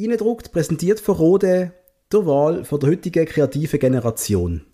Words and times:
Reindruckt, 0.00 0.52
präsentiert 0.52 1.00
von 1.00 1.16
Rode, 1.16 1.72
der 2.12 2.24
Wahl 2.24 2.64
von 2.64 2.78
der 2.78 2.90
heutigen 2.90 3.26
kreativen 3.26 3.80
Generation. 3.80 4.64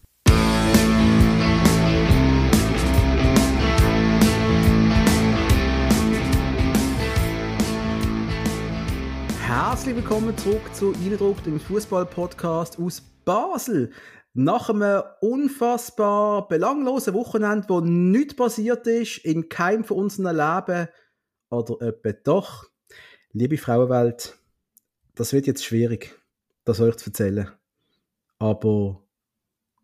Herzlich 9.41 9.96
willkommen 9.96 10.37
zurück 10.37 10.75
zu 10.75 10.93
Eindruckt, 10.93 11.46
dem 11.46 11.59
Fußball-Podcast 11.59 12.79
aus 12.79 13.00
Basel. 13.25 13.93
Nach 14.34 14.68
einem 14.68 15.04
unfassbar 15.22 16.48
belanglosen 16.48 17.14
Wochenende, 17.14 17.66
wo 17.70 17.80
nichts 17.80 18.36
passiert 18.36 18.86
ist, 18.86 19.25
in 19.25 19.48
keinem 19.48 19.84
von 19.84 19.96
unseren 19.96 20.36
Leben, 20.36 20.88
oder 21.48 21.80
etwa 21.80 22.12
doch, 22.12 22.66
liebe 23.32 23.56
Frauenwelt, 23.56 24.36
das 25.15 25.33
wird 25.33 25.46
jetzt 25.46 25.65
schwierig, 25.65 26.19
das 26.65 26.80
euch 26.80 26.97
zu 26.97 27.11
erzählen. 27.11 27.51
Aber 28.38 29.07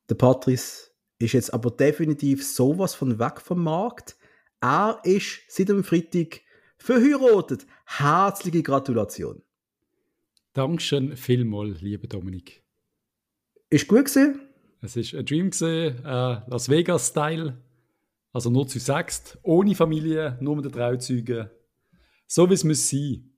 der 0.08 0.14
Patrice 0.16 0.90
ist 1.18 1.32
jetzt 1.32 1.54
aber 1.54 1.70
definitiv 1.70 2.46
sowas 2.46 2.94
von 2.94 3.18
weg 3.18 3.40
vom 3.40 3.62
Markt. 3.62 4.16
Er 4.60 5.00
ist 5.04 5.40
seit 5.48 5.68
dem 5.68 5.84
Freitag 5.84 6.40
verheiratet. 6.78 7.66
Herzliche 7.86 8.62
Gratulation. 8.62 9.42
Dankeschön 10.52 11.16
vielmals, 11.16 11.80
lieber 11.80 12.08
Dominik. 12.08 12.64
Ist 13.68 13.86
gut 13.86 14.06
gesehen? 14.06 14.40
Es 14.82 14.96
ist 14.96 15.14
ein 15.14 15.24
Dream 15.24 15.50
gesehen, 15.50 15.98
äh, 16.04 16.40
Las 16.48 16.68
Vegas 16.68 17.08
Style, 17.08 17.62
also 18.32 18.50
nur 18.50 18.66
zu 18.66 18.80
sechst, 18.80 19.38
ohne 19.42 19.74
Familie, 19.74 20.38
nur 20.40 20.56
mit 20.56 20.64
den 20.64 20.72
Trauzeugen, 20.72 21.50
so 22.26 22.48
wie 22.48 22.54
es 22.54 22.64
muss 22.64 22.88
sein. 22.88 23.30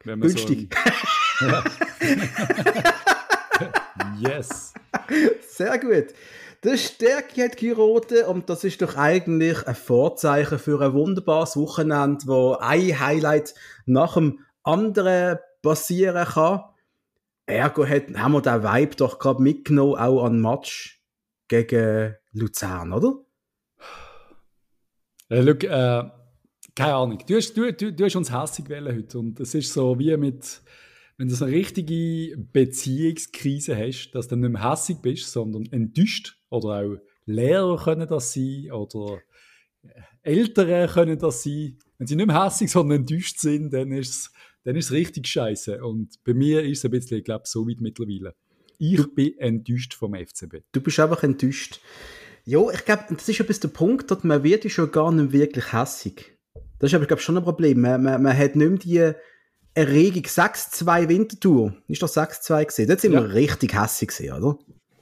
Günstig. 0.00 0.74
So 0.74 0.90
yes. 4.18 4.74
Sehr 5.48 5.78
gut. 5.78 6.08
Der 6.62 6.76
Stärke 6.76 7.44
hat 7.44 7.56
geheiratet 7.56 8.26
und 8.26 8.50
das 8.50 8.64
ist 8.64 8.82
doch 8.82 8.96
eigentlich 8.96 9.66
ein 9.66 9.74
Vorzeichen 9.74 10.58
für 10.58 10.80
ein 10.82 10.92
wunderbares 10.92 11.56
Wochenende, 11.56 12.26
wo 12.26 12.56
ein 12.56 13.00
Highlight 13.00 13.54
nach 13.86 14.14
dem 14.14 14.40
anderen 14.62 15.38
passieren 15.62 16.26
kann. 16.26 16.64
Ergo 17.46 17.86
hat, 17.86 18.14
haben 18.14 18.32
wir 18.32 18.42
den 18.42 18.62
Vibe 18.62 18.96
doch 18.96 19.18
gerade 19.18 19.42
mitgenommen, 19.42 19.96
auch 19.96 20.24
an 20.24 20.40
Match 20.40 21.02
gegen 21.48 22.16
Luzern, 22.32 22.92
oder? 22.92 23.14
Äh, 25.32 25.42
look, 25.42 25.62
äh, 25.62 26.02
keine 26.74 26.94
Ahnung. 26.94 27.22
Du 27.24 27.36
hast, 27.36 27.56
du, 27.56 27.72
du, 27.72 27.92
du 27.92 28.04
hast 28.04 28.16
uns 28.16 28.32
hässlich 28.32 28.66
gewählt 28.66 28.88
heute. 28.88 29.18
Und 29.18 29.38
es 29.38 29.54
ist 29.54 29.72
so 29.72 29.96
wie 29.96 30.16
mit, 30.16 30.60
wenn 31.20 31.28
du 31.28 31.34
so 31.34 31.44
eine 31.44 31.54
richtige 31.54 32.34
Beziehungskrise 32.38 33.76
hast, 33.76 34.12
dass 34.12 34.26
du 34.26 34.36
nicht 34.36 34.52
mehr 34.52 34.70
hässlich 34.70 34.96
bist, 35.02 35.30
sondern 35.30 35.66
enttäuscht. 35.70 36.38
Oder 36.48 36.68
auch 36.80 36.96
Lehrer 37.26 37.76
können 37.76 38.08
das 38.08 38.32
sein. 38.32 38.70
Oder 38.72 39.18
Eltern 40.22 40.88
können 40.88 41.18
das 41.18 41.42
sein. 41.42 41.76
Wenn 41.98 42.06
sie 42.06 42.16
nicht 42.16 42.26
mehr 42.26 42.42
hässlich, 42.42 42.70
sondern 42.70 43.00
enttäuscht 43.00 43.38
sind, 43.38 43.70
dann 43.74 43.92
ist 43.92 44.08
es 44.08 44.32
dann 44.64 44.76
ist 44.76 44.86
es 44.86 44.92
richtig 44.92 45.26
scheiße. 45.26 45.84
Und 45.84 46.24
bei 46.24 46.32
mir 46.32 46.62
ist 46.62 46.78
es 46.78 46.84
ein 46.86 46.90
bisschen, 46.90 47.18
ich 47.18 47.24
glaube, 47.24 47.44
so 47.46 47.68
weit 47.68 47.82
mittlerweile. 47.82 48.34
Ich 48.78 49.14
bin 49.14 49.36
enttäuscht 49.36 49.92
vom 49.92 50.14
FCB. 50.14 50.62
Du 50.72 50.80
bist 50.80 51.00
einfach 51.00 51.22
enttäuscht. 51.22 51.82
Ja, 52.46 52.62
ich 52.72 52.82
glaube, 52.86 53.04
das 53.10 53.28
ist 53.28 53.38
ein 53.38 53.46
bisschen 53.46 53.70
der 53.70 53.76
Punkt, 53.76 54.10
dass 54.10 54.24
man 54.24 54.42
wird 54.42 54.70
schon 54.70 54.90
gar 54.90 55.12
nicht 55.12 55.32
wirklich 55.32 55.70
hässig. 55.74 56.38
Das 56.78 56.90
ist 56.90 56.94
aber, 56.94 57.04
glaube 57.04 57.20
schon 57.20 57.36
ein 57.36 57.44
Problem. 57.44 57.82
Man, 57.82 58.02
man, 58.02 58.22
man 58.22 58.34
hat 58.34 58.56
nicht 58.56 58.70
mehr 58.70 58.78
die 58.78 59.20
Erregung 59.80 60.22
6-2 60.22 61.08
Wintertour. 61.08 61.74
Ist 61.88 62.02
das 62.02 62.16
6-2 62.16 62.64
gesehen? 62.66 62.88
Dort 62.88 63.00
sind 63.00 63.12
ja. 63.12 63.22
wir 63.22 63.34
richtig 63.34 63.74
hässig 63.74 64.08
gesehen, 64.08 64.34
oder? 64.34 64.58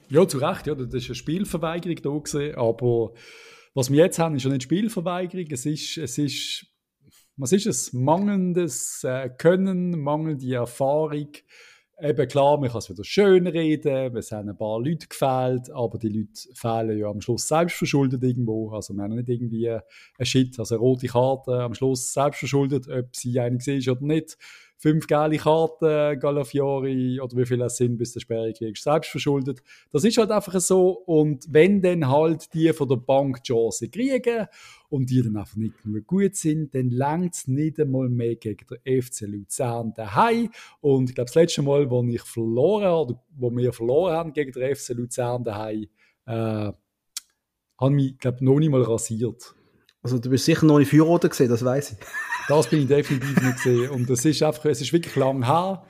Ja, 0.09 0.27
zu 0.27 0.37
Recht. 0.39 0.67
Ja, 0.67 0.75
das 0.75 0.93
ist 0.93 1.07
eine 1.07 1.15
Spielverweigerung 1.15 2.01
da 2.01 2.17
gesehen. 2.17 2.55
Aber 2.55 3.13
was 3.73 3.91
wir 3.91 4.03
jetzt 4.03 4.19
haben, 4.19 4.35
ist 4.35 4.43
ja 4.43 4.49
nicht 4.49 4.63
Spielverweigerung. 4.63 5.47
Es 5.51 5.65
ist, 5.65 5.97
es 5.97 6.17
ist 6.17 6.65
was 7.39 7.53
ist 7.53 7.67
es? 7.67 7.93
Mangelndes 7.93 9.01
äh, 9.05 9.29
Können, 9.29 10.01
mangelnde 10.01 10.53
Erfahrung. 10.53 11.29
Eben 12.01 12.27
klar, 12.27 12.59
man 12.59 12.69
kann 12.69 12.79
es 12.79 12.89
wieder 12.89 13.03
schön 13.03 13.47
reden, 13.47 14.15
es 14.15 14.31
haben 14.31 14.49
ein 14.49 14.57
paar 14.57 14.79
Leute 14.79 15.07
gefehlt, 15.07 15.69
aber 15.71 15.97
die 15.97 16.09
Leute 16.09 16.53
fehlen 16.53 16.97
ja 16.97 17.07
am 17.07 17.19
Schluss 17.21 17.47
selbstverschuldet 17.47 18.23
irgendwo. 18.23 18.71
Also 18.71 18.93
wir 18.93 19.03
haben 19.03 19.15
nicht 19.15 19.29
irgendwie 19.29 19.69
ein 19.69 20.25
Shit, 20.25 20.59
also 20.59 20.75
eine 20.75 20.81
rote 20.81 21.07
Karte 21.07 21.61
am 21.61 21.73
Schluss 21.73 22.13
selbstverschuldet, 22.13 22.89
ob 22.89 23.15
sie 23.15 23.39
einig 23.39 23.65
ist 23.67 23.87
oder 23.87 24.01
nicht 24.01 24.37
fünf 24.79 25.07
geile 25.07 25.37
Karten, 25.37 26.17
Galafiori 26.19 27.19
oder 27.19 27.35
wie 27.35 27.45
viele 27.45 27.65
es 27.65 27.75
sind, 27.75 27.97
bis 27.97 28.13
der 28.13 28.21
Sperre 28.21 28.53
kriegst, 28.53 28.83
selbst 28.83 29.11
verschuldet. 29.11 29.61
Das 29.91 30.05
ist 30.05 30.17
halt 30.17 30.31
einfach 30.31 30.57
so. 30.61 30.91
Und 30.91 31.45
wenn 31.49 31.81
dann 31.81 32.07
halt 32.07 32.53
die 32.53 32.71
von 32.71 32.87
der 32.87 32.95
Bank 32.95 33.43
Chance 33.43 33.89
kriegen 33.89 34.47
und 34.87 35.09
die 35.09 35.21
dann 35.21 35.35
einfach 35.35 35.57
nicht 35.57 35.85
mehr 35.85 36.01
gut 36.01 36.37
sind, 36.37 36.73
dann 36.73 36.91
längt 36.91 37.35
es 37.35 37.47
nicht 37.47 37.77
einmal 37.77 38.07
mehr 38.07 38.37
gegen 38.37 38.65
den 38.67 39.01
FC 39.03 39.27
Luzern 39.27 39.93
daheim. 39.93 40.49
Und 40.79 41.09
ich 41.09 41.15
glaube, 41.15 41.27
das 41.27 41.35
letzte 41.35 41.61
Mal, 41.61 41.89
wo 41.89 42.01
ich 42.05 42.21
verloren 42.21 42.85
habe, 42.85 43.19
wo 43.35 43.51
wir 43.51 43.73
verloren 43.73 44.13
haben 44.13 44.33
gegen 44.33 44.53
den 44.53 44.75
FC 44.75 44.93
Luzern 44.93 45.43
daheim, 45.43 45.87
äh, 46.25 46.71
haben 47.77 47.95
mich, 47.95 48.17
glaube 48.17 48.45
noch 48.45 48.59
nicht 48.59 48.69
mal 48.69 48.81
rasiert. 48.81 49.55
Also 50.01 50.19
du 50.19 50.29
bist 50.29 50.45
sicher 50.45 50.65
noch 50.65 50.79
nicht 50.79 50.89
Feuerroten 50.89 51.29
gesehen, 51.29 51.49
das 51.49 51.65
weiß 51.65 51.91
ich. 51.91 51.97
Das 52.49 52.67
bin 52.67 52.81
ich 52.81 52.87
definitiv 52.87 53.41
nicht 53.41 53.63
gesehen. 53.63 53.89
Und 53.91 54.09
es 54.09 54.25
ist 54.25 54.41
einfach, 54.41 54.65
es 54.65 54.81
ist 54.81 54.91
wirklich 54.91 55.15
lang 55.15 55.45
her. 55.45 55.83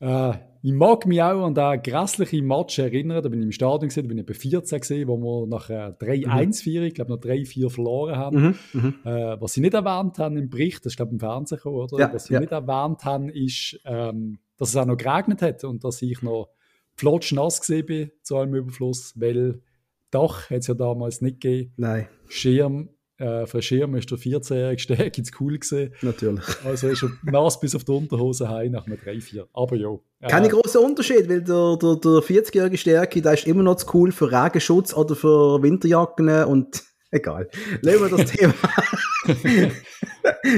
Äh, 0.00 0.38
ich 0.62 0.72
mag 0.72 1.06
mich 1.06 1.22
auch 1.22 1.44
an 1.44 1.54
den 1.54 1.82
grässlichen 1.82 2.46
Match 2.46 2.78
erinnern. 2.78 3.22
Da 3.22 3.28
bin 3.28 3.40
ich 3.40 3.46
im 3.46 3.52
Stadion 3.52 3.88
gesehen, 3.88 4.04
da 4.04 4.08
bin 4.08 4.18
ich 4.18 4.26
bei 4.26 4.32
14 4.32 4.80
gesehen, 4.80 5.06
wo 5.06 5.18
wir 5.18 5.46
nach 5.46 5.68
äh, 5.68 5.92
3-1 6.00 6.78
mhm. 6.78 6.82
ich 6.84 6.94
glaube 6.94 7.12
noch 7.12 7.20
3-4 7.20 7.70
verloren 7.70 8.16
haben. 8.16 8.40
Mhm. 8.40 8.54
Mhm. 8.72 8.94
Äh, 9.04 9.40
was 9.40 9.52
sie 9.52 9.60
nicht 9.60 9.74
erwähnt 9.74 10.18
haben 10.18 10.38
im 10.38 10.48
Bericht, 10.48 10.78
das 10.84 10.92
ist 10.92 10.96
glaube 10.96 11.10
ich 11.10 11.14
im 11.14 11.20
Fernsehen 11.20 11.58
gekommen, 11.58 11.76
oder? 11.76 11.98
Ja, 11.98 12.12
was 12.12 12.24
sie 12.24 12.34
ja. 12.34 12.40
nicht 12.40 12.52
erwähnt 12.52 13.04
haben, 13.04 13.28
ist, 13.28 13.78
ähm, 13.84 14.38
dass 14.56 14.70
es 14.70 14.76
auch 14.76 14.86
noch 14.86 14.96
geregnet 14.96 15.42
hat 15.42 15.62
und 15.64 15.84
dass 15.84 16.00
ich 16.00 16.22
noch 16.22 16.48
flotschnass 16.96 17.60
gesehen 17.60 17.86
bin 17.86 18.10
zu 18.22 18.36
allem 18.36 18.54
Überfluss, 18.54 19.12
weil 19.16 19.60
Dach 20.10 20.48
hat 20.48 20.60
es 20.60 20.68
ja 20.68 20.74
damals 20.74 21.20
nicht 21.20 21.40
gegeben. 21.40 21.74
Nein. 21.76 22.08
Schirm 22.28 22.88
äh, 23.18 23.46
für 23.46 23.60
Schirm 23.62 23.96
ist 23.96 24.10
der 24.10 24.18
14-jährige 24.18 24.80
Steg 24.80 25.18
ins 25.18 25.32
Cool 25.38 25.58
gesehen. 25.58 25.92
Natürlich. 26.02 26.44
Also 26.64 26.88
ist 26.88 27.02
er 27.02 27.10
nass 27.22 27.58
bis 27.58 27.74
auf 27.74 27.84
die 27.84 27.92
Unterhose 27.92 28.48
heim 28.48 28.72
nach 28.72 28.86
einem 28.86 28.96
3-4. 28.96 29.46
Aber 29.52 29.76
ja. 29.76 29.90
Äh, 30.20 30.28
Kein 30.28 30.48
großer 30.48 30.80
Unterschied, 30.80 31.28
weil 31.28 31.42
der, 31.42 31.76
der, 31.76 31.96
der 31.96 32.22
40-jährige 32.22 32.78
Stärke, 32.78 33.20
der 33.20 33.34
ist 33.34 33.46
immer 33.46 33.64
noch 33.64 33.76
zu 33.76 33.86
cool 33.94 34.12
für 34.12 34.30
Regenschutz 34.30 34.94
oder 34.94 35.16
für 35.16 35.60
Winterjacken 35.62 36.44
und 36.44 36.84
egal. 37.10 37.48
Legen 37.82 38.02
wir 38.02 38.16
das 38.16 38.30
Thema. 38.30 38.54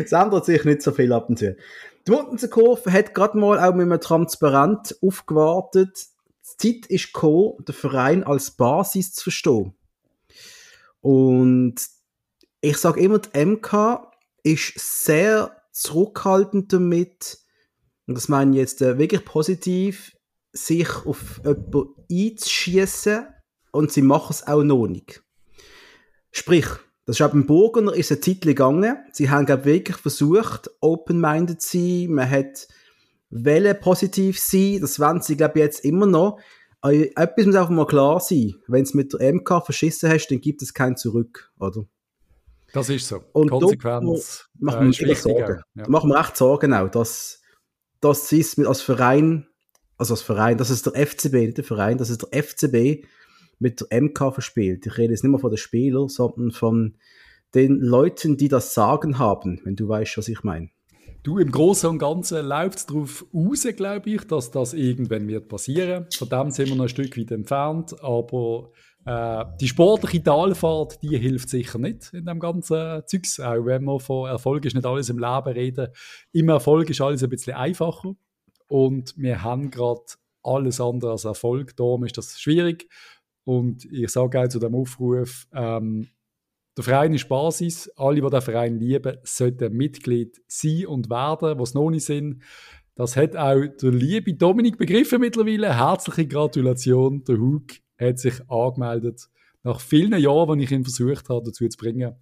es 0.04 0.12
ändert 0.12 0.44
sich 0.44 0.64
nicht 0.64 0.82
so 0.82 0.92
viel 0.92 1.12
ab 1.12 1.30
und 1.30 1.38
zu. 1.38 1.56
Die 2.06 2.10
Mundenser 2.10 2.48
hat 2.92 3.14
gerade 3.14 3.38
mal 3.38 3.58
auch 3.58 3.74
mit 3.74 3.86
einem 3.86 4.00
Transparent 4.00 4.96
aufgewartet. 5.02 5.96
Die 6.60 6.74
Zeit 6.74 6.90
ist 6.90 7.12
gekommen, 7.12 7.64
den 7.66 7.74
Verein 7.74 8.24
als 8.24 8.50
Basis 8.50 9.12
zu 9.12 9.24
verstehen. 9.24 9.74
Und 11.00 11.76
ich 12.60 12.76
sage 12.76 13.00
immer, 13.00 13.18
die 13.18 13.44
MK 13.44 14.12
ist 14.42 14.78
sehr 14.78 15.56
zurückhaltend 15.72 16.72
damit, 16.72 17.38
und 18.06 18.14
das 18.14 18.28
meine 18.28 18.52
ich 18.52 18.56
jetzt 18.58 18.82
äh, 18.82 18.98
wirklich 18.98 19.24
positiv, 19.24 20.12
sich 20.52 20.88
auf 21.06 21.40
jemanden 21.44 21.94
einzuschießen 22.10 23.26
und 23.72 23.92
sie 23.92 24.02
machen 24.02 24.30
es 24.32 24.46
auch 24.46 24.64
noch 24.64 24.88
nicht. 24.88 25.22
Sprich, 26.32 26.66
das 27.06 27.16
ist 27.16 27.22
auch 27.22 27.30
beim 27.30 27.46
Burgener 27.46 27.94
ist 27.94 28.10
eine 28.10 28.20
Zeit 28.20 28.42
gegangen. 28.42 28.96
Sie 29.12 29.30
haben, 29.30 29.46
glaube 29.46 29.64
wirklich 29.64 29.96
versucht, 29.96 30.70
open-minded 30.80 31.60
zu 31.60 31.78
sein. 31.78 32.12
Man 32.12 32.30
hat 32.30 32.68
Welle 33.30 33.74
positiv 33.74 34.38
sein. 34.38 34.78
Das 34.80 35.00
wollen 35.00 35.20
sie, 35.20 35.36
glaube 35.36 35.58
ich, 35.58 35.64
jetzt 35.64 35.84
immer 35.84 36.06
noch. 36.06 36.40
Aber 36.80 36.94
etwas 36.94 37.46
muss 37.46 37.54
einfach 37.56 37.70
mal 37.70 37.86
klar 37.86 38.20
sein. 38.20 38.54
Wenn 38.66 38.84
du 38.84 38.96
mit 38.96 39.12
der 39.12 39.32
MK 39.32 39.64
verschissen 39.64 40.10
hast, 40.10 40.28
dann 40.28 40.40
gibt 40.40 40.62
es 40.62 40.74
kein 40.74 40.96
Zurück, 40.96 41.52
oder? 41.58 41.84
Das 42.72 42.88
ist 42.88 43.08
so. 43.08 43.22
Und 43.32 43.50
Konsequenz. 43.50 44.48
Machen 44.58 44.92
wir, 44.92 45.08
äh, 45.08 45.14
Sorgen. 45.14 45.62
Ja. 45.74 45.88
machen 45.88 46.10
wir 46.10 46.20
echt 46.20 46.36
Sorgen 46.36 46.72
auch, 46.72 46.88
dass, 46.88 47.42
dass 48.00 48.28
sie 48.28 48.40
es 48.40 48.58
als 48.58 48.82
Verein, 48.82 49.46
also 49.96 50.14
als 50.14 50.22
Verein, 50.22 50.58
dass 50.58 50.70
es 50.70 50.82
der 50.82 50.94
FCB, 50.94 51.34
nicht 51.34 51.58
der 51.58 51.64
Verein, 51.64 51.98
dass 51.98 52.10
es 52.10 52.18
der 52.18 52.42
FCB 52.42 53.06
mit 53.58 53.80
der 53.80 54.02
MK 54.02 54.32
verspielt. 54.32 54.86
Ich 54.86 54.96
rede 54.96 55.12
jetzt 55.12 55.22
nicht 55.22 55.30
mehr 55.30 55.40
von 55.40 55.50
den 55.50 55.58
Spielern, 55.58 56.08
sondern 56.08 56.50
von 56.50 56.96
den 57.54 57.80
Leuten, 57.80 58.36
die 58.36 58.48
das 58.48 58.74
Sagen 58.74 59.18
haben, 59.18 59.60
wenn 59.64 59.76
du 59.76 59.88
weißt, 59.88 60.18
was 60.18 60.28
ich 60.28 60.42
meine. 60.42 60.70
Du, 61.22 61.38
im 61.38 61.50
Großen 61.50 61.90
und 61.90 61.98
Ganzen 61.98 62.46
läuft 62.46 62.78
es 62.78 62.86
darauf 62.86 63.26
aus, 63.34 63.66
glaube 63.76 64.08
ich, 64.08 64.26
dass 64.26 64.50
das 64.50 64.72
irgendwann 64.72 65.28
wird 65.28 65.48
passieren. 65.48 66.06
Von 66.16 66.30
dem 66.30 66.50
sind 66.50 66.68
wir 66.68 66.76
noch 66.76 66.84
ein 66.84 66.88
Stück 66.88 67.18
weit 67.18 67.30
entfernt, 67.30 67.94
aber 68.02 68.70
äh, 69.10 69.44
die 69.60 69.66
sportliche 69.66 70.22
Talfahrt, 70.22 71.02
die 71.02 71.18
hilft 71.18 71.48
sicher 71.48 71.78
nicht 71.78 72.12
in 72.12 72.26
dem 72.26 72.38
ganzen 72.38 73.02
Zeugs. 73.06 73.40
Auch 73.40 73.64
wenn 73.64 73.84
wir 73.84 73.98
von 73.98 74.28
Erfolg 74.28 74.64
ist 74.64 74.74
nicht 74.74 74.86
alles 74.86 75.08
im 75.08 75.18
Leben 75.18 75.52
reden. 75.52 75.88
Im 76.32 76.48
Erfolg 76.48 76.88
ist 76.90 77.00
alles 77.00 77.24
ein 77.24 77.30
bisschen 77.30 77.54
einfacher. 77.54 78.14
und 78.68 79.14
wir 79.16 79.42
haben 79.42 79.72
gerade 79.72 80.02
alles 80.44 80.80
andere 80.80 81.10
als 81.10 81.24
Erfolg. 81.24 81.76
Darum 81.76 82.04
ist 82.04 82.16
das 82.18 82.40
schwierig. 82.40 82.88
Und 83.42 83.84
ich 83.86 84.08
sage 84.10 84.40
auch 84.40 84.48
zu 84.48 84.60
dem 84.60 84.76
Aufruf, 84.76 85.48
ähm, 85.52 86.08
der 86.76 86.84
Verein 86.84 87.12
ist 87.12 87.28
Basis. 87.28 87.90
Alle, 87.96 88.20
die 88.20 88.30
den 88.30 88.40
Verein 88.40 88.78
lieben, 88.78 89.16
sollten 89.24 89.72
Mitglied 89.76 90.40
sein 90.46 90.86
und 90.86 91.10
werden, 91.10 91.58
was 91.58 91.74
noch 91.74 91.90
nicht 91.90 92.04
sind. 92.04 92.44
Das 92.94 93.16
hat 93.16 93.34
auch 93.34 93.66
der 93.66 93.90
liebe 93.90 94.34
Dominik 94.34 94.78
begriffen 94.78 95.20
mittlerweile. 95.20 95.76
Herzliche 95.76 96.28
Gratulation. 96.28 97.24
Der 97.24 97.38
Hug 97.38 97.66
hat 98.00 98.18
sich 98.18 98.34
angemeldet. 98.50 99.28
Nach 99.62 99.80
vielen 99.80 100.18
Jahren, 100.18 100.58
die 100.58 100.64
ich 100.64 100.72
ihn 100.72 100.84
versucht 100.84 101.28
habe, 101.28 101.44
dazu 101.44 101.68
zu 101.68 101.76
bringen. 101.78 102.14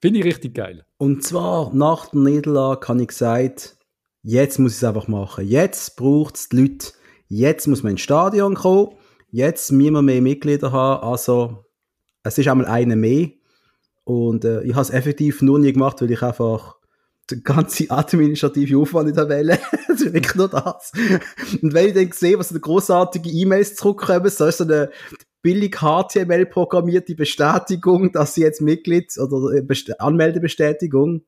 Finde 0.00 0.20
ich 0.20 0.24
richtig 0.24 0.54
geil. 0.54 0.84
Und 0.96 1.22
zwar 1.22 1.74
nach 1.74 2.08
der 2.08 2.20
Niederlage 2.20 2.88
habe 2.88 3.02
ich 3.02 3.08
gesagt, 3.08 3.76
jetzt 4.22 4.58
muss 4.58 4.72
ich 4.72 4.78
es 4.78 4.84
einfach 4.84 5.08
machen. 5.08 5.46
Jetzt 5.46 5.96
braucht 5.96 6.36
es 6.36 6.48
die 6.48 6.56
Leute. 6.56 6.92
Jetzt 7.28 7.68
muss 7.68 7.82
man 7.82 7.92
ins 7.92 8.00
Stadion 8.00 8.54
kommen. 8.54 8.94
Jetzt 9.30 9.70
müssen 9.72 9.92
wir 9.92 10.02
mehr 10.02 10.22
Mitglieder 10.22 10.72
haben. 10.72 11.06
Also, 11.06 11.64
es 12.22 12.38
ist 12.38 12.48
einmal 12.48 12.66
eine 12.66 12.96
mehr. 12.96 13.28
Und 14.04 14.44
äh, 14.44 14.62
ich 14.62 14.72
habe 14.72 14.82
es 14.82 14.90
effektiv 14.90 15.42
nur 15.42 15.58
nie 15.58 15.72
gemacht, 15.72 16.00
weil 16.00 16.10
ich 16.10 16.22
einfach 16.22 16.79
den 17.30 17.42
ganzen 17.42 17.90
administrative 17.90 18.78
Aufwand 18.78 19.14
nicht 19.14 19.28
wählen. 19.28 19.58
das 19.88 20.00
ist 20.00 20.12
wirklich 20.12 20.34
nur 20.34 20.48
das. 20.48 20.92
Und 21.62 21.74
wenn 21.74 21.88
ich 21.88 21.94
dann 21.94 22.12
sehe, 22.12 22.38
was 22.38 22.50
so 22.50 22.58
großartige 22.58 23.28
E-Mails 23.30 23.76
zurückkommen, 23.76 24.28
so 24.28 24.46
ist 24.46 24.58
so 24.58 24.64
eine 24.64 24.90
billig 25.42 25.76
HTML 25.76 26.46
programmierte 26.46 27.14
Bestätigung, 27.14 28.12
dass 28.12 28.34
sie 28.34 28.42
jetzt 28.42 28.60
Mitglied 28.60 29.12
oder 29.18 29.54
äh, 29.56 29.62
Best 29.62 30.00
Anmeldebestätigung. 30.00 31.22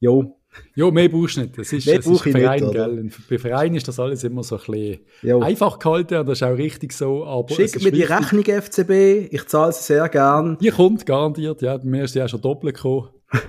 Jo. 0.00 0.36
Jo, 0.74 0.90
mehr 0.90 1.08
brauchst 1.08 1.36
du 1.36 1.42
nicht. 1.42 1.56
Das 1.56 1.72
ist, 1.72 1.86
Mehr 1.86 1.96
das 1.96 2.06
ist 2.06 2.26
ich 2.26 2.32
Verein, 2.32 2.62
nicht, 2.62 2.72
gell? 2.72 3.10
Bei 3.30 3.38
Verein 3.38 3.74
ist 3.74 3.88
das 3.88 3.98
alles 3.98 4.22
immer 4.24 4.42
so 4.42 4.56
ein 4.56 4.62
bisschen 4.66 5.00
Jo. 5.22 5.40
einfach 5.40 5.78
gehalten 5.78 6.18
und 6.18 6.28
das 6.28 6.38
ist 6.38 6.42
auch 6.42 6.56
richtig 6.56 6.92
so. 6.92 7.24
Aber 7.24 7.48
Schick 7.54 7.82
mir 7.82 7.90
die. 7.90 8.02
Rechnung 8.02 8.44
FCB, 8.44 9.32
ich 9.32 9.46
zahle 9.46 9.72
sie 9.72 9.82
sehr 9.82 10.08
gern. 10.08 10.58
Die 10.60 10.70
kommt 10.70 11.06
garantiert, 11.06 11.62
ja. 11.62 11.78
Bei 11.78 11.84
mir 11.84 12.04
ist 12.04 12.14
die 12.14 12.22
auch 12.22 12.28
schon 12.28 12.42
doppelt 12.42 12.76
gekommen. 12.76 13.08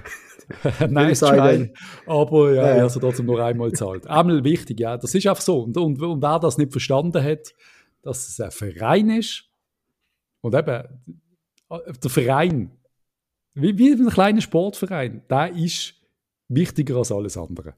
nice 0.89 1.19
try. 1.19 1.73
Aber 2.05 2.53
ja, 2.53 2.77
Ja, 2.77 2.89
sie 2.89 2.99
trotzdem 2.99 3.25
nur 3.25 3.43
einmal 3.43 3.69
gezahlt. 3.69 4.07
Einmal 4.07 4.43
wichtig, 4.43 4.79
ja. 4.79 4.97
Das 4.97 5.13
ist 5.13 5.25
einfach 5.27 5.41
so. 5.41 5.61
Und, 5.61 5.77
und, 5.77 6.01
und 6.01 6.21
wer 6.21 6.39
das 6.39 6.57
nicht 6.57 6.71
verstanden 6.71 7.23
hat, 7.23 7.53
dass 8.01 8.27
es 8.27 8.39
ein 8.39 8.51
Verein 8.51 9.09
ist 9.09 9.45
und 10.41 10.53
eben 10.55 10.83
der 11.69 12.09
Verein, 12.09 12.71
wie, 13.53 13.77
wie 13.77 13.93
ein 13.93 14.09
kleiner 14.09 14.41
Sportverein, 14.41 15.23
der 15.29 15.55
ist 15.55 15.95
wichtiger 16.47 16.97
als 16.97 17.11
alles 17.11 17.37
andere. 17.37 17.75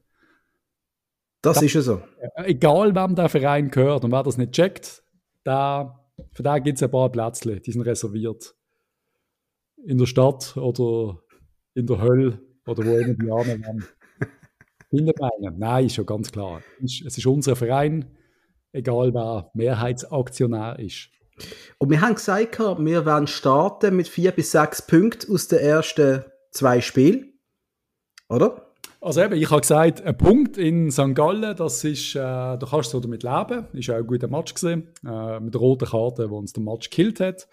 Das 1.42 1.62
ist 1.62 1.74
ja 1.74 1.80
so. 1.80 2.02
Egal, 2.36 2.94
wem 2.94 3.14
der 3.14 3.28
Verein 3.28 3.70
gehört 3.70 4.04
und 4.04 4.10
wer 4.10 4.22
das 4.22 4.36
nicht 4.36 4.52
checkt, 4.52 5.02
da, 5.44 6.04
für 6.32 6.42
den 6.42 6.62
gibt 6.64 6.76
es 6.76 6.82
ein 6.82 6.90
paar 6.90 7.10
Plätzchen, 7.10 7.62
die 7.62 7.72
sind 7.72 7.82
reserviert. 7.82 8.54
In 9.84 9.98
der 9.98 10.06
Stadt 10.06 10.56
oder 10.56 11.22
in 11.74 11.86
der 11.86 12.00
Hölle 12.00 12.40
oder 12.66 12.84
wo 12.84 12.98
die 12.98 13.28
waren. 13.28 13.84
Hinter 14.90 15.12
meinen. 15.18 15.58
Nein, 15.58 15.86
ist 15.86 15.94
schon 15.96 16.06
ganz 16.06 16.30
klar. 16.30 16.62
Es 16.82 16.92
ist- 17.00 17.06
Es 17.06 17.18
ist 17.18 17.26
unser 17.26 17.56
Verein, 17.56 18.04
egal 18.72 19.12
wer 19.14 19.50
Mehrheitsaktionär 19.54 20.78
ist. 20.78 21.08
Und 21.78 21.90
wir 21.90 22.00
haben 22.00 22.14
gesagt, 22.14 22.58
wir 22.58 23.04
werden 23.04 23.26
starten 23.26 23.96
mit 23.96 24.08
vier 24.08 24.32
bis 24.32 24.52
sechs 24.52 24.86
Punkten 24.86 25.32
aus 25.32 25.48
den 25.48 25.58
ersten 25.58 26.24
zwei 26.50 26.80
Spielen. 26.80 27.32
Oder? 28.28 28.72
Also 29.02 29.20
eben, 29.22 29.34
ich 29.34 29.50
habe 29.50 29.60
gesagt, 29.60 30.02
ein 30.02 30.16
Punkt 30.16 30.56
in 30.56 30.90
St. 30.90 31.14
Gallen, 31.14 31.54
das 31.54 31.84
ist, 31.84 32.14
äh, 32.14 32.18
da 32.18 32.58
kannst 32.58 32.92
du 32.92 32.96
so 32.96 33.00
damit 33.00 33.22
leben. 33.22 33.66
Ist 33.74 33.90
auch 33.90 33.96
ein 33.96 34.06
guter 34.06 34.28
Match 34.28 34.54
gewesen, 34.54 34.88
äh, 35.06 35.38
mit 35.40 35.52
der 35.54 35.60
roten 35.60 35.86
Karte, 35.86 36.30
wo 36.30 36.38
uns 36.38 36.52
der 36.54 36.62
Match 36.62 36.88
gekillt 36.90 37.20
hat. 37.20 37.46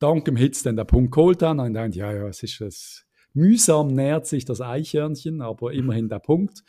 Dank 0.00 0.24
dem 0.24 0.36
Hitz 0.36 0.62
dann 0.62 0.76
der 0.76 0.84
Punkt 0.84 1.12
geholt 1.14 1.42
haben. 1.42 1.60
Und 1.60 1.74
dann, 1.74 1.92
ja, 1.92 2.12
ja, 2.12 2.26
es 2.28 2.42
ist 2.42 2.60
es 2.62 3.04
mühsam 3.38 3.88
nähert 3.88 4.26
sich 4.26 4.44
das 4.44 4.60
Eichhörnchen, 4.60 5.40
aber 5.42 5.72
immerhin 5.72 6.08
der 6.08 6.18
Punkt. 6.18 6.62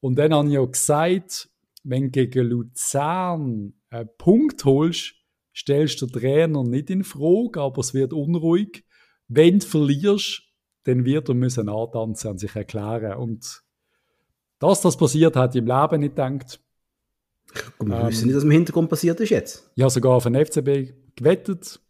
Und 0.00 0.18
dann 0.18 0.34
habe 0.34 0.48
ich 0.50 0.58
auch 0.58 0.70
gesagt, 0.70 1.48
wenn 1.84 2.10
gegen 2.10 2.46
Luzern 2.48 3.74
einen 3.90 4.08
Punkt 4.18 4.64
holst, 4.64 5.14
stellst 5.54 6.02
du 6.02 6.06
den 6.06 6.20
Trainer 6.20 6.64
nicht 6.64 6.90
in 6.90 7.04
Frage, 7.04 7.60
aber 7.60 7.80
es 7.80 7.94
wird 7.94 8.12
unruhig. 8.12 8.84
Wenn 9.28 9.58
du 9.58 9.66
verlierst, 9.66 10.42
dann 10.84 11.04
wird 11.04 11.28
er 11.28 11.34
müssen 11.34 11.68
antanzen 11.68 12.32
und 12.32 12.38
sich 12.38 12.54
erklären. 12.54 13.16
Und 13.18 13.62
dass 14.58 14.82
das 14.82 14.96
passiert, 14.96 15.36
hat 15.36 15.54
ich 15.54 15.60
im 15.60 15.66
Leben 15.66 16.00
nicht 16.00 16.16
gedacht. 16.16 16.60
Und 17.78 17.88
wir 17.88 18.00
Ähm. 18.00 18.08
wissen 18.08 18.26
nicht, 18.26 18.36
was 18.36 18.44
im 18.44 18.50
Hintergrund 18.50 18.90
passiert 18.90 19.18
ist 19.20 19.30
jetzt. 19.30 19.70
Ich 19.74 19.82
habe 19.82 19.90
sogar 19.90 20.12
auf 20.14 20.24
den 20.24 20.34
FCB 20.34 20.92
gewettet, 21.16 21.80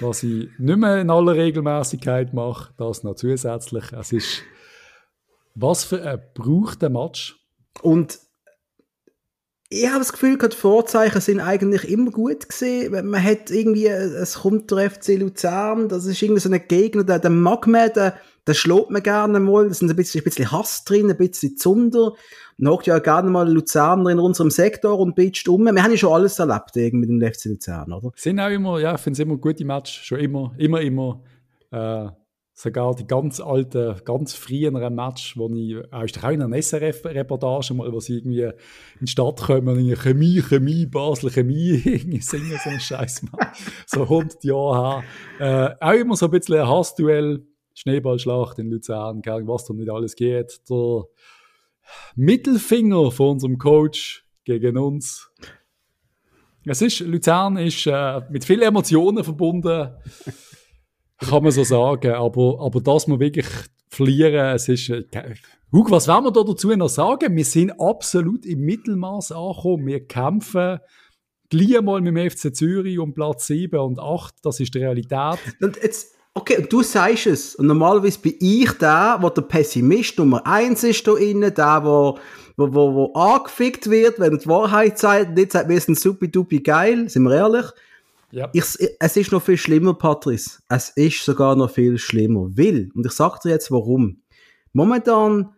was 0.00 0.22
ich 0.22 0.48
nicht 0.58 0.78
mehr 0.78 1.00
in 1.00 1.10
aller 1.10 1.34
Regelmäßigkeit 1.34 2.34
mache, 2.34 2.72
das 2.76 3.04
noch 3.04 3.14
zusätzlich. 3.14 3.92
Es 3.92 4.12
ist, 4.12 4.42
was 5.54 5.84
für 5.84 6.02
ein 6.02 6.22
brauchter 6.34 6.88
Match. 6.88 7.36
Und 7.82 8.18
ich 9.68 9.86
habe 9.88 9.98
das 9.98 10.12
Gefühl, 10.12 10.38
die 10.38 10.56
Vorzeichen 10.56 11.20
sind 11.20 11.40
eigentlich 11.40 11.88
immer 11.88 12.10
gut 12.10 12.48
gesehen. 12.48 12.92
Man 12.92 13.22
hat 13.22 13.50
irgendwie, 13.50 13.86
es 13.86 14.34
kommt 14.34 14.70
der 14.70 14.90
FC 14.90 15.18
Luzern, 15.18 15.88
das 15.88 16.06
ist 16.06 16.22
irgendwie 16.22 16.40
so 16.40 16.50
ein 16.50 16.62
Gegner, 16.68 17.04
der, 17.04 17.18
der 17.18 17.30
mag 17.30 17.66
man, 17.66 17.92
der, 17.92 18.16
der 18.46 18.54
schlägt 18.54 18.90
man 18.90 19.02
gerne 19.02 19.40
mal, 19.40 19.64
da 19.64 19.70
ist 19.70 19.82
ein 19.82 19.94
bisschen, 19.96 20.20
ein 20.20 20.24
bisschen 20.24 20.52
Hass 20.52 20.84
drin, 20.84 21.10
ein 21.10 21.16
bisschen 21.16 21.56
Zunder. 21.56 22.12
Man 22.56 22.78
ja 22.84 22.98
gerne 22.98 23.30
mal 23.30 23.50
Luzerner 23.50 24.10
in 24.10 24.18
unserem 24.18 24.50
Sektor 24.50 24.98
und 24.98 25.14
bitcht 25.14 25.48
um. 25.48 25.64
Wir 25.64 25.82
haben 25.82 25.90
ja 25.90 25.96
schon 25.96 26.12
alles 26.12 26.38
erlebt 26.38 26.76
mit 26.76 27.08
dem 27.08 27.20
FC 27.20 27.46
Luzern, 27.46 27.92
oder? 27.92 28.12
Sind 28.16 28.38
auch 28.38 28.50
immer, 28.50 28.78
ja, 28.78 28.94
ich 28.94 29.00
finde 29.00 29.14
es 29.14 29.20
immer 29.20 29.36
gute 29.36 29.64
Match, 29.64 30.04
schon 30.04 30.20
immer, 30.20 30.54
immer, 30.58 30.80
immer. 30.80 31.22
Äh, 31.70 32.10
sogar 32.56 32.94
die 32.94 33.06
ganz 33.06 33.40
alten, 33.40 33.96
ganz 34.04 34.34
früheren 34.34 34.94
Match, 34.94 35.36
wo 35.36 35.52
ich, 35.52 35.76
auch 35.92 36.30
in 36.30 36.42
einer 36.42 36.62
SRF-Reportage 36.62 37.74
mal, 37.74 37.92
wo 37.92 37.98
sie 37.98 38.18
irgendwie 38.18 38.42
in 38.42 38.52
die 39.00 39.08
Stadt 39.08 39.40
kommen 39.40 39.68
und 39.68 39.78
irgendwie 39.78 39.96
Chemie, 39.96 40.40
Chemie, 40.40 40.86
Basel, 40.86 41.30
Chemie, 41.30 41.78
singen 42.20 42.58
so 42.62 42.70
einen 42.70 42.80
Scheiß 42.80 43.24
mal. 43.24 43.52
so 43.86 44.02
100 44.02 44.44
Jahre 44.44 45.02
her. 45.38 45.74
Äh, 45.80 45.84
auch 45.84 46.00
immer 46.00 46.14
so 46.14 46.26
ein 46.26 46.30
bisschen 46.30 46.60
ein 46.60 46.68
Hassduell, 46.68 47.42
Schneeballschlacht 47.74 48.58
in 48.58 48.70
Luzern, 48.70 49.22
was 49.24 49.64
da 49.66 49.74
nicht 49.74 49.90
alles 49.90 50.16
geht. 50.16 50.60
Der 50.70 51.04
Mittelfinger 52.16 53.10
von 53.10 53.32
unserem 53.32 53.58
Coach 53.58 54.24
gegen 54.44 54.78
uns. 54.78 55.30
Es 56.66 56.80
ist, 56.80 57.00
Luzern 57.00 57.56
ist 57.58 57.86
äh, 57.86 58.22
mit 58.30 58.44
vielen 58.44 58.62
Emotionen 58.62 59.22
verbunden, 59.22 59.90
kann 61.18 61.42
man 61.42 61.52
so 61.52 61.62
sagen, 61.62 62.14
aber, 62.14 62.58
aber 62.60 62.80
dass 62.80 63.06
wir 63.06 63.20
wirklich 63.20 63.46
verlieren, 63.88 64.54
es 64.54 64.68
ist, 64.68 64.88
äh, 64.88 65.04
Hugo, 65.70 65.90
was 65.90 66.08
wollen 66.08 66.24
wir 66.24 66.30
da 66.30 66.42
dazu 66.42 66.74
noch 66.74 66.88
sagen? 66.88 67.36
Wir 67.36 67.44
sind 67.44 67.72
absolut 67.78 68.46
im 68.46 68.60
Mittelmaß 68.60 69.32
angekommen, 69.32 69.86
wir 69.86 70.06
kämpfen 70.06 70.78
gleich 71.50 71.82
mal 71.82 72.00
mit 72.00 72.16
dem 72.16 72.30
FC 72.30 72.54
Zürich 72.54 72.98
um 72.98 73.12
Platz 73.12 73.46
7 73.48 73.78
und 73.78 73.98
8, 73.98 74.36
das 74.42 74.60
ist 74.60 74.74
die 74.74 74.78
Realität. 74.78 75.38
Und 75.60 75.76
jetzt, 75.82 76.13
okay, 76.34 76.58
und 76.58 76.72
du 76.72 76.82
sagst 76.82 77.26
es. 77.26 77.54
Und 77.54 77.66
normalerweise 77.66 78.18
bin 78.18 78.34
ich 78.40 78.70
der, 78.72 79.18
wo 79.20 79.30
der 79.30 79.42
Pessimist 79.42 80.18
Nummer 80.18 80.46
eins 80.46 80.84
ist 80.84 81.06
da 81.06 81.14
innen, 81.16 81.54
der, 81.54 81.84
wo, 81.84 82.18
wo, 82.56 82.74
wo, 82.74 82.94
wo 82.94 83.12
angefickt 83.14 83.88
wird, 83.88 84.18
wenn 84.18 84.32
er 84.32 84.38
die 84.38 84.46
Wahrheit 84.46 84.98
sagt, 84.98 85.30
und 85.30 85.38
jetzt 85.38 85.52
sagt, 85.52 85.68
wir 85.68 85.80
sind 85.80 85.98
supi-dupi 85.98 86.60
geil, 86.60 87.08
sind 87.08 87.22
wir 87.22 87.34
ehrlich. 87.34 87.66
Ja. 88.30 88.50
Ich, 88.52 88.64
es 88.98 89.16
ist 89.16 89.30
noch 89.30 89.42
viel 89.42 89.56
schlimmer, 89.56 89.94
Patrice. 89.94 90.58
Es 90.68 90.90
ist 90.90 91.24
sogar 91.24 91.54
noch 91.54 91.70
viel 91.70 91.98
schlimmer. 91.98 92.48
Will, 92.56 92.90
und 92.94 93.06
ich 93.06 93.12
sag 93.12 93.40
dir 93.40 93.50
jetzt 93.50 93.70
warum. 93.70 94.22
Momentan 94.72 95.54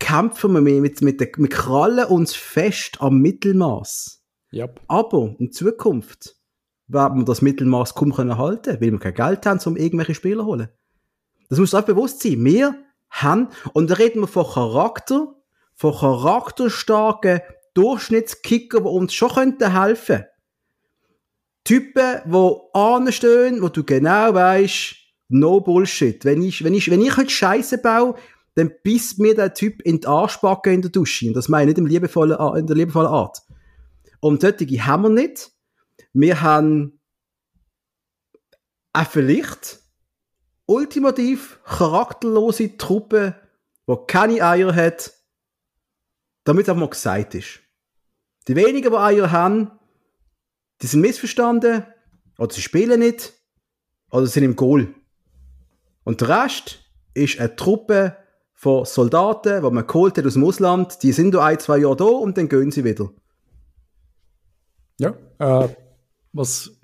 kämpfen 0.00 0.52
wir 0.52 0.60
mit, 0.60 1.00
mit, 1.00 1.38
mit 1.38 1.50
Krallen 1.52 2.06
uns 2.06 2.34
fest 2.34 2.96
am 3.00 3.20
Mittelmaß. 3.20 4.20
ja. 4.50 4.68
Aber 4.88 5.36
in 5.38 5.52
Zukunft 5.52 6.41
werden 6.92 7.20
wir 7.20 7.24
das 7.24 7.42
Mittelmaß 7.42 7.94
kaum 7.94 8.12
können 8.12 8.38
halten, 8.38 8.80
weil 8.80 8.92
wir 8.92 8.98
kein 8.98 9.14
Geld 9.14 9.46
haben, 9.46 9.60
um 9.64 9.76
irgendwelche 9.76 10.14
Spieler 10.14 10.42
zu 10.42 10.46
holen. 10.46 10.68
Das 11.48 11.58
muss 11.58 11.74
euch 11.74 11.84
bewusst 11.84 12.22
sein. 12.22 12.44
Wir 12.44 12.74
haben, 13.10 13.48
und 13.72 13.90
da 13.90 13.94
reden 13.94 14.20
wir 14.20 14.26
von 14.26 14.46
Charakter, 14.46 15.34
von 15.74 15.94
charakterstarken 15.94 17.40
Durchschnittskicker, 17.74 18.80
die 18.80 18.86
uns 18.86 19.14
schon 19.14 19.30
könnten 19.30 19.72
helfen. 19.72 20.24
Typen, 21.64 22.20
die 22.26 22.56
anstehen, 22.72 23.62
wo 23.62 23.68
du 23.68 23.84
genau 23.84 24.34
weißt, 24.34 24.94
no 25.28 25.60
Bullshit. 25.60 26.24
Wenn 26.24 26.42
ich, 26.42 26.64
wenn 26.64 26.74
ich, 26.74 26.90
wenn 26.90 27.00
ich 27.00 27.16
heute 27.16 27.30
Scheiße 27.30 27.78
baue, 27.78 28.14
dann 28.54 28.70
bisst 28.82 29.18
mir 29.18 29.34
der 29.34 29.54
Typ 29.54 29.80
in 29.82 30.00
die 30.00 30.06
Arschbacke 30.06 30.72
in 30.72 30.82
der 30.82 30.90
Dusche. 30.90 31.28
Und 31.28 31.34
das 31.34 31.48
meine 31.48 31.70
ich 31.70 31.76
nicht 31.76 31.78
im 31.78 31.86
liebevollen, 31.86 32.38
in 32.58 32.66
der 32.66 32.76
liebevollen 32.76 33.10
Art. 33.10 33.42
Und 34.20 34.42
solche 34.42 34.86
haben 34.86 35.02
wir 35.04 35.10
nicht. 35.10 35.50
Wir 36.12 36.42
haben 36.42 37.00
auch 38.92 39.06
vielleicht 39.06 39.80
ultimativ 40.66 41.60
charakterlose 41.64 42.76
Truppe, 42.76 43.34
die 43.88 43.96
keine 44.06 44.42
Eier 44.42 44.74
hat, 44.74 45.12
damit 46.44 46.64
es 46.64 46.68
einfach 46.68 46.80
mal 46.80 46.90
gesagt 46.90 47.34
ist. 47.34 47.60
Die 48.48 48.56
wenigen, 48.56 48.90
die 48.90 48.96
Eier 48.96 49.30
haben, 49.30 49.70
die 50.80 50.86
sind 50.86 51.00
missverstanden, 51.00 51.84
oder 52.38 52.52
sie 52.52 52.62
spielen 52.62 53.00
nicht, 53.00 53.32
oder 54.10 54.26
sind 54.26 54.44
im 54.44 54.56
Goal. 54.56 54.94
Und 56.04 56.20
der 56.20 56.28
Rest 56.28 56.80
ist 57.14 57.38
eine 57.38 57.54
Truppe 57.54 58.16
von 58.52 58.84
Soldaten, 58.84 59.62
die 59.62 59.70
man 59.70 59.86
geholt 59.86 60.18
hat 60.18 60.26
aus 60.26 60.34
dem 60.34 60.44
Ausland, 60.44 61.02
die 61.02 61.12
sind 61.12 61.32
da 61.32 61.44
ein, 61.44 61.58
zwei 61.58 61.78
Jahre 61.78 61.96
da 61.96 62.04
und 62.04 62.36
dann 62.36 62.48
gehen 62.48 62.70
sie 62.70 62.84
wieder. 62.84 63.10
Ja, 64.98 65.14
äh, 65.38 65.68
was. 66.32 66.78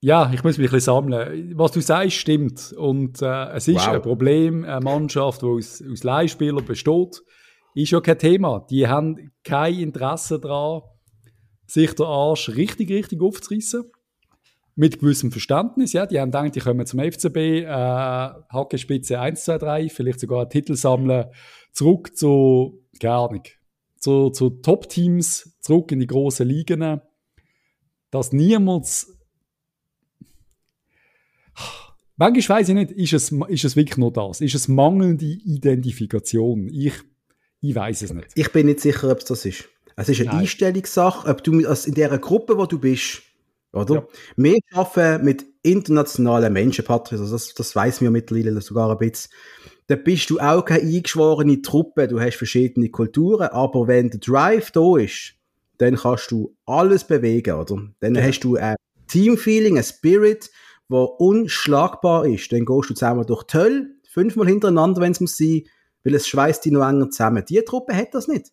Ja, 0.00 0.32
ich 0.32 0.42
muss 0.42 0.58
mich 0.58 0.68
ein 0.68 0.72
bisschen 0.72 0.80
sammeln. 0.80 1.52
Was 1.56 1.70
du 1.70 1.80
sagst, 1.80 2.16
stimmt. 2.16 2.72
Und 2.76 3.22
äh, 3.22 3.50
es 3.52 3.68
ist 3.68 3.86
wow. 3.86 3.94
ein 3.94 4.02
Problem, 4.02 4.64
eine 4.64 4.80
Mannschaft, 4.80 5.42
die 5.42 5.46
aus, 5.46 5.82
aus 5.88 6.02
Leihspielern 6.02 6.64
besteht, 6.64 7.22
ist 7.74 7.92
ja 7.92 8.00
kein 8.00 8.18
Thema. 8.18 8.66
Die 8.68 8.88
haben 8.88 9.30
kein 9.44 9.78
Interesse 9.78 10.40
daran, 10.40 10.82
sich 11.66 11.94
den 11.94 12.06
Arsch 12.06 12.48
richtig, 12.50 12.90
richtig 12.90 13.20
aufzureißen. 13.20 13.84
Mit 14.74 14.98
gewissem 15.00 15.30
Verständnis, 15.30 15.92
ja. 15.92 16.06
Die 16.06 16.18
haben 16.18 16.30
gedacht, 16.30 16.56
die 16.56 16.60
kommen 16.60 16.84
zum 16.86 16.98
FCB, 16.98 17.36
äh, 17.36 17.66
Hackespitze 17.68 19.20
1, 19.20 19.44
2, 19.44 19.58
3, 19.58 19.88
vielleicht 19.88 20.20
sogar 20.20 20.40
einen 20.40 20.50
Titel 20.50 20.74
sammeln, 20.74 21.26
zurück 21.72 22.16
zu, 22.16 22.82
gar 22.98 23.30
nicht, 23.30 23.58
zu, 24.02 24.30
zu 24.30 24.50
Top-Teams, 24.50 25.56
zurück 25.60 25.92
in 25.92 26.00
die 26.00 26.06
grossen 26.06 26.48
Ligen. 26.48 27.00
Dass 28.10 28.32
niemals 28.32 29.16
Manchmal 32.16 32.60
weiß 32.60 32.68
ich 32.68 32.74
nicht, 32.74 32.90
ist 32.92 33.12
es, 33.14 33.32
ist 33.48 33.64
es 33.64 33.74
wirklich 33.74 33.96
nur 33.96 34.12
das? 34.12 34.40
Ist 34.40 34.54
es 34.54 34.68
mangelnde 34.68 35.24
Identifikation? 35.24 36.68
Ich, 36.68 36.92
ich 37.60 37.74
weiß 37.74 38.02
es 38.02 38.12
nicht. 38.12 38.28
Ich 38.34 38.52
bin 38.52 38.66
nicht 38.66 38.80
sicher, 38.80 39.10
ob 39.10 39.18
es 39.18 39.24
das 39.24 39.44
ist. 39.46 39.68
Es 39.96 40.08
ist 40.08 40.20
eine 40.20 40.30
Nein. 40.30 40.40
Einstellungssache, 40.40 41.28
ob 41.28 41.42
du 41.42 41.60
in 41.60 41.94
dieser 41.94 42.18
Gruppe, 42.18 42.56
wo 42.58 42.66
du 42.66 42.78
bist, 42.78 43.22
oder? 43.72 43.94
Ja. 43.94 44.06
Wir 44.36 44.58
arbeiten 44.72 45.24
mit 45.24 45.46
internationalen 45.62 46.52
Menschen, 46.52 46.84
Patrick, 46.84 47.18
also 47.18 47.32
das, 47.32 47.54
das 47.54 47.74
weiß 47.74 48.02
mir 48.02 48.10
mittlerweile 48.10 48.60
sogar 48.60 48.90
ein 48.90 48.98
bisschen. 48.98 49.30
Da 49.88 49.96
bist 49.96 50.30
du 50.30 50.38
auch 50.38 50.64
keine 50.64 50.82
eingeschworene 50.82 51.60
Truppe, 51.60 52.08
du 52.08 52.20
hast 52.20 52.36
verschiedene 52.36 52.88
Kulturen, 52.88 53.48
aber 53.48 53.88
wenn 53.88 54.10
der 54.10 54.20
Drive 54.20 54.70
da 54.70 54.96
ist, 54.96 55.34
dann 55.78 55.96
kannst 55.96 56.30
du 56.30 56.54
alles 56.64 57.04
bewegen, 57.04 57.54
oder? 57.54 57.82
Dann 58.00 58.14
ja. 58.14 58.22
hast 58.22 58.40
du 58.40 58.56
ein 58.56 58.76
Teamfeeling, 59.08 59.76
ein 59.76 59.84
Spirit, 59.84 60.50
wo 60.88 61.04
unschlagbar 61.04 62.26
ist. 62.26 62.52
Dann 62.52 62.64
gehst 62.64 62.90
du 62.90 62.94
zusammen 62.94 63.26
durch 63.26 63.42
die 63.44 63.56
Hölle, 63.56 63.86
fünfmal 64.08 64.46
hintereinander, 64.46 65.00
wenn 65.00 65.12
es 65.12 65.20
muss 65.20 65.36
sein, 65.36 65.62
weil 66.04 66.14
es 66.14 66.28
schweißt 66.28 66.64
dich 66.64 66.72
noch 66.72 66.88
enger 66.88 67.10
zusammen. 67.10 67.44
Die 67.48 67.60
Truppe 67.62 67.96
hat 67.96 68.14
das 68.14 68.28
nicht. 68.28 68.52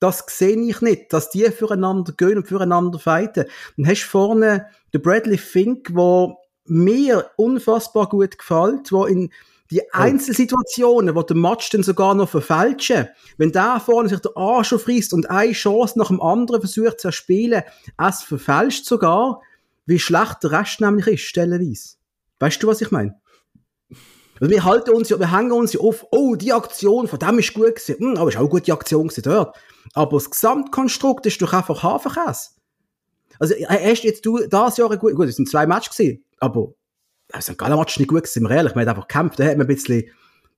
Das 0.00 0.24
sehe 0.28 0.56
ich 0.56 0.80
nicht, 0.80 1.12
dass 1.12 1.30
die 1.30 1.44
füreinander 1.44 2.12
gehen 2.12 2.38
und 2.38 2.48
füreinander 2.48 2.98
fighten. 2.98 3.44
Dann 3.76 3.86
hast 3.86 4.02
du 4.04 4.08
vorne 4.08 4.66
den 4.94 5.02
Bradley 5.02 5.36
Fink, 5.36 5.90
wo 5.92 6.38
mir 6.64 7.30
unfassbar 7.36 8.08
gut 8.08 8.38
gefällt, 8.38 8.92
wo 8.92 9.04
in 9.04 9.30
die 9.70 9.92
Einzelsituationen, 9.92 11.14
wo 11.14 11.22
der 11.22 11.36
Match 11.36 11.70
dann 11.70 11.82
sogar 11.82 12.14
noch 12.14 12.28
verfälschen, 12.28 13.08
wenn 13.38 13.52
der 13.52 13.80
vorne 13.80 14.08
sich 14.08 14.20
der 14.20 14.36
Arsch 14.36 14.72
aufreißt 14.72 15.12
und 15.12 15.30
eine 15.30 15.52
Chance 15.52 15.98
nach 15.98 16.08
dem 16.08 16.20
anderen 16.20 16.60
versucht 16.60 17.00
zu 17.00 17.08
erspielen, 17.08 17.62
es 17.96 18.22
verfälscht 18.22 18.84
sogar, 18.84 19.40
wie 19.86 19.98
schlecht 19.98 20.42
der 20.42 20.52
Rest 20.52 20.80
nämlich 20.80 21.06
ist, 21.06 21.22
stellenweise. 21.22 21.96
Weißt 22.40 22.62
du, 22.62 22.66
was 22.66 22.80
ich 22.80 22.90
meine? 22.90 23.20
Also 24.40 24.50
wir 24.50 24.64
halten 24.64 24.90
uns 24.90 25.10
ja, 25.10 25.18
wir 25.18 25.30
hängen 25.30 25.52
uns 25.52 25.74
ja 25.74 25.80
auf, 25.80 26.06
oh, 26.10 26.34
die 26.34 26.52
Aktion 26.52 27.06
von 27.06 27.18
dem 27.18 27.38
ist 27.38 27.52
gut 27.52 27.76
gewesen, 27.76 27.96
hm, 27.98 28.16
aber 28.16 28.30
ist 28.30 28.36
auch 28.36 28.40
eine 28.40 28.48
gute 28.48 28.72
Aktion 28.72 29.08
gewesen 29.08 29.22
dort. 29.22 29.56
Aber 29.92 30.16
das 30.16 30.30
Gesamtkonstrukt 30.30 31.26
ist 31.26 31.40
doch 31.42 31.52
einfach 31.52 31.82
Hafenkäse. 31.82 32.50
Also, 33.38 33.54
hast 33.54 34.02
jetzt 34.02 34.24
du 34.24 34.38
das 34.48 34.76
Jahr 34.76 34.96
gut, 34.96 35.14
gut, 35.14 35.28
es 35.28 35.36
sind 35.36 35.48
zwei 35.48 35.66
Matches 35.66 35.96
gewesen, 35.96 36.24
aber 36.38 36.72
also 37.32 37.52
ein 37.52 37.56
geiler 37.56 37.76
Match 37.76 37.98
nicht 37.98 38.08
gut 38.08 38.26
sind 38.26 38.44
wir 38.44 38.50
ehrlich, 38.50 38.74
man 38.74 38.82
hat 38.82 38.96
einfach 38.96 39.08
gekämpft, 39.08 39.40
da 39.40 39.44
hat 39.44 39.56
man 39.56 39.66
ein 39.66 39.74
bisschen, 39.74 40.04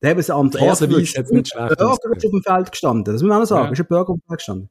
da 0.01 0.09
haben 0.09 0.17
wir 0.17 0.23
sie 0.23 0.35
an 0.35 0.51
der 0.51 0.61
ersten. 0.63 0.89
Burger 0.89 1.89
auf 1.89 1.99
dem 1.99 2.43
Feld 2.43 2.71
gestanden, 2.71 3.05
das 3.05 3.23
muss 3.23 3.29
man 3.29 3.43
auch 3.43 3.47
sagen, 3.47 3.67
ja. 3.67 3.73
ist 3.73 3.81
ein 3.81 3.87
Burger 3.87 4.11
auf 4.11 4.19
dem 4.19 4.27
Feld 4.27 4.39
gestanden. 4.39 4.71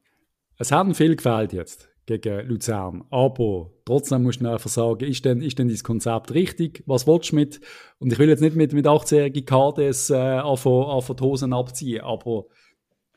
Es 0.58 0.70
haben 0.70 0.94
viel 0.94 1.16
gefällt 1.16 1.52
jetzt 1.52 1.88
gegen 2.06 2.46
Luzern. 2.48 3.04
Aber 3.10 3.70
trotzdem 3.84 4.22
musst 4.22 4.40
du 4.40 4.48
einfach 4.48 4.70
sagen, 4.70 5.04
ist 5.04 5.24
denn, 5.24 5.40
ist 5.40 5.58
denn 5.58 5.68
dieses 5.68 5.84
Konzept 5.84 6.34
richtig? 6.34 6.82
Was 6.86 7.06
willst 7.06 7.32
du 7.32 7.36
mit? 7.36 7.60
Und 7.98 8.12
ich 8.12 8.18
will 8.18 8.28
jetzt 8.28 8.40
nicht 8.40 8.56
mit, 8.56 8.72
mit 8.72 8.86
18-jährigen 8.86 9.44
KDs 9.44 10.10
äh, 10.10 10.14
anfangen, 10.16 11.16
die 11.16 11.22
Hosen 11.22 11.52
abziehen, 11.52 12.02
aber 12.02 12.46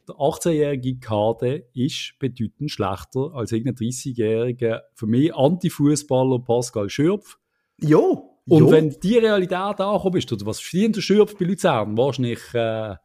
der 0.07 0.15
18-jährige 0.15 0.99
KD 0.99 1.63
ist 1.73 2.13
bedeutend 2.19 2.69
schlechter 2.69 3.31
als 3.33 3.51
irgendein 3.51 3.87
30-jähriger, 3.87 4.81
für 4.93 5.07
mich 5.07 5.33
Anti-Fußballer 5.33 6.39
Pascal 6.39 6.89
Schürpf. 6.89 7.37
Ja. 7.81 7.99
Und 8.47 8.59
jo. 8.59 8.71
wenn 8.71 8.95
die 8.99 9.17
Realität 9.17 9.79
angekommen 9.79 10.17
ist, 10.17 10.31
oder 10.31 10.45
was 10.45 10.59
verdient 10.59 10.97
der 10.97 11.25
bei 11.25 11.45
Luzern? 11.45 11.97
Wahrscheinlich 11.97 12.39
äh, 12.53 12.95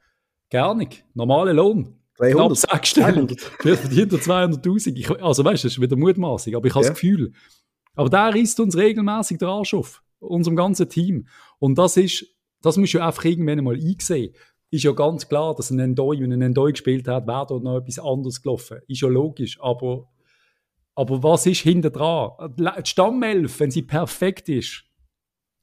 gar 0.51 0.75
nicht. 0.75 1.05
Normale 1.15 1.53
Lohn. 1.53 1.97
200. 2.19 2.37
Knapp 2.37 2.57
sechsstellig. 2.57 3.41
Vielleicht 3.61 3.81
verdient 3.81 4.13
er 4.13 4.19
200'000. 4.19 5.21
Also 5.21 5.45
weißt 5.45 5.65
du, 5.65 5.69
das 5.69 5.77
ist 5.77 5.81
wieder 5.81 5.97
mutmaßig, 5.97 6.55
aber 6.55 6.67
ich 6.67 6.75
habe 6.75 6.85
ja. 6.85 6.91
das 6.91 7.01
Gefühl. 7.01 7.33
Aber 7.95 8.11
der 8.11 8.35
reißt 8.35 8.61
uns 8.61 8.77
regelmäßig 8.77 9.39
den 9.39 9.49
Arsch 9.49 9.73
auf. 9.75 10.03
Unserem 10.19 10.57
ganzen 10.57 10.89
Team. 10.89 11.27
Und 11.59 11.79
das 11.79 11.97
ist, 11.97 12.27
das 12.61 12.77
musst 12.77 12.93
du 12.93 13.01
einfach 13.01 13.25
irgendwann 13.25 13.65
mal 13.65 13.75
einsehen. 13.75 14.35
Ist 14.71 14.85
ja 14.85 14.93
ganz 14.93 15.29
klar, 15.29 15.55
dass 15.55 15.71
ein 15.71 15.79
Endoi, 15.79 16.21
wenn 16.21 16.33
ein 16.33 16.43
Endoi 16.43 16.73
gespielt 16.73 17.09
hat, 17.09 17.27
wäre 17.27 17.47
da 17.49 17.59
noch 17.59 17.79
etwas 17.79 17.99
anderes 17.99 18.43
gelaufen. 18.43 18.81
Ist 18.87 19.01
ja 19.01 19.09
logisch, 19.09 19.59
aber, 19.61 20.09
aber 20.95 21.23
was 21.23 21.47
ist 21.47 21.63
hinter 21.63 21.91
dran? 21.91 22.55
Die 22.57 22.69
Stammelf, 22.85 23.59
wenn 23.59 23.71
sie 23.71 23.83
perfekt 23.83 24.49
ist, 24.51 24.85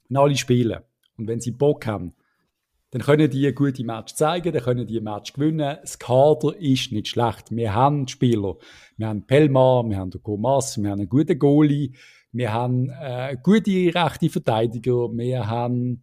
in 0.08 0.16
alle 0.16 0.36
spielen 0.36 0.80
und 1.16 1.28
wenn 1.28 1.40
sie 1.40 1.50
Bock 1.50 1.86
haben, 1.86 2.14
dann 2.90 3.02
können 3.02 3.28
die 3.30 3.52
gute 3.54 3.84
Match 3.84 4.14
zeigen, 4.14 4.52
dann 4.52 4.62
können 4.62 4.86
die 4.86 5.00
Match 5.00 5.34
gewinnen. 5.34 5.76
Das 5.82 5.98
Kader 5.98 6.56
ist 6.58 6.90
nicht 6.90 7.08
schlecht. 7.08 7.50
Wir 7.50 7.74
haben 7.74 8.08
Spieler. 8.08 8.56
Wir 8.96 9.08
haben 9.08 9.26
Pelmar, 9.26 9.86
wir 9.88 9.98
haben 9.98 10.10
den 10.10 10.22
Gomas, 10.22 10.82
wir 10.82 10.90
haben 10.90 11.00
einen 11.00 11.08
guten 11.08 11.38
Goalie, 11.38 11.92
wir 12.32 12.52
haben 12.52 12.88
äh, 12.88 13.36
gute 13.42 13.70
rechte 13.94 14.30
Verteidiger, 14.30 15.10
wir 15.12 15.46
haben 15.46 16.02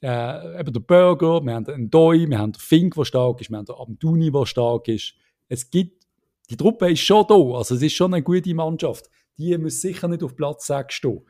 äh, 0.00 0.60
eben 0.60 0.72
den 0.72 0.84
Burger, 0.84 1.44
wir 1.44 1.54
haben 1.54 1.66
einen 1.66 1.90
Doi, 1.90 2.28
wir 2.28 2.38
haben 2.38 2.52
den 2.52 2.60
Fink, 2.60 2.94
der 2.94 3.04
stark 3.04 3.40
ist, 3.40 3.50
wir 3.50 3.58
haben 3.58 3.66
den 3.66 3.74
Abduni, 3.76 4.30
der 4.30 4.46
stark 4.46 4.86
ist. 4.88 5.14
Es 5.48 5.70
gibt, 5.70 6.06
die 6.50 6.56
Truppe 6.56 6.90
ist 6.92 7.00
schon 7.00 7.26
da, 7.28 7.34
also 7.34 7.74
es 7.74 7.82
ist 7.82 7.94
schon 7.94 8.14
eine 8.14 8.22
gute 8.22 8.54
Mannschaft. 8.54 9.10
Die 9.38 9.56
muss 9.58 9.80
sicher 9.80 10.06
nicht 10.08 10.22
auf 10.22 10.36
Platz 10.36 10.66
6 10.66 10.94
stehen. 10.94 11.22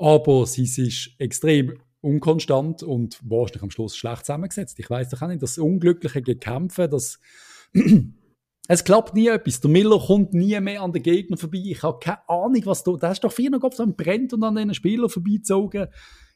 Aber 0.00 0.46
sie 0.46 0.62
ist 0.62 1.10
extrem 1.18 1.74
unkonstant 2.00 2.82
und 2.82 3.20
wahrscheinlich 3.22 3.62
am 3.62 3.70
Schluss 3.70 3.96
schlecht 3.96 4.24
zusammengesetzt. 4.24 4.78
Ich 4.78 4.88
weiß 4.88 5.10
doch 5.10 5.20
auch 5.20 5.28
nicht, 5.28 5.42
das 5.42 5.58
unglückliche 5.58 6.22
Gekämpfe, 6.22 6.88
das 6.88 7.20
es 8.68 8.84
klappt 8.84 9.14
nie 9.14 9.28
etwas. 9.28 9.60
Der 9.60 9.70
Miller 9.70 9.98
kommt 9.98 10.32
nie 10.32 10.58
mehr 10.58 10.80
an 10.80 10.92
den 10.92 11.02
Gegner 11.02 11.36
vorbei. 11.36 11.62
Ich 11.66 11.82
habe 11.82 11.98
keine 12.00 12.26
Ahnung, 12.30 12.62
was 12.64 12.82
da, 12.82 12.92
da 12.92 13.12
ist 13.12 13.22
doch 13.22 13.32
vier 13.32 13.50
Kopf 13.60 13.78
am 13.78 13.94
brennt 13.94 14.32
und 14.32 14.42
an 14.42 14.54
den 14.54 14.72
Spieler 14.72 15.10
vorbeizogen. 15.10 15.88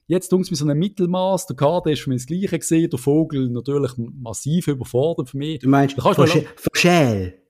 Jetzt 0.07 0.29
tun 0.29 0.41
mit 0.41 0.55
so 0.55 0.67
einem 0.67 0.79
Mittelmaß. 0.79 1.47
Der 1.47 1.57
Kader 1.57 1.91
ist 1.91 2.03
für 2.03 2.11
mich 2.11 2.21
das 2.21 2.27
Gleiche 2.27 2.59
gesehen. 2.59 2.91
Der 2.91 2.99
Vogel 2.99 3.49
natürlich 3.49 3.93
massiv 3.97 4.69
überfordert 4.69 5.31
für 5.31 5.39
mich. 5.39 5.61
Du 5.61 5.71
meinst 5.71 5.97
Vogel? 5.97 6.47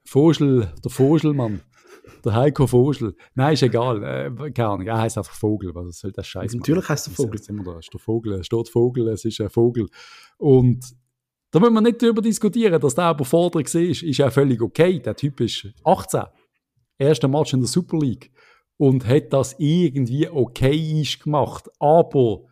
Vogel, 0.04 0.72
der 0.84 0.90
Vogelmann. 0.92 1.60
Der 2.24 2.34
Heiko 2.34 2.66
Vogel. 2.66 3.14
Nein, 3.34 3.54
ist 3.54 3.62
egal. 3.62 4.02
Äh, 4.02 4.50
keine 4.50 4.68
Ahnung. 4.68 4.86
Er 4.86 4.98
heißt 4.98 5.18
einfach 5.18 5.34
Vogel. 5.34 5.74
Was 5.74 6.00
soll 6.00 6.12
das 6.12 6.26
Scheiß 6.26 6.54
Natürlich 6.54 6.88
heißt 6.88 7.08
er 7.08 7.12
Vogel. 7.12 7.34
Ist 7.36 7.48
immer 7.48 7.64
da. 7.64 7.78
Ist 7.78 7.92
der 7.92 8.00
Vogel. 8.00 8.32
Es 8.34 8.46
steht 8.46 8.68
Vogel. 8.68 9.08
Es 9.08 9.24
ist 9.24 9.40
ein 9.40 9.50
Vogel. 9.50 9.88
Und 10.38 10.84
da 11.50 11.60
müssen 11.60 11.74
wir 11.74 11.80
nicht 11.80 12.02
darüber 12.02 12.20
diskutieren, 12.20 12.80
dass 12.80 12.94
der 12.94 13.10
überfordert 13.10 13.74
war. 13.74 13.80
Ist 13.80 14.02
ja 14.02 14.30
völlig 14.30 14.60
okay. 14.60 14.98
Der 14.98 15.16
Typ 15.16 15.40
ist 15.40 15.68
18. 15.84 16.22
Erster 16.98 17.28
Match 17.28 17.52
in 17.54 17.60
der 17.60 17.68
Super 17.68 17.98
League. 17.98 18.30
Und 18.76 19.06
hat 19.06 19.32
das 19.32 19.54
irgendwie 19.58 20.28
okay 20.28 21.06
gemacht. 21.22 21.70
Aber 21.78 22.42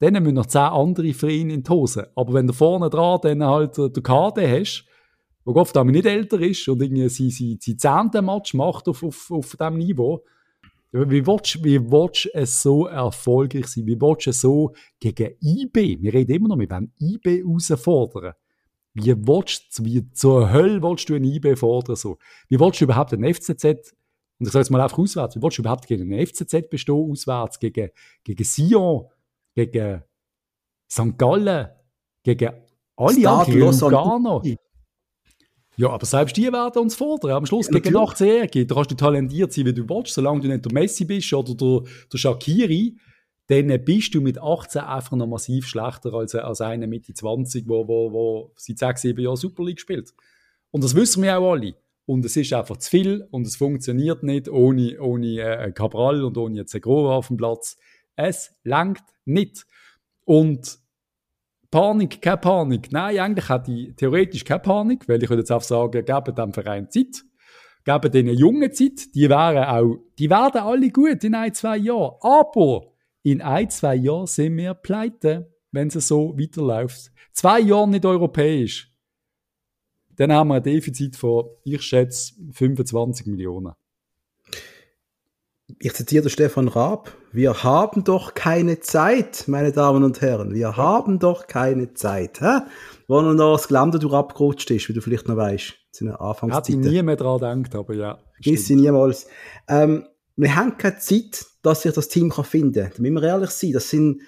dann 0.00 0.14
müssen 0.22 0.34
noch 0.34 0.46
zehn 0.46 0.60
andere 0.60 1.14
für 1.14 1.30
ihn 1.30 1.50
in 1.50 1.62
die 1.62 1.70
Hose. 1.70 2.10
Aber 2.16 2.34
wenn 2.34 2.48
du 2.48 2.52
vorne 2.52 2.90
dran 2.90 3.20
dann 3.22 3.44
halt 3.44 3.76
den 3.76 4.02
KD 4.02 4.60
hast, 4.60 4.84
wo 5.44 5.54
oft 5.54 5.76
auch 5.76 5.84
nicht 5.84 6.06
älter 6.06 6.40
ist 6.40 6.68
und 6.68 6.82
irgendwie 6.82 7.08
sein, 7.08 7.30
sein, 7.30 7.58
sein 7.60 7.78
zehnten 7.78 8.24
Match 8.24 8.54
macht 8.54 8.88
auf, 8.88 9.02
auf, 9.02 9.30
auf 9.30 9.56
diesem 9.56 9.78
Niveau, 9.78 10.24
wie 10.92 11.26
willst, 11.26 11.64
wie 11.64 11.80
willst 11.80 12.26
du 12.26 12.30
es 12.34 12.62
so 12.62 12.86
erfolgreich 12.86 13.66
sein? 13.66 13.86
Wie 13.86 13.98
willst 13.98 14.26
du 14.26 14.30
es 14.30 14.40
so 14.42 14.74
gegen 15.00 15.36
IB? 15.40 16.02
Wir 16.02 16.12
reden 16.12 16.32
immer 16.32 16.48
noch, 16.48 16.58
wir 16.58 16.68
wollen 16.68 16.92
IB 17.00 17.42
herausfordern. 17.42 18.34
Wie 18.94 19.16
willst 19.16 19.82
wie 19.84 20.10
zur 20.12 20.52
Hölle 20.52 20.82
willst 20.82 21.08
du 21.08 21.14
einen 21.14 21.24
IB 21.24 21.56
fordern? 21.56 21.96
So? 21.96 22.18
Wie 22.48 22.60
willst 22.60 22.80
du 22.80 22.84
überhaupt 22.84 23.14
einen 23.14 23.32
FCZ, 23.32 23.64
und 24.38 24.46
ich 24.46 24.52
sage 24.52 24.64
jetzt 24.64 24.70
mal 24.70 24.82
einfach 24.82 24.98
auswärts, 24.98 25.34
wie 25.34 25.42
willst 25.42 25.56
du 25.56 25.62
überhaupt 25.62 25.86
gegen 25.86 26.12
einen 26.12 26.26
FCZ 26.26 26.68
bestehen 26.68 27.10
auswärts, 27.10 27.58
gegen, 27.58 27.88
gegen 28.22 28.44
Sion, 28.44 29.06
gegen 29.54 30.02
St. 30.90 31.16
Gallen, 31.16 31.68
gegen 32.22 32.50
alle 32.96 33.30
anderen, 33.30 33.80
Lugano? 33.80 34.42
Ja, 35.76 35.90
aber 35.90 36.04
selbst 36.04 36.36
die 36.36 36.52
werden 36.52 36.82
uns 36.82 36.94
fordern. 36.94 37.30
Am 37.32 37.46
Schluss 37.46 37.68
Ja, 37.68 37.78
gegen 37.78 37.94
natürlich. 37.94 38.20
18-Jährige. 38.20 38.66
Da 38.66 38.74
kannst 38.74 38.90
du 38.90 38.94
talentiert 38.94 39.52
sein, 39.52 39.66
wie 39.66 39.72
du 39.72 39.88
willst, 39.88 40.14
solange 40.14 40.40
du 40.40 40.48
nicht 40.48 40.64
der 40.64 40.72
Messi 40.72 41.04
bist 41.04 41.32
oder 41.32 41.54
der, 41.54 41.82
der 42.12 42.18
Shakiri, 42.18 42.96
dann 43.48 43.84
bist 43.84 44.14
du 44.14 44.20
mit 44.20 44.38
18 44.38 44.82
einfach 44.82 45.16
noch 45.16 45.26
massiv 45.26 45.66
schlechter 45.66 46.14
als, 46.14 46.34
als 46.34 46.60
einer 46.60 46.86
Mitte 46.86 47.12
20, 47.12 47.68
wo, 47.68 47.86
wo, 47.88 48.12
wo 48.12 48.52
seit 48.56 48.78
6, 48.78 49.02
7 49.02 49.22
Jahren 49.22 49.36
Super 49.36 49.64
League 49.64 49.80
spielt. 49.80 50.12
Und 50.70 50.84
das 50.84 50.94
wissen 50.94 51.22
wir 51.22 51.38
auch 51.38 51.52
alle. 51.52 51.74
Und 52.06 52.24
es 52.24 52.36
ist 52.36 52.52
einfach 52.52 52.76
zu 52.78 52.90
viel 52.90 53.26
und 53.30 53.46
es 53.46 53.56
funktioniert 53.56 54.22
nicht 54.22 54.48
ohne, 54.48 55.00
ohne 55.00 55.40
äh, 55.40 55.72
Cabral 55.72 56.24
und 56.24 56.36
ohne 56.36 56.66
Zegro 56.66 57.14
auf 57.14 57.28
dem 57.28 57.36
Platz. 57.36 57.76
Es 58.16 58.52
langt 58.64 59.02
nicht. 59.24 59.66
Und 60.24 60.78
Panik, 61.72 62.20
keine 62.20 62.36
Panik. 62.36 62.92
Nein, 62.92 63.18
eigentlich 63.18 63.48
hätte 63.48 63.72
ich 63.72 63.96
theoretisch 63.96 64.44
keine 64.44 64.60
Panik, 64.60 65.08
weil 65.08 65.22
ich 65.22 65.30
würde 65.30 65.40
jetzt 65.40 65.50
auch 65.50 65.62
sagen, 65.62 66.04
geben 66.04 66.34
dem 66.34 66.52
Verein 66.52 66.90
Zeit. 66.90 67.24
Geben 67.82 68.12
denen 68.12 68.36
Jungen 68.36 68.70
Zeit. 68.74 69.14
Die 69.14 69.28
wären 69.30 69.64
auch, 69.64 69.96
die 70.18 70.28
werden 70.28 70.60
alle 70.60 70.90
gut 70.90 71.24
in 71.24 71.34
ein, 71.34 71.54
zwei 71.54 71.78
Jahren. 71.78 72.16
Aber 72.20 72.92
in 73.22 73.40
ein, 73.40 73.70
zwei 73.70 73.94
Jahren 73.94 74.26
sind 74.26 74.58
wir 74.58 74.74
pleite, 74.74 75.50
wenn 75.70 75.88
es 75.88 76.06
so 76.06 76.38
weiterläuft. 76.38 77.10
Zwei 77.32 77.60
Jahre 77.60 77.88
nicht 77.88 78.04
europäisch. 78.04 78.92
Dann 80.10 80.30
haben 80.30 80.48
wir 80.48 80.56
ein 80.56 80.62
Defizit 80.62 81.16
von, 81.16 81.46
ich 81.64 81.80
schätze, 81.80 82.34
25 82.52 83.26
Millionen. 83.28 83.72
Ich 85.78 85.94
zitiere 85.94 86.28
Stefan 86.30 86.68
Raab. 86.68 87.12
Wir 87.32 87.62
haben 87.64 88.04
doch 88.04 88.34
keine 88.34 88.80
Zeit, 88.80 89.44
meine 89.46 89.72
Damen 89.72 90.04
und 90.04 90.20
Herren. 90.20 90.54
Wir 90.54 90.76
haben 90.76 91.18
doch 91.18 91.46
keine 91.46 91.94
Zeit. 91.94 92.40
Hä? 92.40 92.60
Wo 93.08 93.20
noch 93.22 93.52
das 93.54 93.68
Gelände 93.68 93.98
durch 93.98 94.12
abgerutscht 94.14 94.70
ist, 94.70 94.88
wie 94.88 94.92
du 94.92 95.00
vielleicht 95.00 95.28
noch 95.28 95.36
weißt. 95.36 95.74
zu 95.92 96.04
einer 96.06 96.36
Hätte 96.54 96.72
ich 96.72 96.78
nie 96.78 97.02
mehr 97.02 97.16
daran 97.16 97.62
gedacht, 97.62 97.74
aber 97.78 97.94
ja. 97.94 98.18
Ist 98.44 98.66
sie 98.66 98.76
niemals. 98.76 99.26
Ähm, 99.68 100.06
wir 100.36 100.54
haben 100.56 100.76
keine 100.78 100.98
Zeit, 100.98 101.46
dass 101.62 101.82
sich 101.82 101.92
das 101.92 102.08
Team 102.08 102.30
kann 102.30 102.44
finden 102.44 102.82
kann. 102.84 102.92
Da 102.96 103.02
müssen 103.02 103.14
wir 103.14 103.22
ehrlich 103.22 103.50
sein. 103.50 103.72
Das 103.72 103.90
sind, 103.90 104.22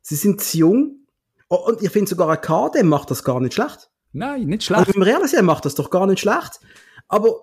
sie 0.00 0.14
sind 0.16 0.40
zu 0.40 0.58
jung. 0.58 1.06
Oh, 1.48 1.56
und 1.66 1.82
ich 1.82 1.90
finde 1.90 2.08
sogar 2.10 2.28
ein 2.30 2.40
KD 2.40 2.82
macht 2.82 3.10
das 3.10 3.24
gar 3.24 3.40
nicht 3.40 3.54
schlecht. 3.54 3.90
Nein, 4.12 4.46
nicht 4.46 4.70
Also, 4.70 4.82
schlecht. 4.84 4.94
wenn 4.96 5.06
wir 5.06 5.12
ehrlich 5.12 5.30
sind, 5.30 5.44
macht 5.44 5.64
das 5.64 5.74
doch 5.74 5.90
gar 5.90 6.06
nicht 6.06 6.20
schlecht. 6.20 6.60
Aber 7.08 7.40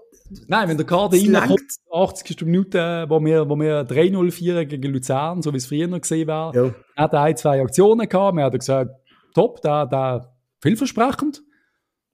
Nein, 0.48 0.70
wenn 0.70 0.78
der 0.78 0.86
Kader 0.86 1.18
reinkommt, 1.18 1.50
langt. 1.50 1.62
80. 1.92 2.42
Minute, 2.42 3.06
wo 3.10 3.24
wir, 3.24 3.48
wo 3.48 3.56
wir 3.56 3.88
3-0 3.88 4.32
führen 4.32 4.68
gegen 4.68 4.92
Luzern, 4.92 5.42
so 5.42 5.54
wie 5.54 5.58
es 5.58 5.68
früher 5.68 5.88
gesehen 6.00 6.28
war, 6.28 6.56
ja, 6.56 6.74
hat 6.96 7.14
er 7.14 7.22
ein, 7.22 7.38
zwei 7.38 7.62
Aktionen 7.62 8.10
gehabt. 8.10 8.36
Wir 8.36 8.44
haben 8.44 8.58
gesagt, 8.58 8.92
top, 9.34 9.62
da, 9.62 9.86
da, 9.86 10.34
vielversprechend. 10.62 11.44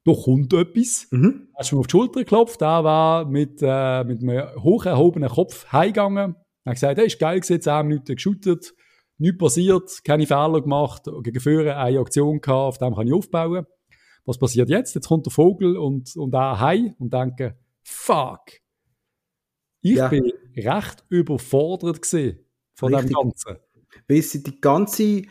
Da 0.03 0.13
kommt 0.13 0.51
etwas. 0.53 1.07
mhm. 1.11 1.47
Hast 1.55 1.71
du 1.71 1.75
mir 1.75 1.81
auf 1.81 1.87
die 1.87 1.91
Schulter 1.91 2.19
geklopft, 2.21 2.59
der 2.59 2.83
war 2.83 3.25
mit, 3.25 3.59
äh, 3.61 4.03
mit 4.03 4.23
einem 4.23 4.61
hoch 4.61 4.85
erhobenen 4.85 5.29
Kopf 5.29 5.71
heimgegangen. 5.71 6.35
Er 6.63 6.69
hat 6.71 6.75
gesagt, 6.75 6.97
hey, 6.97 7.05
ist 7.05 7.19
geil 7.19 7.39
gewesen, 7.39 7.61
10 7.61 7.87
Minuten 7.87 8.15
geshootet, 8.15 8.73
nichts 9.19 9.37
passiert, 9.37 10.03
keine 10.03 10.25
Fehler 10.25 10.61
gemacht, 10.61 11.03
gegen 11.23 11.39
Führer 11.39 11.77
eine 11.77 11.99
Aktion 11.99 12.41
gehabt, 12.41 12.49
auf 12.49 12.77
dem 12.79 12.95
kann 12.95 13.07
ich 13.07 13.13
aufbauen. 13.13 13.65
Was 14.25 14.37
passiert 14.37 14.69
jetzt? 14.69 14.95
Jetzt 14.95 15.07
kommt 15.07 15.25
der 15.25 15.31
Vogel 15.31 15.77
und, 15.77 16.15
und 16.15 16.33
er 16.33 16.59
heim 16.59 16.95
und 16.99 17.13
denke, 17.13 17.57
fuck. 17.83 18.41
Ich 19.81 19.95
Ja. 19.97 20.09
bin 20.09 20.31
recht 20.55 21.03
überfordert 21.09 22.05
von 22.05 22.93
Richtig. 22.93 23.09
dem 23.09 23.13
Ganzen. 23.15 23.57
weil 24.07 24.21
sie 24.21 24.43
die 24.43 24.61
ganze 24.61 25.23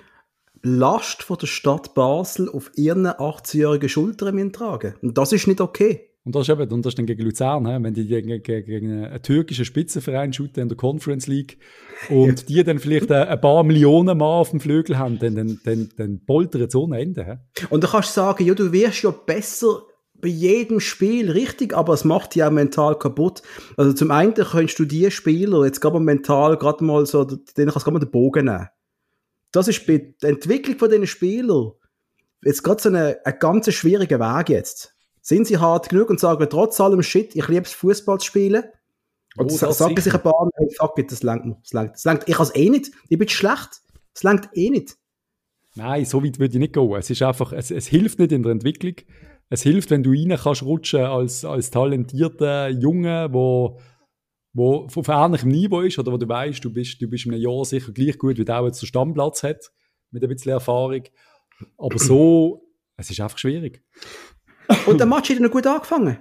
Last 0.63 1.23
von 1.23 1.39
der 1.39 1.47
Stadt 1.47 1.95
Basel 1.95 2.49
auf 2.51 2.71
ihren 2.77 3.07
18-jährigen 3.07 3.89
Schultern 3.89 4.53
tragen 4.53 4.95
Und 5.01 5.17
das 5.17 5.33
ist 5.33 5.47
nicht 5.47 5.61
okay. 5.61 6.11
Und 6.23 6.35
das 6.35 6.43
ist 6.43 6.51
eben, 6.51 6.71
und 6.71 6.85
das 6.85 6.91
ist 6.91 6.99
dann 6.99 7.07
gegen 7.07 7.23
Luzern, 7.23 7.67
he? 7.67 7.83
wenn 7.83 7.95
die 7.95 8.07
gegen, 8.07 8.43
gegen, 8.43 9.05
einen 9.05 9.23
türkischen 9.23 9.65
Spitzenverein 9.65 10.35
shooten 10.35 10.63
in 10.63 10.69
der 10.69 10.77
Conference 10.77 11.27
League 11.27 11.57
und 12.11 12.51
die 12.51 12.63
dann 12.63 12.79
vielleicht 12.79 13.11
ein, 13.11 13.41
paar 13.41 13.65
Millionen 13.65 14.19
Mal 14.19 14.41
auf 14.41 14.51
dem 14.51 14.61
Flügel 14.61 14.99
haben, 14.99 15.19
dann, 15.19 15.35
dann, 15.35 15.59
dann, 15.65 15.89
dann 15.97 16.25
poltert 16.27 16.69
es 16.69 16.75
ohne 16.75 17.01
Ende. 17.01 17.25
He? 17.25 17.65
Und 17.71 17.83
du 17.85 17.89
kannst 17.89 18.13
sagen, 18.13 18.45
ja, 18.45 18.53
du 18.53 18.71
wirst 18.71 19.03
ja 19.03 19.11
besser 19.11 19.83
bei 20.21 20.29
jedem 20.29 20.81
Spiel, 20.81 21.31
richtig, 21.31 21.75
aber 21.75 21.95
es 21.95 22.05
macht 22.05 22.35
dich 22.35 22.45
auch 22.45 22.51
mental 22.51 22.99
kaputt. 22.99 23.43
Also 23.77 23.93
zum 23.93 24.11
einen 24.11 24.35
kannst 24.35 24.79
du 24.79 24.85
die 24.85 25.11
Spieler 25.11 25.65
jetzt 25.65 25.81
gerade 25.81 26.01
mental 26.01 26.57
gerade 26.57 26.85
mal 26.85 27.07
so, 27.07 27.25
denen 27.25 27.41
kannst 27.71 27.77
du 27.77 27.81
gerade 27.81 27.93
mal 27.93 27.99
den 28.01 28.11
Bogen 28.11 28.47
nehmen. 28.47 28.69
Das 29.53 29.69
ist 29.69 29.87
bei 29.87 30.15
der 30.23 30.31
Entwicklung 30.31 30.79
von 30.79 30.91
diesen 30.91 31.07
Spielern 31.07 31.73
jetzt 32.43 32.63
gerade 32.63 32.81
so 32.83 32.89
eine, 32.89 33.19
ein 33.25 33.37
ganz 33.39 33.73
schwieriger 33.73 34.19
Weg 34.21 34.49
jetzt. 34.49 34.95
Sind 35.23 35.47
sie 35.47 35.59
hart 35.59 35.89
genug 35.91 36.09
und 36.11 36.21
sagen 36.21 36.47
trotz 36.49 36.81
allem 36.81 37.03
Shit, 37.03 37.37
ich 37.37 37.47
liebe 37.49 37.67
es 37.67 37.73
Fußball 37.73 38.19
zu 38.19 38.27
spielen? 38.27 38.65
Und 39.37 39.53
Oh, 39.53 39.59
das 39.59 39.79
sagen 39.79 39.95
sich 39.95 40.05
sicher. 40.05 40.17
ein 40.17 40.23
paar, 40.23 40.49
hey, 40.57 40.69
fuck 40.79 40.99
it, 40.99 41.13
das 41.13 41.23
langt 41.23 41.57
das 41.63 41.73
langt, 41.73 41.95
das 41.95 42.05
langt. 42.05 42.23
Ich 42.27 42.35
kann 42.35 42.47
es 42.47 42.55
eh 42.55 42.71
nicht, 42.71 42.91
ich 43.09 43.19
bin 43.19 43.29
schlecht. 43.29 43.83
Das 44.15 44.23
langt 44.23 44.49
eh 44.55 44.71
nicht. 44.71 44.97
Nein, 45.81 46.05
so 46.05 46.23
weit 46.23 46.39
würde 46.39 46.53
ich 46.53 46.61
nicht 46.61 46.75
gehen. 46.75 46.93
Es 46.93 47.09
ist 47.09 47.23
einfach, 47.23 47.55
es, 47.55 47.71
es 47.71 47.87
hilft 47.87 48.19
nicht 48.19 48.33
in 48.33 48.43
der 48.43 48.53
Entwicklung. 48.53 48.97
Es 49.49 49.63
hilft, 49.63 49.91
wenn 49.91 50.03
du 50.03 50.11
rein 50.11 50.39
kannst 50.39 50.63
rutschen 50.63 51.01
als, 51.01 51.43
als 51.43 51.71
talentierter 51.71 52.69
Junge, 52.69 53.29
wo, 53.33 53.81
wo 54.53 54.87
auf 54.95 55.09
ähnlichem 55.09 55.49
Niveau 55.49 55.81
ist 55.81 55.99
oder 55.99 56.13
wo 56.13 56.19
du 56.19 56.29
weißt, 56.29 56.63
du 56.63 56.71
bist, 56.71 57.01
du 57.01 57.09
bist 57.09 57.25
in 57.25 57.33
einem 57.33 57.41
Jahr 57.41 57.65
sicher 57.65 57.93
gleich 57.93 58.19
gut, 58.19 58.37
wie 58.37 58.45
der, 58.45 58.63
jetzt 58.67 58.83
den 58.83 58.89
Stammplatz 58.89 59.43
hat, 59.43 59.73
mit 60.11 60.23
ein 60.23 60.29
bisschen 60.29 60.53
Erfahrung. 60.53 61.05
Aber 61.79 61.99
so, 61.99 62.63
es 62.99 63.11
ist 63.11 63.21
einfach 63.21 63.39
schwierig. 63.39 63.83
Und 64.87 65.01
der 65.01 65.07
Match 65.07 65.31
hat 65.31 65.39
ja 65.39 65.43
noch 65.43 65.51
gut 65.51 65.67
angefangen. 65.67 66.19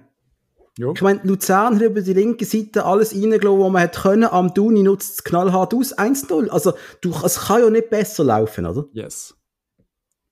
Ja. 0.78 0.94
Ich 0.96 1.02
meine, 1.02 1.20
Luzern 1.24 1.76
hat 1.76 1.82
über 1.82 2.02
die 2.02 2.14
linke 2.14 2.46
Seite 2.46 2.86
alles 2.86 3.14
reingelassen, 3.14 3.60
was 3.60 3.72
man 3.72 3.82
hätte 3.82 4.00
können. 4.00 4.24
Am 4.24 4.54
Duni 4.54 4.84
nutzt 4.84 5.16
es 5.16 5.24
knallhart 5.26 5.74
aus. 5.74 5.98
1-0. 5.98 6.48
Also, 6.48 6.72
du, 7.02 7.14
es 7.26 7.42
kann 7.42 7.62
ja 7.62 7.70
nicht 7.70 7.90
besser 7.90 8.24
laufen, 8.24 8.66
oder? 8.66 8.86
Yes. 8.94 9.36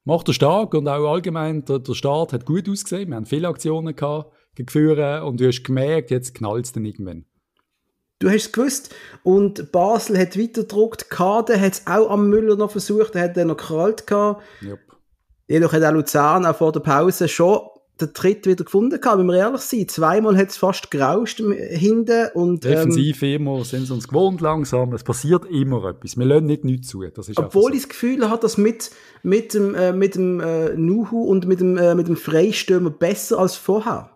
Macht 0.08 0.30
er 0.30 0.34
stark 0.34 0.74
und 0.74 0.88
auch 0.88 1.12
allgemein, 1.12 1.66
der, 1.66 1.80
der 1.80 1.94
Start 1.94 2.32
hat 2.32 2.46
gut 2.46 2.70
ausgesehen. 2.70 3.10
Wir 3.10 3.18
haben 3.18 3.26
viele 3.26 3.50
Aktionen 3.50 3.94
gehabt, 3.94 4.32
gegen 4.56 4.70
Führer 4.70 5.26
und 5.26 5.38
du 5.38 5.48
hast 5.48 5.64
gemerkt, 5.64 6.12
jetzt 6.12 6.34
knallt 6.34 6.64
es 6.64 6.72
dann 6.72 6.86
irgendwann. 6.86 7.26
Du 8.20 8.30
hast 8.30 8.46
es 8.46 8.52
gewusst. 8.54 8.96
Und 9.24 9.74
Basel 9.74 10.18
hat 10.18 10.40
weitergedruckt. 10.40 11.10
Kade 11.10 11.60
hat 11.60 11.74
es 11.74 11.88
auch 11.88 12.10
am 12.10 12.30
Müller 12.30 12.56
noch 12.56 12.72
versucht. 12.72 13.16
Er 13.16 13.24
hat 13.24 13.36
dann 13.36 13.50
noch 13.50 13.58
gekrallt 13.58 14.08
gehabt. 14.08 14.44
Yep. 14.64 14.80
Jedoch 15.50 15.74
hat 15.74 15.84
auch 15.84 15.92
Luzern 15.92 16.46
auch 16.46 16.56
vor 16.56 16.72
der 16.72 16.80
Pause 16.80 17.28
schon 17.28 17.60
den 18.02 18.14
Tritt 18.14 18.46
wieder 18.46 18.64
gefunden 18.64 19.00
gehabt, 19.02 19.18
wenn 19.20 19.26
wir 19.26 19.36
ehrlich 19.38 19.62
sind. 19.62 19.90
Zweimal 19.92 20.38
hat 20.38 20.50
es 20.50 20.58
fast 20.58 20.92
gerauscht 20.92 21.40
im- 21.40 21.52
hinten 21.52 22.30
und, 22.36 22.64
ähm, 22.66 22.72
Defensiv 22.72 23.22
immer, 23.24 23.64
sind 23.66 23.86
sie 23.88 23.94
uns 23.94 24.08
gewohnt 24.08 24.42
langsam. 24.42 24.94
Es 24.94 25.04
passiert 25.04 25.46
immer 25.46 25.84
etwas. 25.90 26.18
Wir 26.18 26.26
lassen 26.26 26.46
nicht 26.46 26.64
nichts 26.64 26.88
zu. 26.88 27.04
Das 27.08 27.30
ist 27.30 27.38
Obwohl 27.38 27.66
einfach 27.66 27.76
ich 27.76 27.82
das 27.84 27.90
Gefühl 27.90 28.30
habe, 28.30 28.42
dass 28.42 28.58
mit, 28.58 28.92
mit 29.24 29.54
dem, 29.54 29.74
äh, 29.76 29.92
mit 29.94 30.16
dem 30.16 30.40
äh, 30.40 30.74
Nuhu 30.76 31.24
und 31.24 31.46
mit 31.48 31.60
dem, 31.60 31.78
äh, 31.78 31.96
mit 31.96 32.08
dem 32.08 32.18
Freistürmer 32.18 32.90
besser 32.92 33.40
als 33.40 33.56
vorher. 33.56 34.12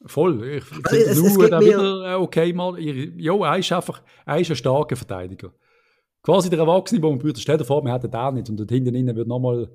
so. 0.00 0.08
voll. 0.08 0.42
Ich 0.44 0.64
Also, 0.84 1.22
finde, 1.24 1.38
gibt 1.38 1.54
auch 1.54 1.60
mir- 1.60 1.66
wieder 1.68 2.12
äh, 2.12 2.14
okay 2.16 2.52
mal. 2.52 2.78
Ja, 2.80 3.34
er 3.36 3.58
ist 3.58 3.70
einfach, 3.72 4.02
er 4.26 4.40
ist 4.40 4.50
ein 4.50 4.56
starker 4.56 4.96
Verteidiger. 4.96 5.52
Quasi 6.22 6.50
der 6.50 6.60
Erwachsene, 6.60 7.02
wo 7.02 7.10
man 7.10 7.22
würde, 7.22 7.40
stell 7.40 7.58
dir 7.58 7.64
vor, 7.64 7.84
wir 7.84 7.92
hätten 7.92 8.10
den 8.10 8.34
nicht 8.34 8.48
und 8.48 8.56
dort 8.58 8.70
hinten 8.70 8.94
innen 8.94 9.14
wird 9.16 9.28
nochmal. 9.28 9.68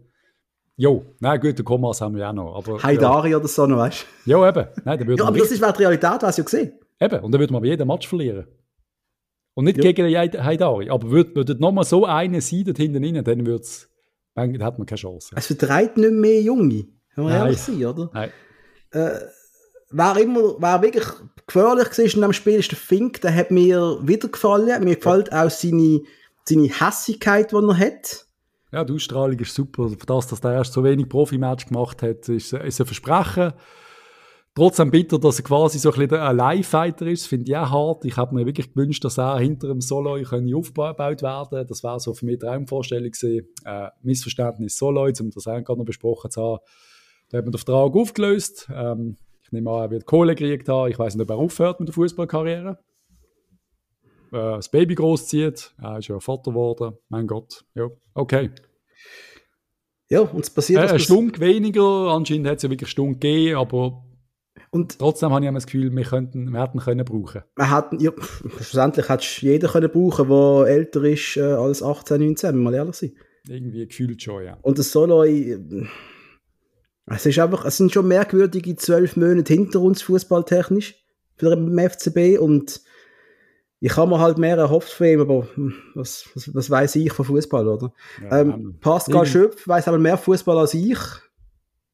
Jo, 0.79 1.03
nein, 1.19 1.39
gut, 1.39 1.57
den 1.57 1.65
Komas 1.65 1.99
haben 2.01 2.13
wir 2.13 2.21
ja 2.21 2.29
auch 2.29 2.33
noch. 2.33 2.55
Aber, 2.55 2.77
ja. 2.77 2.83
Haidari 2.83 3.35
oder 3.35 3.47
so 3.47 3.65
noch, 3.65 3.77
weißt 3.77 4.05
ja, 4.25 4.47
eben. 4.47 4.67
Nein, 4.85 4.99
dann 4.99 5.07
würde 5.07 5.23
Ja, 5.23 5.27
aber 5.27 5.39
das 5.39 5.51
ist 5.51 5.59
die 5.61 5.83
Realität, 5.83 6.21
was 6.21 6.37
ja 6.37 6.43
gesehen 6.43 6.73
Eben, 6.99 7.19
und 7.23 7.31
dann 7.31 7.39
würde 7.39 7.51
man 7.53 7.59
aber 7.61 7.65
jeden 7.67 7.87
Match 7.87 8.07
verlieren. 8.07 8.45
Und 9.55 9.65
nicht 9.65 9.77
Ja. 9.77 9.83
gegen 9.91 10.07
den 10.07 10.43
Haidari. 10.45 10.89
Aber 10.91 11.09
würde, 11.09 11.35
würde 11.35 11.55
nochmal 11.55 11.83
so 11.83 12.05
eine 12.05 12.41
sein 12.41 12.63
dort 12.63 12.77
hinten 12.77 13.03
rein, 13.03 13.23
dann 13.23 13.45
wird's, 13.47 13.89
dann 14.35 14.61
hat 14.63 14.77
man 14.77 14.85
keine 14.85 14.99
Chance. 14.99 15.33
Es 15.35 15.47
vertreibt 15.47 15.97
nicht 15.97 16.11
mehr 16.13 16.41
Junge. 16.41 16.85
Wenn 17.15 17.25
wir 17.25 17.33
ehrlich 17.33 17.57
sein, 17.57 17.83
oder? 17.83 18.11
Nein. 18.13 18.31
Wer 19.89 20.17
immer, 20.17 20.55
wer 20.59 20.81
wirklich 20.83 21.05
gefährlich 21.47 21.87
war 21.87 21.97
in 21.99 22.05
diesem 22.11 22.33
Spiel, 22.33 22.59
ist 22.59 22.69
der 22.71 22.77
Fink. 22.77 23.21
Der 23.21 23.33
hat 23.33 23.49
mir 23.49 23.97
wieder 24.03 24.27
gefallen. 24.27 24.83
Mir 24.83 24.95
gefällt 24.95 25.33
auch 25.33 25.49
seine, 25.49 26.01
seine 26.45 26.69
Hässigkeit, 26.69 27.51
die 27.51 27.55
er 27.55 27.77
hat. 27.79 28.26
Ja, 28.71 28.83
die 28.83 28.93
Ausstrahlung 28.93 29.39
ist 29.39 29.55
super. 29.55 29.89
Für 29.89 30.05
das, 30.05 30.27
dass 30.27 30.41
der 30.41 30.53
erst 30.53 30.73
so 30.73 30.83
wenig 30.83 31.07
Profimatch 31.07 31.67
gemacht 31.67 32.01
hat, 32.01 32.27
ist, 32.29 32.53
ist 32.53 32.81
ein 32.81 32.85
Versprechen. 32.85 33.53
Trotzdem 34.57 34.89
bitter, 34.89 35.19
dass 35.19 35.37
er 35.37 35.45
quasi 35.45 35.77
so 35.77 35.91
ein 35.91 36.11
ein 36.11 36.35
Live-Fighter 36.35 37.05
ist, 37.05 37.27
finde 37.27 37.51
ich 37.51 37.55
auch 37.55 37.69
hart. 37.69 38.05
Ich 38.05 38.17
habe 38.17 38.33
mir 38.33 38.45
wirklich 38.45 38.73
gewünscht, 38.73 39.05
dass 39.05 39.19
er 39.19 39.37
hinter 39.37 39.67
dem 39.67 39.81
Solo 39.81 40.19
können 40.23 40.53
aufgebaut 40.53 41.21
werden 41.21 41.67
Das 41.67 41.83
wäre 41.83 41.99
so 41.99 42.15
für 42.15 42.25
mich 42.25 42.41
eine 42.41 42.53
Traumvorstellung 42.53 43.11
gewesen. 43.11 43.47
Äh, 43.65 43.89
Missverständnis 44.01 44.75
Solo, 44.75 45.03
um 45.03 45.29
das 45.29 45.45
auch 45.45 45.63
gerade 45.63 45.77
noch 45.77 45.85
besprochen 45.85 46.31
zu 46.31 46.41
haben. 46.41 46.59
Da 47.29 47.37
hat 47.37 47.45
man 47.45 47.51
den 47.51 47.59
Vertrag 47.59 47.95
aufgelöst. 47.95 48.67
Ähm, 48.73 49.17
ich 49.43 49.51
nehme 49.51 49.69
an, 49.69 49.83
er 49.83 49.91
wird 49.91 50.07
Kohle 50.07 50.33
gekriegt 50.33 50.67
haben. 50.69 50.89
Ich 50.89 50.97
weiß 50.97 51.15
nicht, 51.15 51.23
ob 51.23 51.29
er 51.29 51.37
aufhört 51.37 51.79
mit 51.79 51.89
der 51.89 51.93
Fußballkarriere. 51.93 52.79
Äh, 54.31 54.55
das 54.57 54.69
Baby 54.69 54.95
großzieht. 54.95 55.73
Er 55.81 55.97
ist 55.99 56.07
ja 56.07 56.19
Vater 56.19 56.51
geworden. 56.51 56.97
Mein 57.09 57.27
Gott. 57.27 57.63
Ja, 57.75 57.87
okay. 58.13 58.51
Ja, 60.09 60.21
und 60.21 60.39
es 60.41 60.49
passiert 60.49 60.79
Äh, 60.79 60.83
eine 60.83 60.91
pass- 60.93 61.03
Stunde 61.03 61.39
weniger, 61.39 61.83
anscheinend 62.11 62.47
hat 62.47 62.57
es 62.57 62.63
ja 62.63 62.69
wirklich 62.69 62.87
eine 62.87 62.91
Stunde 62.91 63.13
gegeben, 63.15 63.57
aber 63.57 64.03
Und 64.71 64.97
Trotzdem 64.99 65.31
habe 65.31 65.45
ich 65.45 65.51
das 65.53 65.65
Gefühl, 65.65 65.95
wir, 65.95 66.03
könnten, 66.03 66.49
wir 66.51 66.61
hätten 66.61 66.79
können 66.79 67.05
brauchen. 67.05 67.43
Wir 67.55 67.75
hätten, 67.75 67.99
ja, 67.99 68.11
schlussendlich 68.57 69.07
hätte 69.09 69.25
jeder 69.39 69.67
können 69.69 69.89
brauchen, 69.91 70.27
der 70.29 70.67
älter 70.75 71.03
ist 71.03 71.37
äh, 71.37 71.41
als 71.41 71.81
18, 71.83 72.19
19, 72.21 72.49
wenn 72.49 72.55
wir 72.57 72.63
mal 72.63 72.73
ehrlich 72.73 72.95
sind. 72.95 73.13
Irgendwie 73.47 73.87
gefühlt 73.87 74.21
schon, 74.21 74.43
ja. 74.43 74.57
Und 74.61 74.77
das 74.77 74.91
Soloy, 74.91 75.51
äh, 75.53 75.85
es 77.07 77.25
ist 77.25 77.39
einfach, 77.39 77.63
es 77.65 77.77
sind 77.77 77.91
schon 77.93 78.07
merkwürdige 78.07 78.75
zwölf 78.75 79.15
Monate 79.15 79.53
hinter 79.53 79.79
uns 79.79 80.01
fußballtechnisch 80.01 80.95
für 81.37 81.55
den 81.55 81.77
FCB 81.79 82.37
und 82.39 82.81
ich 83.79 83.95
habe 83.95 84.09
mir 84.09 84.19
halt 84.19 84.37
mehr 84.37 84.57
erhofft 84.57 84.89
von 84.89 85.07
ihm, 85.07 85.21
aber 85.21 85.47
was, 85.93 86.27
was, 86.33 86.53
was 86.53 86.69
weiß 86.69 86.95
ich 86.95 87.13
von 87.13 87.25
Fußball, 87.25 87.67
oder? 87.67 87.93
Ja, 88.23 88.41
ähm, 88.41 88.77
Pascal 88.79 89.25
Schöpf 89.25 89.67
weiß 89.67 89.87
aber 89.87 89.99
mehr 89.99 90.17
Fußball 90.17 90.57
als 90.57 90.73
ich, 90.73 90.97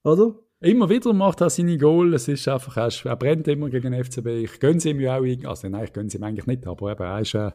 oder? 0.04 0.36
Immer 0.62 0.90
wieder 0.90 1.12
macht 1.12 1.42
er 1.42 1.50
seine 1.50 1.78
Goal. 1.78 2.14
Es 2.14 2.30
ist 2.30 2.48
einfach, 2.48 2.78
er, 2.78 2.88
ist, 2.88 3.04
er 3.04 3.18
brennt 3.18 3.50
immer 3.50 3.70
gegen 3.70 3.92
den 3.92 4.02
FCB. 4.02 4.28
Ich 4.28 4.62
gönne 4.62 4.82
ihm 4.86 5.02
ja 5.02 5.18
auch. 5.18 5.50
Also 5.50 5.68
nein, 5.68 5.84
ich 5.84 5.92
gönne 5.92 6.08
es 6.08 6.16
ihm 6.16 6.24
eigentlich 6.24 6.46
nicht, 6.46 6.66
aber 6.66 6.94
eben, 6.94 7.04
er 7.04 7.20
ist, 7.20 7.34
äh, 7.34 7.52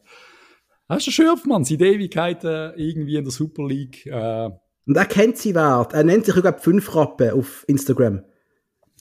er 0.88 0.96
ist 0.98 1.06
ein 1.08 1.12
Schürfmann. 1.12 1.64
Seit 1.64 1.80
Ewigkeiten 1.80 2.74
irgendwie 2.76 3.16
in 3.16 3.24
der 3.24 3.32
Super 3.32 3.66
League. 3.66 4.04
Äh, 4.04 4.50
und 4.86 4.96
er 4.96 5.06
kennt 5.06 5.38
sie 5.38 5.54
Wert. 5.54 5.94
Er 5.94 6.04
nennt 6.04 6.26
sich, 6.26 6.36
ich 6.36 6.42
glaube, 6.42 6.58
fünf 6.58 6.94
Rappen 6.94 7.30
auf 7.30 7.64
Instagram. 7.66 8.24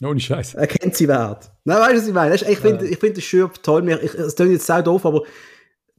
Ohne 0.03 0.19
Scheiß. 0.19 0.55
Er 0.55 0.67
kennt 0.67 0.95
sie 0.95 1.07
Wert. 1.07 1.51
Nein, 1.63 1.79
weißt 1.79 1.93
du, 1.93 1.97
was 1.97 2.07
ich 2.07 2.13
meine? 2.13 2.35
Ich 2.35 2.59
finde 2.59 2.85
ja. 2.85 2.91
ich 2.91 2.97
find 2.97 3.17
den 3.17 3.21
Schürf 3.21 3.57
toll. 3.59 3.89
Es 3.89 4.35
klingt 4.35 4.51
jetzt 4.51 4.67
sehr 4.67 4.83
doof, 4.83 5.05
aber 5.05 5.23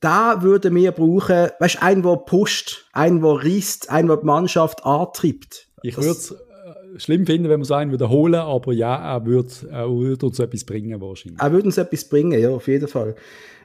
da 0.01 0.43
würden 0.43 0.75
wir 0.75 0.93
brauchen, 0.93 1.51
weißt 1.59 1.77
du, 1.77 1.83
einen, 1.83 2.03
der 2.03 2.17
pusht, 2.17 2.89
einen, 2.93 3.21
der 3.21 3.33
reißt, 3.33 3.91
einen, 3.91 4.09
der 4.09 4.19
die 4.19 4.27
Mannschaft 4.27 4.85
antreibt. 4.85 5.69
Ich 5.83 5.97
würde 5.97 6.11
es 6.11 6.31
äh, 6.31 6.99
schlimm 6.99 7.27
finden, 7.27 7.49
wenn 7.49 7.61
wir 7.61 7.65
so 7.65 7.75
einen 7.75 7.93
wiederholen, 7.93 8.37
aber 8.37 8.73
ja, 8.73 8.95
er 8.95 9.27
würde 9.27 9.51
würd 9.71 10.23
uns 10.23 10.39
etwas 10.39 10.65
bringen 10.65 11.01
wahrscheinlich. 11.01 11.41
Er 11.41 11.53
würde 11.53 11.67
uns 11.67 11.79
etwas 11.79 12.05
bringen, 12.09 12.39
ja, 12.39 12.51
auf 12.51 12.69
jeden 12.69 12.89
Fall. 12.89 13.17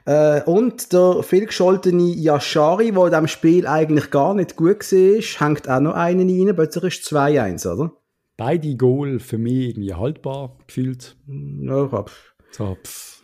Äh, 0.06 0.42
und 0.42 0.92
der 0.92 1.22
vielgescholtene 1.22 2.14
Yashari, 2.14 2.92
der 2.92 3.04
in 3.04 3.10
diesem 3.10 3.28
Spiel 3.28 3.66
eigentlich 3.66 4.10
gar 4.10 4.34
nicht 4.34 4.56
gut 4.56 4.92
war, 4.92 5.48
hängt 5.48 5.68
auch 5.68 5.80
noch 5.80 5.94
einen 5.94 6.28
rein, 6.28 6.54
plötzlich 6.54 7.00
ist 7.00 7.12
2-1, 7.12 7.72
oder? 7.72 7.92
Beide 8.36 8.76
Goal 8.76 9.18
für 9.18 9.38
mich 9.38 9.70
irgendwie 9.70 9.94
haltbar 9.94 10.56
gefühlt. 10.66 11.16
Ja, 11.26 11.90
hab. 11.90 12.10
So, 12.50 12.76
pff. 12.82 13.22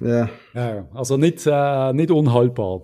Ja. 0.00 0.28
ja. 0.54 0.88
Also 0.92 1.16
nicht, 1.16 1.46
äh, 1.46 1.92
nicht 1.92 2.10
unhaltbar. 2.10 2.82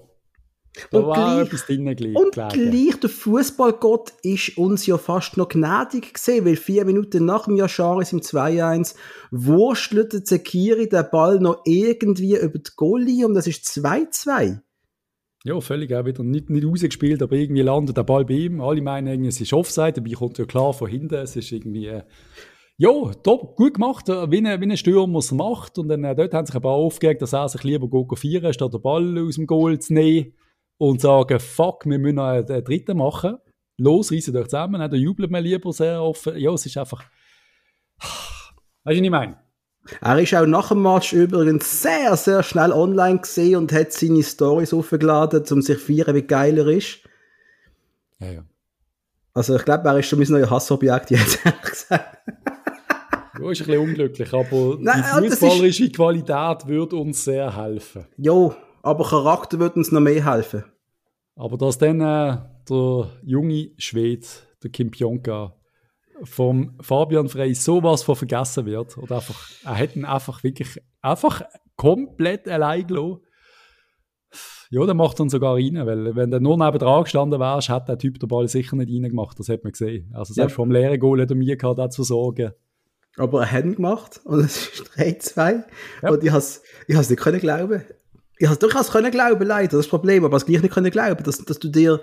Da 0.90 0.98
und 0.98 1.06
war 1.06 1.44
gleich, 1.44 1.62
drin 1.62 2.16
Und 2.16 2.32
gleich, 2.32 3.00
der 3.00 3.10
Fußballgott 3.10 4.12
ist 4.22 4.56
uns 4.56 4.86
ja 4.86 4.98
fast 4.98 5.36
noch 5.36 5.48
gnädig 5.48 6.14
gesehen, 6.14 6.44
weil 6.44 6.56
vier 6.56 6.84
Minuten 6.84 7.24
nach 7.24 7.44
dem 7.44 7.56
Yasharis 7.56 8.12
im 8.12 8.20
2-1 8.20 8.94
wurschtelte 9.32 10.22
Zekiri 10.22 10.88
den 10.88 11.04
Ball 11.10 11.40
noch 11.40 11.62
irgendwie 11.64 12.36
über 12.36 12.58
die 12.58 12.70
Goalie 12.76 13.24
und 13.24 13.34
das 13.34 13.48
ist 13.48 13.66
2-2. 13.66 14.60
Ja, 15.44 15.58
völlig 15.60 15.94
auch 15.94 16.04
wieder 16.04 16.22
nicht, 16.22 16.50
nicht 16.50 16.66
rausgespielt, 16.66 17.22
aber 17.22 17.34
irgendwie 17.34 17.62
landet 17.62 17.96
der 17.96 18.02
Ball 18.02 18.26
bei 18.26 18.34
ihm. 18.34 18.60
Alle 18.60 18.82
meinen, 18.82 19.24
es 19.24 19.40
ist 19.40 19.54
Offside, 19.54 19.94
dabei 19.94 20.12
kommt 20.12 20.36
ja 20.36 20.44
klar 20.44 20.74
von 20.74 20.88
hinten. 20.88 21.14
Es 21.14 21.34
ist 21.34 21.50
irgendwie, 21.50 21.86
äh, 21.86 22.02
ja, 22.76 22.90
top, 23.22 23.56
gut 23.56 23.74
gemacht, 23.74 24.08
äh, 24.10 24.30
wie 24.30 24.46
ein, 24.46 24.60
wie 24.60 24.70
ein 24.70 24.76
Stürmer 24.76 25.18
es 25.18 25.32
macht. 25.32 25.78
Und 25.78 25.88
dann, 25.88 26.04
äh, 26.04 26.14
dort 26.14 26.34
haben 26.34 26.44
sich 26.44 26.54
ein 26.54 26.60
paar 26.60 26.72
aufgeregt, 26.72 27.22
dass 27.22 27.32
er 27.32 27.48
sich 27.48 27.62
lieber 27.64 27.88
go 27.88 28.06
vieren, 28.16 28.52
statt 28.52 28.74
den 28.74 28.82
Ball 28.82 29.18
aus 29.18 29.36
dem 29.36 29.46
Goal 29.46 29.78
zu 29.78 29.94
nehmen 29.94 30.34
und 30.76 31.00
sagen, 31.00 31.40
fuck, 31.40 31.86
wir 31.86 31.98
müssen 31.98 32.16
noch 32.16 32.24
einen, 32.24 32.64
dritten 32.64 32.98
machen. 32.98 33.38
Los, 33.78 34.12
reissen 34.12 34.36
euch 34.36 34.44
zusammen, 34.44 34.90
da 34.90 34.96
jubelt 34.96 35.30
man 35.30 35.42
lieber 35.42 35.72
sehr 35.72 36.02
offen. 36.02 36.36
Ja, 36.36 36.52
es 36.52 36.66
ist 36.66 36.76
einfach, 36.76 37.02
weißt 37.98 38.04
du, 38.84 38.90
was 38.90 38.94
ich 38.94 39.10
meine? 39.10 39.49
Er 40.00 40.18
ist 40.18 40.34
auch 40.34 40.46
nach 40.46 40.68
dem 40.68 40.82
Match 40.82 41.12
übrigens 41.12 41.82
sehr, 41.82 42.16
sehr 42.16 42.42
schnell 42.42 42.72
online 42.72 43.20
gesehen 43.20 43.56
und 43.56 43.72
hat 43.72 43.92
seine 43.92 44.22
Stories 44.22 44.72
aufgeladen, 44.72 45.44
um 45.50 45.62
sich 45.62 45.78
zu 45.78 45.84
feiern, 45.84 46.14
wie 46.14 46.22
geil 46.22 46.58
er 46.58 46.68
ist. 46.68 47.00
Ja, 48.20 48.30
ja. 48.30 48.44
Also 49.32 49.56
ich 49.56 49.64
glaube, 49.64 49.88
er 49.88 49.98
ist 49.98 50.06
schon 50.06 50.18
mein 50.18 50.28
neues 50.28 50.50
Hassobjekt 50.50 51.10
jetzt, 51.10 51.40
ehrlich 51.44 51.62
gesagt. 51.62 52.18
Du 53.36 53.48
bist 53.48 53.62
ein 53.62 53.66
bisschen 53.66 53.82
unglücklich, 53.82 54.32
aber 54.34 54.76
Nein, 54.80 55.02
die 55.22 55.28
fußballerische 55.30 55.84
ist... 55.84 55.94
Qualität 55.94 56.66
würde 56.66 56.96
uns 56.96 57.24
sehr 57.24 57.56
helfen. 57.56 58.06
Jo, 58.16 58.54
aber 58.82 59.04
Charakter 59.04 59.58
würde 59.58 59.76
uns 59.76 59.92
noch 59.92 60.00
mehr 60.00 60.30
helfen. 60.30 60.64
Aber 61.36 61.56
dass 61.56 61.78
dann 61.78 62.00
äh, 62.00 62.36
der 62.68 63.10
junge 63.22 63.70
Schwede, 63.78 64.26
der 64.62 64.70
Kim 64.70 64.90
Pionka, 64.90 65.54
vom 66.24 66.76
Fabian 66.80 67.28
Frey 67.28 67.54
sowas 67.54 68.02
von 68.02 68.16
vergessen 68.16 68.66
wird. 68.66 68.98
Oder 68.98 69.16
einfach, 69.16 69.48
er 69.64 69.74
hätte 69.74 69.98
ihn 69.98 70.04
einfach 70.04 70.42
wirklich 70.42 70.78
einfach 71.00 71.42
komplett 71.76 72.48
allein 72.48 72.86
gelassen. 72.86 73.20
Ja, 74.72 74.86
dann 74.86 74.96
macht 74.96 75.18
er 75.18 75.24
ihn 75.24 75.30
sogar 75.30 75.56
rein, 75.56 75.84
weil 75.84 76.14
wenn 76.14 76.30
der 76.30 76.38
nur 76.38 76.56
neben 76.56 76.78
dran 76.78 77.02
gestanden 77.02 77.40
wärst, 77.40 77.68
hat 77.68 77.88
der 77.88 77.98
Typ 77.98 78.20
den 78.20 78.28
Ball 78.28 78.46
sicher 78.46 78.76
nicht 78.76 78.92
reingemacht, 78.92 79.38
das 79.38 79.48
hat 79.48 79.64
man 79.64 79.72
gesehen. 79.72 80.12
Also 80.14 80.32
selbst 80.32 80.52
ja. 80.52 80.56
vom 80.56 80.70
leeren 80.70 81.00
Goal 81.00 81.20
hat 81.20 81.30
er 81.30 81.36
mir 81.36 81.56
gehabt, 81.56 81.78
dazu 81.78 82.04
sorgen. 82.04 82.52
Aber 83.16 83.40
er 83.40 83.50
hat 83.50 83.64
ihn 83.64 83.74
gemacht 83.74 84.20
und 84.24 84.40
es 84.40 84.68
ist 84.68 84.90
3-2 84.96 85.64
ja. 86.02 86.10
und 86.10 86.22
ich 86.22 86.30
habe 86.30 86.38
es 86.38 86.62
ich 86.86 86.96
nicht 86.96 87.20
können 87.20 87.40
glauben. 87.40 87.82
Ich 88.38 88.46
habe 88.46 88.52
es 88.52 88.58
durchaus 88.60 88.92
können 88.92 89.10
glauben, 89.10 89.44
leider, 89.44 89.76
das 89.76 89.88
Problem, 89.88 90.24
aber 90.24 90.36
es 90.36 90.46
gleich 90.46 90.62
nicht 90.62 90.72
können 90.72 90.90
glauben, 90.92 91.24
dass, 91.24 91.38
dass 91.38 91.58
du 91.58 91.68
dir 91.68 92.00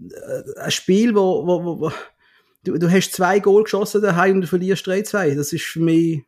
äh, 0.00 0.60
ein 0.60 0.70
Spiel, 0.70 1.14
wo, 1.14 1.44
wo, 1.44 1.80
wo 1.80 1.92
du, 2.66 2.78
du 2.78 2.90
hast 2.90 3.12
zwei 3.12 3.38
Goal 3.38 3.64
geschossen 3.64 4.02
daheim 4.02 4.36
und 4.36 4.40
du 4.42 4.46
verlierst 4.46 4.86
3-2. 4.86 5.34
Das 5.34 5.52
ist 5.52 5.64
für 5.64 5.80
mich, 5.80 6.22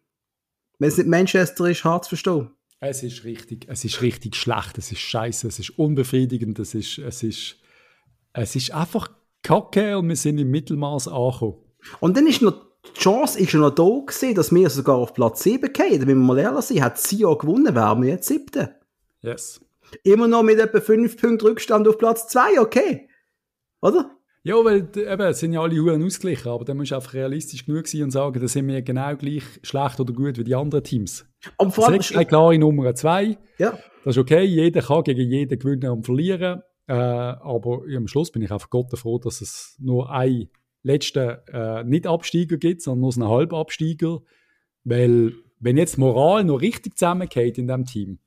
wenn 0.78 0.88
es 0.88 0.96
nicht 0.96 1.08
Manchester 1.08 1.66
ist, 1.66 1.84
hart 1.84 2.04
zu 2.04 2.10
verstehen. 2.10 2.50
Es 2.80 3.02
ist 3.02 3.24
richtig, 3.24 3.66
es 3.68 3.84
ist 3.84 4.02
richtig 4.02 4.36
schlecht, 4.36 4.78
es 4.78 4.92
ist 4.92 5.00
scheiße, 5.00 5.48
es 5.48 5.58
ist 5.58 5.70
unbefriedigend, 5.78 6.60
es 6.60 6.74
ist, 6.74 6.98
es 6.98 7.24
ist, 7.24 7.56
es 8.32 8.54
ist 8.54 8.70
einfach 8.72 9.10
kacke 9.42 9.98
und 9.98 10.08
wir 10.08 10.16
sind 10.16 10.38
im 10.38 10.50
Mittelmaß 10.50 11.08
angekommen. 11.08 11.56
Und 11.98 12.16
dann 12.16 12.28
ist 12.28 12.40
noch, 12.40 12.66
die 12.94 13.00
Chance 13.00 13.40
ist 13.40 13.52
noch 13.54 13.70
da 13.70 13.82
gewesen, 13.82 14.34
dass 14.34 14.54
wir 14.54 14.70
sogar 14.70 14.96
auf 14.96 15.12
Platz 15.12 15.42
7 15.42 15.72
gehen. 15.72 16.00
Wenn 16.02 16.06
wir 16.06 16.14
mal 16.14 16.38
ehrlich 16.38 16.66
sind, 16.66 16.82
hat 16.82 16.98
sie 16.98 17.18
ja 17.18 17.34
gewonnen, 17.34 17.74
wären 17.74 18.02
wir 18.02 18.10
jetzt 18.10 18.28
siebte. 18.28 18.76
Yes. 19.22 19.60
Immer 20.04 20.28
noch 20.28 20.44
mit 20.44 20.60
etwa 20.60 20.80
5 20.80 21.16
Punkten 21.16 21.48
Rückstand 21.48 21.88
auf 21.88 21.98
Platz 21.98 22.28
2, 22.28 22.60
okay. 22.60 23.08
Oder? 23.80 24.17
Ja, 24.44 24.54
weil 24.64 24.88
eben, 24.96 25.20
es 25.22 25.40
sind 25.40 25.52
ja 25.52 25.60
alle 25.60 25.76
Huren 25.76 26.02
ausgeglichen, 26.02 26.48
aber 26.48 26.64
dann 26.64 26.76
musst 26.76 26.92
du 26.92 26.94
einfach 26.94 27.14
realistisch 27.14 27.66
genug 27.66 27.86
sein 27.88 28.04
und 28.04 28.12
sagen, 28.12 28.40
da 28.40 28.48
sind 28.48 28.68
wir 28.68 28.80
genau 28.82 29.14
gleich 29.16 29.42
schlecht 29.62 30.00
oder 30.00 30.12
gut 30.12 30.38
wie 30.38 30.44
die 30.44 30.54
anderen 30.54 30.84
Teams. 30.84 31.26
Und 31.56 31.74
vor 31.74 31.88
allem 31.88 32.00
ist 32.00 32.14
eine 32.14 32.24
klare 32.24 32.58
Nummer 32.58 32.94
zwei. 32.94 33.36
Ja. 33.58 33.78
Das 34.04 34.16
ist 34.16 34.18
okay, 34.18 34.44
jeder 34.44 34.80
kann 34.80 35.02
gegen 35.02 35.30
jeden 35.30 35.58
gewinnen 35.58 35.90
und 35.90 36.04
verlieren. 36.04 36.62
Äh, 36.86 36.94
aber 36.94 37.82
am 37.94 38.08
Schluss 38.08 38.30
bin 38.30 38.42
ich 38.42 38.50
einfach 38.50 38.70
Gott 38.70 38.96
froh, 38.96 39.18
dass 39.18 39.40
es 39.40 39.76
nur 39.78 40.10
einen 40.10 40.48
letzten 40.82 41.36
äh, 41.52 41.84
Nicht-Absteiger 41.84 42.56
gibt, 42.56 42.82
sondern 42.82 43.00
nur 43.00 43.12
einen 43.14 43.28
Halbabsteiger. 43.28 44.20
Weil, 44.84 45.34
wenn 45.58 45.76
jetzt 45.76 45.96
die 45.96 46.00
Moral 46.00 46.44
noch 46.44 46.62
richtig 46.62 46.96
zusammengeht 46.96 47.58
in 47.58 47.66
diesem 47.66 47.84
Team, 47.84 48.18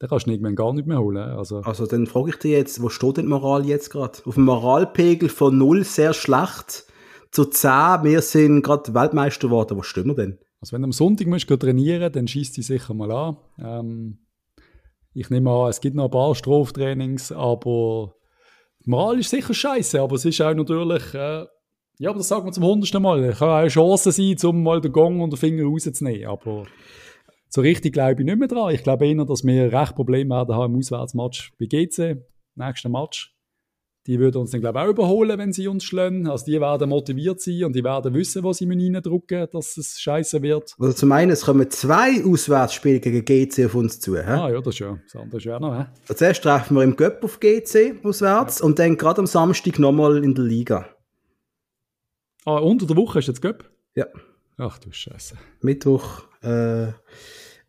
den 0.00 0.08
kannst 0.08 0.26
du 0.26 0.30
irgendwann 0.30 0.56
gar 0.56 0.72
nicht 0.72 0.86
mehr 0.86 1.00
holen. 1.00 1.16
Also, 1.16 1.60
also 1.60 1.86
dann 1.86 2.06
frage 2.06 2.30
ich 2.30 2.36
dich 2.36 2.52
jetzt, 2.52 2.82
wo 2.82 2.88
steht 2.88 3.16
denn 3.16 3.26
die 3.26 3.30
Moral 3.30 3.64
jetzt 3.66 3.90
gerade? 3.90 4.18
Auf 4.24 4.34
dem 4.34 4.44
Moralpegel 4.44 5.28
von 5.28 5.56
0 5.56 5.84
sehr 5.84 6.12
schlecht 6.12 6.84
zu 7.30 7.46
10, 7.46 8.02
wir 8.02 8.20
sind 8.20 8.62
gerade 8.62 8.92
Weltmeister 8.94 9.48
geworden. 9.48 9.78
Wo 9.78 9.82
stehen 9.82 10.06
wir 10.06 10.14
denn? 10.14 10.38
Also 10.60 10.74
wenn 10.74 10.82
du 10.82 10.86
am 10.86 10.92
Sonntag 10.92 11.26
musst 11.26 11.48
trainieren 11.48 12.12
dann 12.12 12.28
schießt 12.28 12.56
dich 12.56 12.66
sicher 12.66 12.94
mal 12.94 13.10
an. 13.10 13.36
Ähm, 13.58 14.26
ich 15.14 15.30
nehme 15.30 15.50
an, 15.50 15.70
es 15.70 15.80
gibt 15.80 15.96
noch 15.96 16.06
ein 16.06 16.10
paar 16.10 16.34
Straftrainings, 16.34 17.32
aber 17.32 18.14
die 18.84 18.90
Moral 18.90 19.18
ist 19.18 19.30
sicher 19.30 19.54
scheiße, 19.54 20.00
aber 20.00 20.16
es 20.16 20.24
ist 20.26 20.40
auch 20.42 20.54
natürlich, 20.54 21.14
äh, 21.14 21.46
ja, 21.98 22.10
aber 22.10 22.18
das 22.18 22.28
sagen 22.28 22.44
wir 22.44 22.52
zum 22.52 22.64
hundertsten 22.64 23.02
Mal. 23.02 23.24
Es 23.24 23.38
kann 23.38 23.48
auch 23.48 23.54
eine 23.54 23.68
Chance 23.68 24.12
sein, 24.12 24.36
um 24.44 24.62
mal 24.62 24.82
den 24.82 24.92
Gong 24.92 25.20
und 25.20 25.32
den 25.32 25.38
Finger 25.38 25.64
rauszunehmen, 25.64 26.26
aber 26.26 26.66
so 27.48 27.60
richtig 27.60 27.92
glaube 27.92 28.22
ich 28.22 28.26
nicht 28.26 28.38
mehr 28.38 28.48
dran. 28.48 28.74
Ich 28.74 28.82
glaube 28.82 29.06
eher, 29.06 29.24
dass 29.24 29.44
wir 29.44 29.72
recht 29.72 29.94
Probleme 29.94 30.34
werden 30.34 30.54
haben 30.54 30.74
im 30.74 30.78
Auswärtsmatch 30.78 31.52
bei 31.58 31.66
GC, 31.66 32.22
nächsten 32.54 32.92
Match. 32.92 33.36
Die 34.06 34.20
würden 34.20 34.38
uns 34.42 34.52
dann, 34.52 34.60
glaube 34.60 34.78
ich, 34.78 34.84
auch 34.84 34.90
überholen, 34.90 35.36
wenn 35.36 35.52
sie 35.52 35.66
uns 35.66 35.82
schlagen. 35.82 36.28
Also 36.28 36.44
die 36.44 36.60
werden 36.60 36.88
motiviert 36.88 37.40
sein 37.40 37.64
und 37.64 37.74
die 37.74 37.82
werden 37.82 38.14
wissen, 38.14 38.44
was 38.44 38.58
sie 38.58 38.68
reindrücken 38.68 39.40
müssen, 39.40 39.50
dass 39.52 39.76
es 39.76 39.98
scheiße 40.00 40.42
wird. 40.42 40.76
Also 40.78 40.92
zum 40.92 41.10
einen, 41.10 41.32
es 41.32 41.44
kommen 41.44 41.68
zwei 41.70 42.24
Auswärtsspiele 42.24 43.00
gegen 43.00 43.24
GC 43.24 43.66
auf 43.66 43.74
uns 43.74 43.98
zu. 43.98 44.16
He? 44.16 44.22
Ah 44.22 44.48
ja, 44.48 44.60
das 44.60 44.74
ist 44.74 44.78
ja. 44.78 44.96
Das 45.02 45.20
andere 45.20 45.38
ist 45.38 45.44
ja 45.44 45.58
noch. 45.58 45.76
He? 45.76 45.86
Also 46.02 46.14
zuerst 46.14 46.42
treffen 46.42 46.76
wir 46.76 46.84
im 46.84 46.94
Göpp 46.94 47.24
auf 47.24 47.40
GC 47.40 47.96
auswärts 48.04 48.60
ja. 48.60 48.64
und 48.64 48.78
dann 48.78 48.96
gerade 48.96 49.18
am 49.18 49.26
Samstag 49.26 49.80
nochmal 49.80 50.22
in 50.22 50.36
der 50.36 50.44
Liga. 50.44 50.88
Ah, 52.44 52.58
unter 52.58 52.86
der 52.86 52.96
Woche 52.96 53.18
ist 53.18 53.26
jetzt 53.26 53.42
Göpp? 53.42 53.68
Ja. 53.96 54.06
Ach 54.56 54.78
du 54.78 54.92
Scheiße. 54.92 55.36
Mittwoch, 55.62 56.22
äh, 56.46 56.92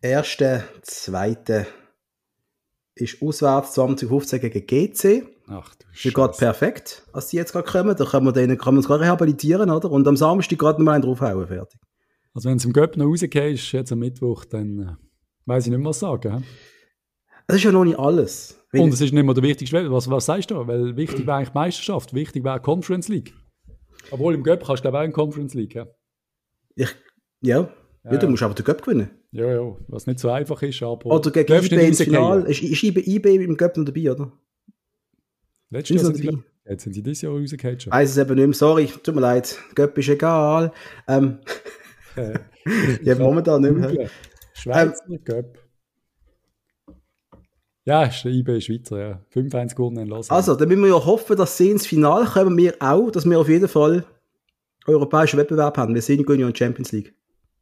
erste, 0.00 0.64
zweite 0.82 1.66
ist 2.94 3.22
auswärts 3.22 3.74
2015 3.74 4.40
gegen 4.40 4.66
GC. 4.66 5.26
Ach 5.48 5.74
du 5.74 5.86
Scheiße. 5.92 6.14
gerade 6.14 6.36
perfekt, 6.36 7.04
als 7.12 7.28
die 7.28 7.36
jetzt 7.36 7.52
gerade 7.52 7.70
kommen. 7.70 7.96
Da 7.96 8.04
können 8.04 8.26
wir, 8.26 8.32
denen, 8.32 8.58
können 8.58 8.76
wir 8.76 8.78
uns 8.78 8.86
gerade 8.86 9.04
rehabilitieren, 9.04 9.70
oder? 9.70 9.90
Und 9.90 10.06
am 10.06 10.16
Samstag 10.16 10.58
gerade 10.58 10.82
mal 10.82 10.92
einen 10.92 11.02
draufhauen, 11.02 11.46
fertig. 11.46 11.80
Also 12.34 12.50
wenn 12.50 12.58
es 12.58 12.64
im 12.64 12.72
Göpp 12.72 12.96
noch 12.96 13.06
rausgehst, 13.06 13.72
jetzt 13.72 13.92
am 13.92 14.00
Mittwoch, 14.00 14.44
dann 14.44 14.78
äh, 14.78 14.92
weiß 15.46 15.64
ich 15.64 15.70
nicht 15.70 15.78
mehr, 15.78 15.88
was 15.88 16.00
sagen. 16.00 16.44
Das 17.46 17.56
ist 17.56 17.64
ja 17.64 17.72
noch 17.72 17.84
nicht 17.84 17.98
alles. 17.98 18.62
Und 18.72 18.92
es 18.92 19.00
ist 19.00 19.12
nicht 19.12 19.24
mehr 19.24 19.34
der 19.34 19.42
wichtigste 19.42 19.76
Welt. 19.76 19.90
Was, 19.90 20.10
was 20.10 20.26
sagst 20.26 20.50
du? 20.50 20.66
Weil 20.66 20.96
wichtig 20.96 21.26
wäre 21.26 21.38
eigentlich 21.38 21.54
Meisterschaft, 21.54 22.12
wichtig 22.12 22.44
wäre 22.44 22.60
Conference 22.60 23.08
League. 23.08 23.32
Obwohl 24.10 24.34
im 24.34 24.42
Göpp 24.42 24.64
kannst 24.64 24.84
du 24.84 24.90
glaube 24.90 24.98
ich 24.98 25.00
auch 25.00 25.06
in 25.06 25.12
Conference 25.12 25.54
League. 25.54 25.74
Ja, 25.74 25.86
ich, 26.76 26.94
ja. 27.40 27.72
Ja. 28.04 28.12
ja 28.12 28.18
du 28.18 28.28
musst 28.28 28.42
aber 28.42 28.54
den 28.54 28.64
Göpp 28.64 28.82
gewinnen. 28.82 29.10
Ja, 29.32 29.46
ja, 29.46 29.76
was 29.88 30.06
nicht 30.06 30.20
so 30.20 30.30
einfach 30.30 30.62
ist, 30.62 30.82
aber... 30.82 31.06
Oder 31.06 31.30
gegen 31.30 31.52
IB 31.52 31.86
im 31.88 31.94
Final. 31.94 32.42
Ist, 32.44 32.62
ist 32.62 32.82
IB 32.82 33.34
im 33.34 33.56
Göpp 33.56 33.76
noch 33.76 33.84
dabei, 33.84 34.12
oder? 34.12 34.32
Letztes 35.70 36.02
Jahr 36.02 36.14
sind 36.14 36.16
sie, 36.16 36.38
jetzt 36.64 36.84
sind 36.84 36.92
sie 36.94 37.02
dieses 37.02 37.22
Jahr 37.22 37.32
rausgefallen 37.32 37.80
schon. 37.80 37.92
Weiß 37.92 38.10
es 38.10 38.16
eben 38.16 38.34
nicht 38.34 38.46
mehr, 38.46 38.54
sorry, 38.54 38.86
tut 38.86 39.14
mir 39.14 39.20
leid. 39.20 39.58
Göpp 39.74 39.98
ist 39.98 40.08
egal. 40.08 40.72
Ähm, 41.06 41.38
ja, 43.02 43.14
momentan 43.16 43.62
nicht 43.62 43.74
mehr. 43.74 44.10
Schweizer 44.54 45.04
ähm, 45.08 45.24
Göpp. 45.24 45.58
Ja, 47.84 48.04
ist 48.04 48.22
der 48.22 48.32
IB 48.32 48.60
Schweizer, 48.60 48.98
ja. 48.98 49.20
5-1 49.34 49.74
gewonnen 49.74 49.98
in 49.98 50.08
Lausanne. 50.08 50.36
Also, 50.36 50.54
dann 50.54 50.68
müssen 50.68 50.82
wir 50.82 50.88
ja 50.88 51.04
hoffen, 51.06 51.36
dass 51.36 51.56
sie 51.56 51.70
ins 51.70 51.86
Finale 51.86 52.26
kommen. 52.26 52.56
Wir 52.56 52.74
auch, 52.80 53.10
dass 53.10 53.24
wir 53.24 53.38
auf 53.40 53.48
jeden 53.48 53.68
Fall 53.68 54.04
europäischen 54.86 55.38
Wettbewerb 55.38 55.78
haben. 55.78 55.94
Wir 55.94 56.02
sind 56.02 56.28
ja 56.28 56.34
in 56.34 56.40
der 56.40 56.54
Champions 56.54 56.92
League. 56.92 57.14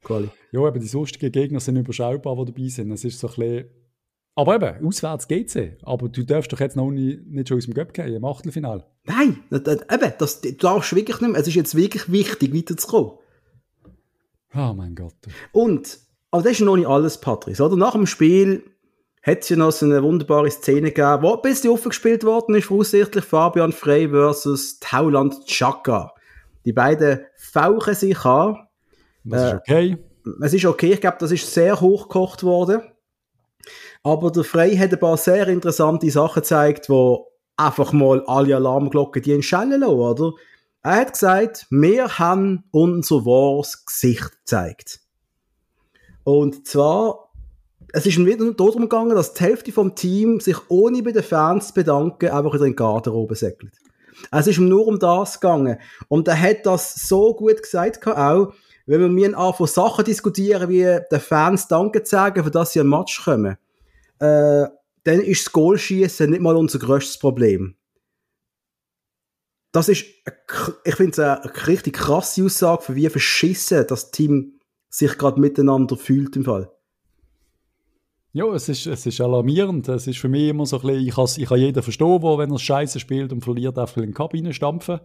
Quali. 0.02 0.28
Ja, 0.52 0.60
aber 0.60 0.78
die 0.78 0.86
sonstigen 0.86 1.32
Gegner 1.32 1.60
sind 1.60 1.76
überschaubar, 1.76 2.36
die 2.36 2.52
dabei 2.52 2.68
sind. 2.68 2.90
Das 2.90 3.04
ist 3.04 3.18
so 3.18 3.28
ein 3.28 3.34
bisschen 3.34 3.70
aber 4.38 4.56
eben, 4.56 4.86
auswärts 4.86 5.26
geht 5.28 5.54
es 5.56 5.82
Aber 5.82 6.10
du 6.10 6.22
darfst 6.22 6.52
doch 6.52 6.60
jetzt 6.60 6.76
noch 6.76 6.90
nicht, 6.90 7.26
nicht 7.26 7.48
schon 7.48 7.56
aus 7.56 7.64
dem 7.64 7.72
Göpp 7.72 7.94
gehen, 7.94 8.14
im 8.14 8.24
Achtelfinale. 8.26 8.84
Nein, 9.04 9.42
eben, 9.50 10.12
das, 10.18 10.42
du 10.42 10.52
darfst 10.52 10.94
wirklich 10.94 11.20
nicht 11.22 11.32
mehr. 11.32 11.40
Es 11.40 11.48
ist 11.48 11.54
jetzt 11.54 11.74
wirklich 11.74 12.12
wichtig, 12.12 12.54
weiterzukommen. 12.54 13.12
Oh 14.54 14.74
mein 14.76 14.94
Gott. 14.94 15.14
Und, 15.52 15.98
aber 16.30 16.42
das 16.42 16.52
ist 16.52 16.60
noch 16.60 16.76
nicht 16.76 16.86
alles, 16.86 17.18
Patrice, 17.18 17.62
oder? 17.62 17.76
Nach 17.76 17.92
dem 17.92 18.06
Spiel 18.06 18.62
hat 19.22 19.38
es 19.40 19.48
ja 19.48 19.56
noch 19.56 19.72
so 19.72 19.86
eine 19.86 20.02
wunderbare 20.02 20.50
Szene 20.50 20.92
gegeben, 20.92 21.22
wo 21.22 21.34
ein 21.34 21.42
bisschen 21.42 21.70
offen 21.70 21.88
gespielt 21.88 22.22
worden 22.22 22.56
ist, 22.56 22.66
voraussichtlich 22.66 23.24
Fabian 23.24 23.72
Frey 23.72 24.10
versus 24.10 24.78
Tauland 24.80 25.46
Chaka. 25.46 26.12
Die 26.66 26.74
beiden 26.74 27.20
fauchen 27.36 27.94
sich 27.94 28.22
an. 28.24 28.65
Das 29.26 29.42
ist 29.42 29.52
äh, 29.52 29.56
okay. 29.56 29.96
Es 30.42 30.54
ist 30.54 30.64
okay, 30.64 30.92
ich 30.92 31.00
glaube, 31.00 31.18
das 31.20 31.30
ist 31.30 31.52
sehr 31.52 31.80
hochgekocht 31.80 32.42
worden. 32.42 32.82
Aber 34.02 34.30
der 34.30 34.44
Frey 34.44 34.76
hat 34.76 34.92
ein 34.92 35.00
paar 35.00 35.16
sehr 35.16 35.48
interessante 35.48 36.10
Sachen 36.10 36.42
gezeigt, 36.42 36.88
wo 36.88 37.28
einfach 37.56 37.92
mal 37.92 38.22
alle 38.26 38.56
Alarmglocken 38.56 39.22
die 39.22 39.32
entschellen 39.32 39.80
lassen, 39.80 39.92
oder? 39.92 40.32
Er 40.82 40.96
hat 40.96 41.12
gesagt, 41.12 41.66
wir 41.70 42.18
haben 42.18 42.64
unser 42.70 43.24
wahres 43.24 43.84
Gesicht 43.84 44.30
gezeigt. 44.38 45.00
Und 46.22 46.66
zwar, 46.66 47.30
es 47.92 48.06
ist 48.06 48.24
wieder 48.24 48.52
darum 48.52 48.82
gegangen, 48.82 49.16
dass 49.16 49.34
die 49.34 49.42
Hälfte 49.42 49.72
vom 49.72 49.94
Team 49.96 50.38
sich 50.38 50.56
ohne 50.68 51.02
bei 51.02 51.12
den 51.12 51.24
Fans 51.24 51.68
zu 51.68 51.74
bedanken 51.74 52.30
einfach 52.30 52.54
in 52.54 52.62
den 52.62 52.76
Garderobe 52.76 53.34
segelt. 53.34 53.72
Es 54.30 54.46
ist 54.46 54.58
nur 54.58 54.86
um 54.86 54.98
das 54.98 55.40
gegangen. 55.40 55.78
Und 56.08 56.28
er 56.28 56.40
hat 56.40 56.64
das 56.66 56.94
so 56.94 57.34
gut 57.34 57.62
gesagt 57.62 58.06
auch, 58.06 58.52
wenn 58.86 59.00
wir 59.00 59.08
mir 59.08 59.52
von 59.52 59.66
Sachen 59.66 60.04
diskutieren, 60.04 60.68
wie 60.68 60.82
den 60.82 61.20
Fans 61.20 61.68
Danke 61.68 62.02
sagen, 62.04 62.42
für 62.42 62.50
dass 62.50 62.72
sie 62.72 62.80
ein 62.80 62.88
Match 62.88 63.24
kommen 63.24 63.56
äh, 64.18 64.66
dann 65.04 65.20
ist 65.20 65.46
das 65.46 65.52
Goalschießen 65.52 66.30
nicht 66.30 66.42
mal 66.42 66.56
unser 66.56 66.78
größtes 66.78 67.18
Problem. 67.18 67.76
Das 69.72 69.88
ist, 69.88 70.06
ich 70.84 70.94
finde 70.94 71.12
es 71.12 71.18
eine 71.18 71.66
richtig 71.66 71.94
krasse 71.94 72.44
Aussage, 72.44 72.82
für 72.82 72.94
wie 72.94 73.08
verschissen 73.08 73.86
das 73.86 74.10
Team 74.10 74.54
sich 74.88 75.18
gerade 75.18 75.40
miteinander 75.40 75.96
fühlt 75.96 76.34
im 76.36 76.44
Fall. 76.44 76.72
Ja, 78.32 78.46
es 78.52 78.68
ist, 78.68 78.86
es 78.86 79.06
ist 79.06 79.20
alarmierend. 79.20 79.88
Es 79.88 80.06
ist 80.06 80.18
für 80.18 80.28
mich 80.28 80.48
immer 80.48 80.66
so 80.66 80.76
ein 80.80 80.82
bisschen, 80.82 81.06
ich 81.06 81.14
kann, 81.14 81.28
ich 81.36 81.48
kann 81.48 81.58
jeden 81.58 81.82
verstehen, 81.82 82.22
wo, 82.22 82.38
wenn 82.38 82.50
er 82.50 82.58
Scheiße 82.58 83.00
spielt 83.00 83.32
und 83.32 83.42
verliert, 83.42 83.78
einfach 83.78 83.96
in 83.98 84.04
den 84.04 84.14
Kabine 84.14 84.52
stampfen. 84.52 85.00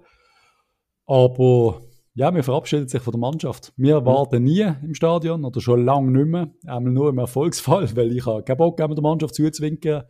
Aber 1.05 1.81
ja, 2.13 2.34
wir 2.34 2.43
verabschieden 2.43 2.88
sich 2.88 3.02
von 3.02 3.12
der 3.12 3.19
Mannschaft. 3.19 3.71
Wir 3.78 4.06
warten 4.06 4.43
nie 4.43 4.67
im 4.84 4.93
Stadion 4.93 5.45
oder 5.45 5.62
schon 5.62 5.86
lange 5.86 6.12
nicht 6.12 6.28
mehr. 6.28 6.50
Einmal 6.65 6.91
nur 6.91 7.10
im 7.10 7.17
Erfolgsfall, 7.17 7.89
weil 7.95 8.15
ich 8.15 8.26
habe 8.26 8.43
keinen 8.43 8.58
Bock 8.58 8.82
habe, 8.82 8.95
der 8.95 9.02
Mannschaft 9.02 9.36
zuzuwinken 9.36 10.04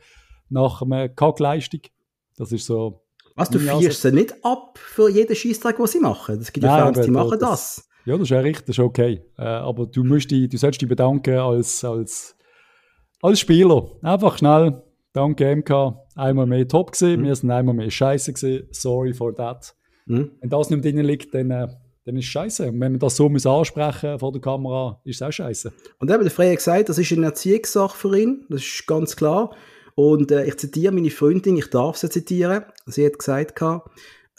nach 0.50 0.82
einer 0.82 1.10
Kackleistung. 1.10 1.82
Das 2.38 2.52
ist 2.52 2.66
so. 2.66 3.04
Was, 3.36 3.50
du 3.50 3.60
fierst 3.60 4.02
sie 4.02 4.12
nicht 4.12 4.34
ab 4.44 4.78
für 4.78 5.10
jeden 5.10 5.36
Scheißtag, 5.36 5.78
den 5.78 5.88
sie 5.88 6.00
machen? 6.00 6.40
Es 6.40 6.52
gibt 6.52 6.66
ja 6.66 6.86
Fans, 6.86 7.06
die 7.06 7.12
machen 7.12 7.40
das, 7.40 7.50
das. 7.50 7.90
Ja, 8.06 8.14
das 8.14 8.24
ist 8.24 8.30
ja 8.30 8.40
richtig, 8.40 8.66
das 8.66 8.78
ist 8.78 8.84
okay. 8.84 9.22
Äh, 9.38 9.44
aber 9.44 9.86
du, 9.86 10.04
musst 10.04 10.32
dich, 10.32 10.50
du 10.50 10.58
sollst 10.58 10.82
dich 10.82 10.90
bedanken 10.90 11.38
als, 11.38 11.84
als, 11.86 12.36
als 13.22 13.40
Spieler. 13.40 13.92
Einfach 14.02 14.38
schnell, 14.38 14.82
danke 15.14 15.56
MK, 15.56 15.96
einmal 16.16 16.48
mehr 16.48 16.68
top 16.68 16.92
gesehen, 16.92 17.22
mhm. 17.22 17.26
wir 17.26 17.36
sind 17.36 17.52
einmal 17.52 17.76
mehr 17.76 17.92
scheiße 17.92 18.34
gesehen, 18.34 18.68
sorry 18.72 19.14
for 19.14 19.34
that. 19.36 19.76
Mhm. 20.08 20.32
Wenn 20.42 20.50
das 20.50 20.70
nicht 20.70 20.84
drin 20.84 20.98
liegt, 20.98 21.34
dann 21.34 21.52
äh, 21.52 21.68
dann 22.06 22.16
ist 22.16 22.26
es 22.26 22.32
scheiße. 22.32 22.70
Und 22.70 22.80
wenn 22.80 22.94
man 22.94 23.00
das 23.00 23.16
so 23.16 23.30
muss 23.30 23.46
ansprechen 23.46 24.20
vor 24.20 24.32
der 24.32 24.42
Kamera, 24.42 25.02
ist 25.04 25.18
es 25.18 25.22
auch 25.22 25.32
scheiße. 25.32 25.72
Und 26.00 26.10
eben, 26.10 26.22
der 26.22 26.32
Frey 26.32 26.50
hat 26.50 26.58
gesagt, 26.58 26.90
das 26.90 26.98
ist 26.98 27.12
eine 27.12 27.28
Erziehungssache 27.28 27.98
für 27.98 28.18
ihn, 28.18 28.46
das 28.50 28.62
ist 28.62 28.88
ganz 28.88 29.16
klar. 29.16 29.56
Und 29.96 30.32
äh, 30.32 30.46
ich 30.46 30.58
zitiere 30.58 30.94
meine 30.94 31.10
Freundin, 31.10 31.58
ich 31.58 31.70
darf 31.70 31.98
sie 31.98 32.10
zitieren. 32.10 32.64
Sie 32.86 33.06
hat 33.06 33.20
gesagt, 33.20 33.62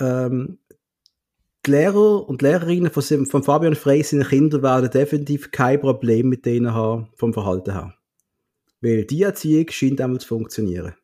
ähm, 0.01 0.59
die 1.65 1.71
Lehrer 1.71 2.29
und 2.29 2.43
Lehrerinnen 2.43 2.91
von, 2.91 3.27
von 3.27 3.43
Fabian 3.43 3.77
Frey, 3.77 4.03
seine 4.03 4.25
Kinder 4.25 4.63
werden 4.63 4.91
definitiv 4.91 5.53
kein 5.53 5.81
Problem 5.81 6.29
mit 6.29 6.45
denen 6.45 6.75
haben, 6.75 7.11
vom 7.15 7.33
Verhalten 7.33 7.73
her. 7.73 7.95
Weil 8.81 9.05
die 9.05 9.23
Erziehung 9.23 9.67
scheint 9.71 10.01
einmal 10.01 10.19
zu 10.19 10.27
funktionieren. 10.27 10.95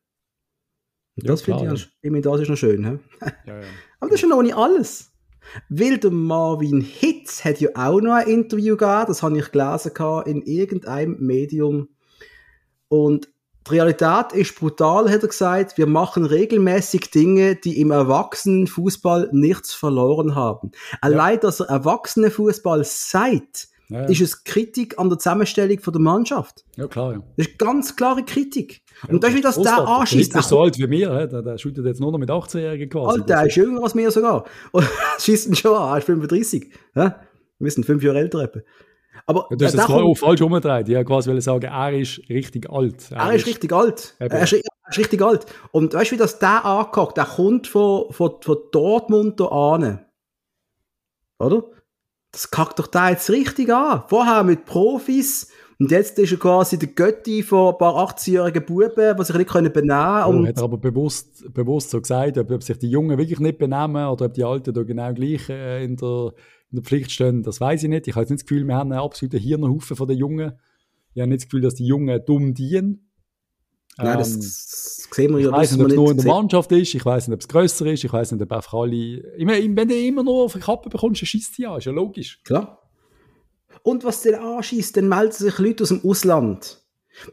Und 1.16 1.24
ja, 1.24 1.32
das 1.32 1.42
finde 1.42 1.74
ich, 1.74 1.80
ja. 1.80 1.88
ich 2.02 2.10
meine, 2.10 2.22
das 2.22 2.40
ist 2.40 2.48
noch 2.48 2.56
schön. 2.56 2.84
He? 2.84 2.98
Ja, 3.46 3.60
ja. 3.60 3.66
Aber 4.00 4.10
das 4.10 4.16
ist 4.16 4.22
ja 4.22 4.28
noch 4.28 4.42
nicht 4.42 4.56
alles. 4.56 5.12
Weil 5.68 5.98
der 5.98 6.10
Marvin 6.10 6.80
Hitz 6.80 7.44
hat 7.44 7.60
ja 7.60 7.70
auch 7.74 8.00
noch 8.00 8.14
ein 8.14 8.28
Interview 8.28 8.76
gegeben, 8.76 9.04
das 9.06 9.22
habe 9.22 9.38
ich 9.38 9.50
gelesen 9.50 9.92
in 10.26 10.42
irgendeinem 10.42 11.16
Medium. 11.18 11.88
Und 12.88 13.28
die 13.68 13.74
Realität 13.74 14.32
ist 14.32 14.58
brutal, 14.58 15.10
hat 15.10 15.22
er 15.22 15.28
gesagt. 15.28 15.76
Wir 15.76 15.86
machen 15.86 16.24
regelmäßig 16.24 17.10
Dinge, 17.10 17.56
die 17.56 17.80
im 17.80 17.90
Erwachsenenfußball 17.90 19.28
nichts 19.32 19.74
verloren 19.74 20.34
haben. 20.34 20.70
Allein, 21.02 21.34
ja. 21.34 21.40
dass 21.40 21.60
er 21.60 21.68
Erwachsenenfußball 21.68 22.82
sagt, 22.84 23.68
ja, 23.90 24.02
ja. 24.02 24.06
ist 24.06 24.20
es 24.20 24.44
Kritik 24.44 24.98
an 24.98 25.08
der 25.08 25.18
Zusammenstellung 25.18 25.78
von 25.80 25.92
der 25.92 26.02
Mannschaft. 26.02 26.64
Ja, 26.76 26.86
klar, 26.86 27.12
ja. 27.14 27.22
Das 27.36 27.46
ist 27.46 27.58
ganz 27.58 27.96
klare 27.96 28.22
Kritik. 28.22 28.82
Ja, 29.02 29.14
und 29.14 29.22
das 29.22 29.30
ist 29.30 29.36
wie 29.36 29.40
das 29.40 29.60
der 29.60 29.78
anschießt. 29.78 30.34
Der 30.34 30.40
ist 30.40 30.48
so 30.48 30.60
alt 30.60 30.78
wie 30.78 30.86
mir, 30.86 31.26
der, 31.26 31.42
der 31.42 31.58
schüttet 31.58 31.86
jetzt 31.86 32.00
nur 32.00 32.12
noch 32.12 32.18
mit 32.18 32.28
18-Jährigen 32.28 32.90
quasi. 32.90 33.20
Alter, 33.20 33.24
der 33.24 33.46
ist 33.46 33.56
jünger 33.56 33.82
als 33.82 33.94
mir 33.94 34.10
sogar. 34.10 34.44
Und 34.72 34.86
schießt 35.18 35.48
ihn 35.48 35.56
schon 35.56 35.74
an, 35.74 35.94
er 35.94 35.98
ist 35.98 36.04
35. 36.04 36.72
Ja? 36.94 37.20
Wir 37.58 37.70
sind 37.70 37.84
fünf 37.84 38.02
Jahre 38.02 38.18
älter. 38.18 38.40
Etwa. 38.40 38.60
Aber, 39.26 39.46
ja, 39.50 39.56
du 39.56 39.64
hast 39.64 39.74
äh, 39.74 39.78
es 39.78 39.84
auch 39.84 40.14
falsch 40.14 40.40
umgedreht. 40.40 40.88
Ich 40.88 40.94
wollte 40.94 41.06
quasi 41.06 41.40
sagen, 41.40 41.64
er 41.64 41.98
ist 41.98 42.20
richtig 42.28 42.70
alt. 42.70 43.10
Er, 43.10 43.18
er 43.18 43.34
ist, 43.34 43.42
ist, 43.42 43.48
richtig 43.48 43.72
alt. 43.72 44.14
Er 44.18 44.26
ist, 44.42 44.52
er 44.52 44.60
ist, 44.90 44.98
richtig 44.98 45.22
alt. 45.22 45.46
Und 45.72 45.94
weißt 45.94 46.10
du, 46.10 46.14
wie 46.14 46.18
das 46.18 46.38
der 46.38 46.64
angehockt? 46.64 47.16
Der 47.16 47.24
kommt 47.24 47.66
von, 47.66 48.12
von, 48.12 48.36
von 48.40 48.58
Dortmund 48.70 49.40
da 49.40 49.46
an. 49.46 50.04
Oder? 51.38 51.64
Das 52.32 52.50
kackt 52.50 52.78
doch 52.78 52.86
da 52.86 53.10
jetzt 53.10 53.30
richtig 53.30 53.72
an. 53.72 54.02
Vorher 54.08 54.44
mit 54.44 54.64
Profis 54.64 55.48
und 55.80 55.92
jetzt 55.92 56.18
ist 56.18 56.32
er 56.32 56.38
quasi 56.38 56.76
der 56.76 56.88
Götti 56.88 57.44
von 57.44 57.72
ein 57.72 57.78
paar 57.78 57.94
18-jährigen 57.94 58.66
Buben, 58.66 59.16
die 59.16 59.24
sich 59.24 59.36
nicht 59.36 59.48
benehmen 59.48 59.72
können. 59.72 60.44
Oh, 60.44 60.46
hat 60.46 60.56
er 60.56 60.64
aber 60.64 60.78
bewusst, 60.78 61.54
bewusst 61.54 61.90
so 61.90 62.00
gesagt, 62.00 62.36
ob, 62.36 62.50
ob, 62.50 62.62
sich 62.64 62.78
die 62.78 62.90
Jungen 62.90 63.16
wirklich 63.16 63.38
nicht 63.38 63.58
benehmen 63.58 64.08
oder 64.08 64.26
ob 64.26 64.34
die 64.34 64.42
Alten 64.42 64.74
da 64.74 64.82
genau 64.82 65.14
gleich 65.14 65.48
äh, 65.48 65.84
in, 65.84 65.96
der, 65.96 66.32
in 66.72 66.76
der 66.76 66.82
Pflicht 66.82 67.12
stehen, 67.12 67.44
das 67.44 67.60
weiß 67.60 67.84
ich 67.84 67.88
nicht. 67.88 68.08
Ich 68.08 68.14
habe 68.14 68.22
jetzt 68.22 68.30
nicht 68.30 68.42
das 68.42 68.48
Gefühl, 68.48 68.66
wir 68.66 68.74
haben 68.74 68.90
einen 68.90 69.00
absoluten 69.00 69.38
Hirnhaufen 69.38 69.96
von 69.96 70.08
den 70.08 70.18
Jungen. 70.18 70.52
Ich 71.14 71.20
habe 71.20 71.28
nicht 71.28 71.42
das 71.42 71.48
Gefühl, 71.48 71.60
dass 71.62 71.76
die 71.76 71.86
Jungen 71.86 72.20
dumm 72.26 72.54
dienen. 72.54 73.07
Nein, 73.98 74.18
das, 74.18 74.34
ähm, 74.34 74.40
sehen 75.12 75.32
wir 75.34 75.40
ja. 75.40 75.48
Ich 75.48 75.52
weiß 75.52 75.72
nicht, 75.72 75.84
ob 75.84 75.90
es 75.90 75.96
nur 75.96 76.10
in 76.12 76.16
der 76.16 76.26
Mannschaft 76.26 76.72
ist, 76.72 76.94
ich 76.94 77.04
weiß 77.04 77.28
nicht, 77.28 77.34
ob 77.34 77.40
es 77.40 77.48
grösser 77.48 77.86
ist, 77.86 78.04
ich 78.04 78.12
weiß 78.12 78.32
nicht, 78.32 78.42
ob 78.42 78.52
einfach 78.52 78.74
alle. 78.74 78.94
Ich 78.94 79.44
meine, 79.44 79.76
wenn 79.76 79.88
du 79.88 79.94
immer 79.94 80.22
nur 80.22 80.44
auf 80.44 80.52
die 80.52 80.60
Kappe 80.60 80.88
bekommst, 80.88 81.22
dann 81.22 81.26
schießt 81.26 81.58
ja, 81.58 81.76
ist 81.76 81.84
ja 81.84 81.92
logisch. 81.92 82.40
Klar. 82.44 82.82
Und 83.82 84.04
was 84.04 84.22
dir 84.22 84.40
anschießt, 84.40 84.96
dann 84.96 85.08
melden 85.08 85.32
sich 85.32 85.58
Leute 85.58 85.82
aus 85.82 85.88
dem 85.88 86.04
Ausland. 86.04 86.82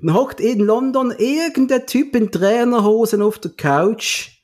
Dann 0.01 0.15
hockt 0.15 0.39
in 0.39 0.59
London 0.59 1.13
irgendein 1.17 1.85
Typ 1.85 2.15
in 2.15 2.31
Trainerhosen 2.31 3.21
auf 3.21 3.39
der 3.39 3.51
Couch 3.51 4.41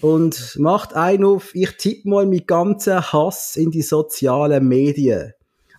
und 0.00 0.56
macht 0.58 0.94
einen 0.94 1.24
auf, 1.24 1.54
ich 1.54 1.72
tippe 1.76 2.08
mal 2.08 2.26
mit 2.26 2.48
ganzen 2.48 3.00
Hass 3.00 3.56
in 3.56 3.70
die 3.70 3.82
sozialen 3.82 4.66
Medien. 4.66 5.32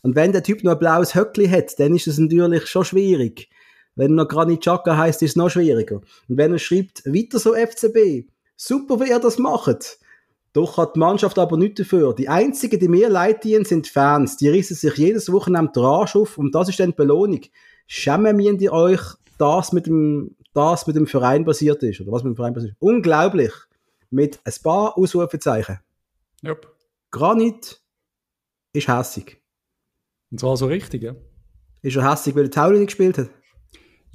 Und 0.03 0.15
wenn 0.15 0.31
der 0.31 0.43
Typ 0.43 0.63
noch 0.63 0.73
ein 0.73 0.79
blaues 0.79 1.15
Höckli 1.15 1.47
hat, 1.47 1.77
dann 1.79 1.95
ist 1.95 2.07
es 2.07 2.17
natürlich 2.17 2.67
schon 2.67 2.85
schwierig. 2.85 3.49
Wenn 3.95 4.11
er 4.11 4.23
noch 4.23 4.27
Granit 4.27 4.61
Xhaka 4.61 4.97
heisst, 4.97 5.21
ist 5.21 5.31
es 5.31 5.35
noch 5.35 5.49
schwieriger. 5.49 6.01
Und 6.27 6.37
wenn 6.37 6.51
er 6.51 6.59
schreibt, 6.59 7.05
weiter 7.05 7.39
so 7.39 7.53
FCB, 7.53 8.29
super, 8.55 8.99
wie 8.99 9.09
ihr 9.09 9.19
das 9.19 9.37
macht, 9.37 9.99
Doch 10.55 10.77
hat 10.77 10.95
die 10.95 10.99
Mannschaft 10.99 11.37
aber 11.37 11.57
nichts 11.57 11.79
dafür. 11.79 12.15
Die 12.15 12.29
einzigen, 12.29 12.79
die 12.79 12.87
mir 12.87 13.09
leid 13.09 13.43
dienen, 13.43 13.65
sind 13.65 13.87
Fans. 13.87 14.37
Die 14.37 14.47
rissen 14.47 14.77
sich 14.77 14.95
jedes 14.95 15.29
Wochenende 15.29 15.73
den 15.73 15.83
Arsch 15.83 16.15
auf 16.15 16.37
und 16.37 16.55
das 16.55 16.69
ist 16.69 16.79
dann 16.79 16.91
die 16.91 16.95
Belohnung. 16.95 17.41
Schämen 17.87 18.39
ihr 18.39 18.71
euch, 18.71 19.01
das 19.37 19.73
mit 19.73 19.85
dem, 19.85 20.37
das 20.53 20.87
mit 20.87 20.95
dem 20.95 21.07
Verein 21.07 21.43
basiert 21.43 21.83
ist, 21.83 21.99
oder 21.99 22.13
was 22.13 22.23
mit 22.23 22.31
dem 22.31 22.35
Verein 22.37 22.53
basiert 22.53 22.71
ist. 22.71 22.77
Unglaublich. 22.81 23.51
Mit 24.09 24.39
ein 24.45 24.53
paar 24.63 24.97
Ausrufezeichen. 24.97 25.79
Yep. 26.41 26.73
Granit 27.11 27.81
ist 28.71 28.87
hässig. 28.87 29.41
Und 30.31 30.39
zwar 30.39 30.55
so 30.55 30.67
richtig, 30.67 31.03
ja. 31.03 31.15
Ist 31.81 31.97
er 31.97 32.09
hässig, 32.09 32.33
weil 32.33 32.45
er 32.45 32.51
Tauli 32.51 32.79
nicht 32.79 32.87
gespielt 32.87 33.17
hat? 33.17 33.29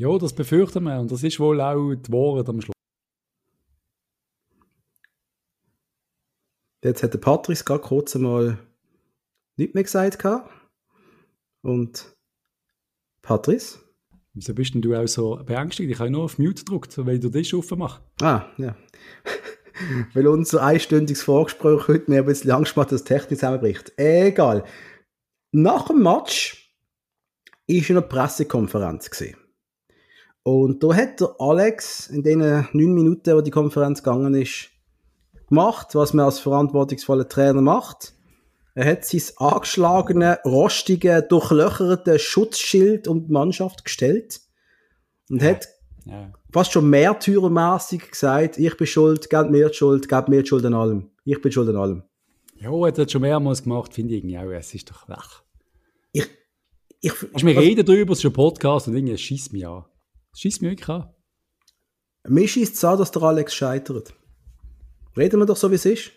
Ja, 0.01 0.17
das 0.17 0.33
befürchten 0.33 0.85
wir 0.85 0.99
und 0.99 1.13
das 1.13 1.23
ist 1.23 1.39
wohl 1.39 1.61
auch 1.61 1.95
die 1.95 2.11
Wahrheit 2.11 2.49
am 2.49 2.63
Schluss. 2.63 2.73
Jetzt 6.83 7.03
hat 7.03 7.13
der 7.13 7.19
Patrice 7.19 7.65
gerade 7.65 7.83
kurz 7.83 8.17
einmal 8.17 8.59
nichts 9.59 9.75
mehr 9.75 9.83
gesagt. 9.83 10.19
gehabt. 10.19 10.51
Und 11.61 12.17
Patrice? 13.21 13.79
Wieso 14.33 14.55
bist 14.55 14.73
denn 14.73 14.81
du 14.81 14.95
auch 14.95 15.07
so 15.07 15.37
beängstigt? 15.45 15.91
Ich 15.91 15.99
habe 15.99 16.11
nur 16.11 16.25
auf 16.25 16.39
Mute 16.39 16.65
gedrückt, 16.65 16.97
weil 17.05 17.19
du 17.19 17.29
das 17.29 17.53
aufmachst. 17.53 18.01
Ah, 18.23 18.47
ja. 18.57 18.75
weil 20.15 20.27
unser 20.29 20.63
einstündiges 20.63 21.23
Vorgespräch 21.23 21.89
heute 21.89 22.11
mir 22.11 22.21
ein 22.21 22.25
bisschen 22.25 22.53
Angst 22.53 22.75
macht, 22.75 22.93
dass 22.93 23.05
Technik 23.05 23.39
zusammenbricht. 23.39 23.93
Egal. 23.99 24.65
Nach 25.53 25.89
dem 25.89 26.03
Match 26.03 26.75
war 27.69 27.91
eine 27.91 28.01
Pressekonferenz. 28.01 29.11
Gewesen. 29.11 29.39
Und 30.42 30.83
da 30.83 30.94
hat 30.94 31.20
der 31.20 31.35
Alex 31.38 32.09
in 32.09 32.22
den 32.22 32.38
neun 32.38 32.94
Minuten, 32.94 33.37
wo 33.37 33.40
die 33.40 33.50
Konferenz 33.50 34.03
gegangen 34.03 34.35
ist, 34.35 34.70
gemacht, 35.48 35.94
was 35.94 36.14
man 36.14 36.26
als 36.26 36.38
verantwortungsvoller 36.38 37.29
Trainer 37.29 37.61
macht. 37.61 38.14
Er 38.74 38.90
hat 38.90 39.05
sein 39.05 39.22
angeschlagene, 39.37 40.38
rostige, 40.44 41.22
durchlöcherte 41.22 42.18
Schutzschild 42.18 43.09
um 43.09 43.26
die 43.26 43.33
Mannschaft 43.33 43.85
gestellt 43.85 44.40
und 45.29 45.42
ja. 45.42 45.50
hat 45.50 45.68
ja. 46.07 46.33
fast 46.53 46.72
schon 46.72 46.88
märtyrermäßig 46.88 48.11
gesagt, 48.11 48.59
ich 48.59 48.76
bin 48.76 48.87
schuld, 48.87 49.29
gebt 49.29 49.50
mir 49.50 49.68
die 49.68 49.74
Schuld, 49.74 50.09
gebt 50.09 50.29
mir 50.29 50.42
die 50.42 50.48
Schuld 50.48 50.64
an 50.64 50.74
allem. 50.74 51.11
Ich 51.24 51.40
bin 51.42 51.53
schuld 51.53 51.68
an 51.68 51.76
allem. 51.76 52.03
Ja, 52.57 52.70
er 52.70 52.87
hat 52.87 52.98
das 52.98 53.11
schon 53.11 53.22
mehrmals 53.22 53.62
gemacht, 53.62 53.92
finde 53.92 54.14
ich 54.14 54.20
irgendwie 54.20 54.38
auch. 54.38 54.50
Es 54.50 54.72
ist 54.72 54.90
doch 54.90 55.09
weg. 55.09 55.42
Ich, 56.12 56.29
ich, 57.00 57.12
also, 57.33 57.46
wir 57.46 57.59
reden 57.59 57.85
darüber, 57.85 58.12
es 58.12 58.20
ist 58.20 58.26
ein 58.26 58.33
Podcast 58.33 58.87
und 58.87 58.94
irgendwie 58.94 59.18
schießt 59.18 59.53
mich 59.53 59.66
an. 59.66 59.85
Es 60.33 60.40
schießt 60.40 60.62
mich 60.62 60.73
wirklich 60.73 60.88
an. 60.88 61.12
Mir 62.29 62.47
schießt 62.47 62.75
es 62.75 62.85
an, 62.85 62.99
dass 62.99 63.11
der 63.11 63.23
Alex 63.23 63.55
scheitert. 63.55 64.14
Reden 65.16 65.40
wir 65.40 65.47
doch 65.47 65.57
so, 65.57 65.71
wie 65.71 65.77
es 65.77 65.85
ist. 65.85 66.12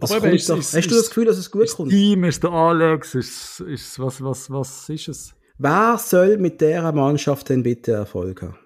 Aber 0.00 0.32
ist, 0.32 0.48
doch, 0.48 0.58
ist, 0.58 0.74
hast 0.74 0.90
du 0.90 0.94
das 0.96 1.08
Gefühl, 1.08 1.26
dass 1.26 1.36
es 1.36 1.50
gut 1.50 1.64
ist 1.64 1.76
kommt? 1.76 1.90
Team 1.90 2.24
ist 2.24 2.42
der 2.42 2.50
Alex, 2.50 3.14
ist, 3.14 3.60
ist, 3.60 3.98
was, 3.98 4.22
was, 4.22 4.50
was 4.50 4.88
ist 4.88 5.08
es? 5.08 5.34
Wer 5.58 5.96
soll 5.98 6.38
mit 6.38 6.60
dieser 6.60 6.90
Mannschaft 6.92 7.48
denn 7.48 7.62
bitte 7.62 7.92
Erfolg 7.92 8.42
haben? 8.42 8.58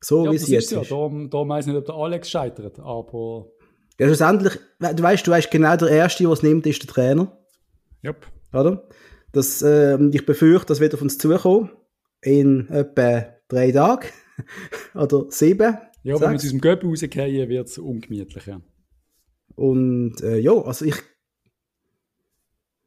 So 0.00 0.24
ja, 0.24 0.32
wie 0.32 0.36
es 0.36 0.48
jetzt 0.48 0.72
ist. 0.72 0.82
ist. 0.82 0.90
Ja, 0.90 0.96
darum, 0.96 1.30
darum 1.30 1.48
weiss 1.50 1.66
ich 1.66 1.72
nicht, 1.72 1.78
ob 1.78 1.86
der 1.86 1.94
Alex 1.94 2.30
scheitert, 2.30 2.80
aber... 2.80 3.46
Ja, 4.00 4.06
schlussendlich, 4.06 4.58
du 4.80 5.02
weißt, 5.02 5.26
du 5.26 5.30
weißt 5.30 5.50
genau, 5.50 5.76
der 5.76 5.88
Erste, 5.90 6.24
der 6.24 6.32
es 6.32 6.42
nimmt, 6.42 6.66
ist 6.66 6.82
der 6.82 6.88
Trainer. 6.88 7.38
Yep. 8.04 8.26
Oder? 8.52 8.88
Das, 9.30 9.62
äh, 9.62 10.02
ich 10.08 10.26
befürchte, 10.26 10.66
das 10.66 10.80
wird 10.80 10.94
auf 10.94 11.02
uns 11.02 11.18
zukommen. 11.18 11.70
In 12.22 12.68
etwa 12.70 13.26
drei 13.52 13.72
Tagen. 13.72 14.08
Oder 14.94 15.26
sieben. 15.30 15.78
Ja, 16.02 16.14
wenn 16.14 16.30
wir 16.30 16.34
aus 16.34 16.42
diesem 16.42 16.60
Göpp 16.60 16.84
rausgehen, 16.84 17.48
wird 17.48 17.68
es 17.68 17.78
ungemütlich, 17.78 18.46
ja. 18.46 18.60
Und 19.54 20.20
äh, 20.22 20.38
ja, 20.38 20.52
also 20.52 20.84
ich. 20.84 20.96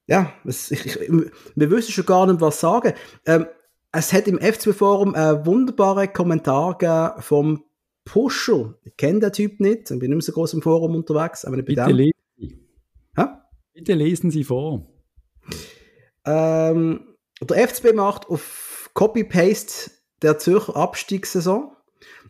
Ja, 0.08 0.34
es, 0.44 0.70
ich, 0.72 0.86
ich, 0.86 1.00
wir 1.00 1.72
wissen 1.72 1.92
schon 1.92 2.06
gar 2.06 2.28
nicht, 2.28 2.42
was 2.42 2.60
sagen. 2.60 2.94
Ähm, 3.26 3.48
es 3.92 4.14
hat 4.14 4.28
im 4.28 4.38
F2-Forum 4.38 5.16
einen 5.16 5.46
wunderbaren 5.46 6.12
Kommentar 6.12 6.78
gegeben 6.78 7.22
vom 7.22 7.64
Pusher. 8.04 8.78
Ich 8.84 8.98
kenne 8.98 9.20
den 9.20 9.34
Typ 9.34 9.60
nicht, 9.60 9.90
ich 9.90 10.00
bin 10.00 10.10
nicht 10.10 10.18
mehr 10.18 10.22
so 10.22 10.34
groß 10.34 10.54
im 10.54 10.62
Forum 10.62 10.96
unterwegs. 10.96 11.46
Aber 11.46 11.62
Bitte 11.62 11.86
lesen 11.88 12.14
Sie. 12.38 12.60
Bitte 13.74 13.94
lesen 13.94 14.32
Sie 14.32 14.44
vor. 14.44 14.88
Ähm, 16.26 17.16
der 17.42 17.68
FCB 17.68 17.94
macht 17.94 18.28
auf 18.28 18.90
Copy-Paste 18.94 19.92
der 20.26 20.40
Zürcher 20.40 20.76
Abstiegssaison. 20.76 21.72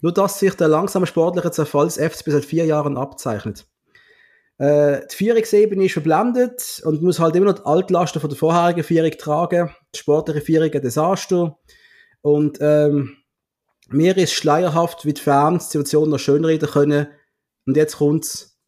Nur 0.01 0.13
dass 0.13 0.39
sich 0.39 0.53
der 0.53 0.67
langsame 0.67 1.08
sportliche 1.08 1.51
Zerfall 1.51 1.86
des 1.86 1.97
FCB 1.97 2.29
seit 2.29 2.45
vier 2.45 2.65
Jahren 2.65 2.97
abzeichnet. 2.97 3.65
Äh, 4.58 5.01
die 5.12 5.15
Vierungsebene 5.15 5.86
ist 5.86 5.93
verblendet 5.93 6.81
und 6.86 7.01
muss 7.01 7.19
halt 7.19 7.36
immer 7.36 7.47
noch 7.47 7.60
die 7.60 7.65
Altlasten 7.65 8.21
von 8.21 8.29
der 8.29 8.38
vorherigen 8.38 8.84
Vierung 8.84 9.12
tragen. 9.12 9.71
Die 9.93 9.99
sportliche 9.99 10.41
Vierung 10.41 10.71
ein 10.71 10.81
Desaster. 10.81 11.58
Und 12.21 12.58
ähm, 12.62 13.17
mir 13.89 14.17
ist 14.17 14.34
schleierhaft, 14.34 15.05
wie 15.05 15.13
die 15.13 15.21
Fans 15.21 15.69
die 15.69 15.77
Situation 15.77 16.10
noch 16.10 16.19
schönreden 16.19 16.69
können. 16.69 17.08
Und 17.65 17.77
jetzt 17.77 17.97
kommt's. 17.97 18.60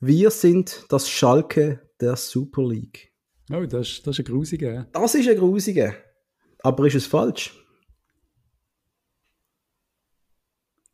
Wir 0.00 0.30
sind 0.30 0.84
das 0.90 1.08
Schalke 1.08 1.80
der 2.00 2.16
Super 2.16 2.62
League. 2.62 3.12
Oh, 3.52 3.64
das, 3.64 4.02
das 4.02 4.18
ist 4.18 4.20
ein 4.20 4.32
grusiger. 4.32 4.86
Das 4.92 5.14
ist 5.14 5.28
ein 5.28 5.38
grusiger. 5.38 5.94
Aber 6.60 6.86
ist 6.86 6.94
es 6.94 7.06
falsch? 7.06 7.57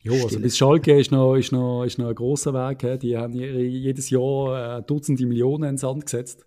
Ja, 0.05 0.23
also 0.23 0.39
bis 0.39 0.59
Schalke 0.59 1.01
ist 1.01 1.13
noch, 1.13 1.35
ist 1.35 1.51
noch, 1.51 1.85
ist 1.85 1.99
noch 1.99 2.09
ein 2.09 2.15
grosser 2.15 2.53
Weg. 2.53 3.01
Die 3.01 3.17
haben 3.17 3.33
jedes 3.33 4.11
Jahr 4.11 4.79
äh, 4.79 4.83
Dutzende 4.83 5.27
Millionen 5.27 5.71
ins 5.71 5.81
Sand 5.81 6.05
gesetzt. 6.05 6.45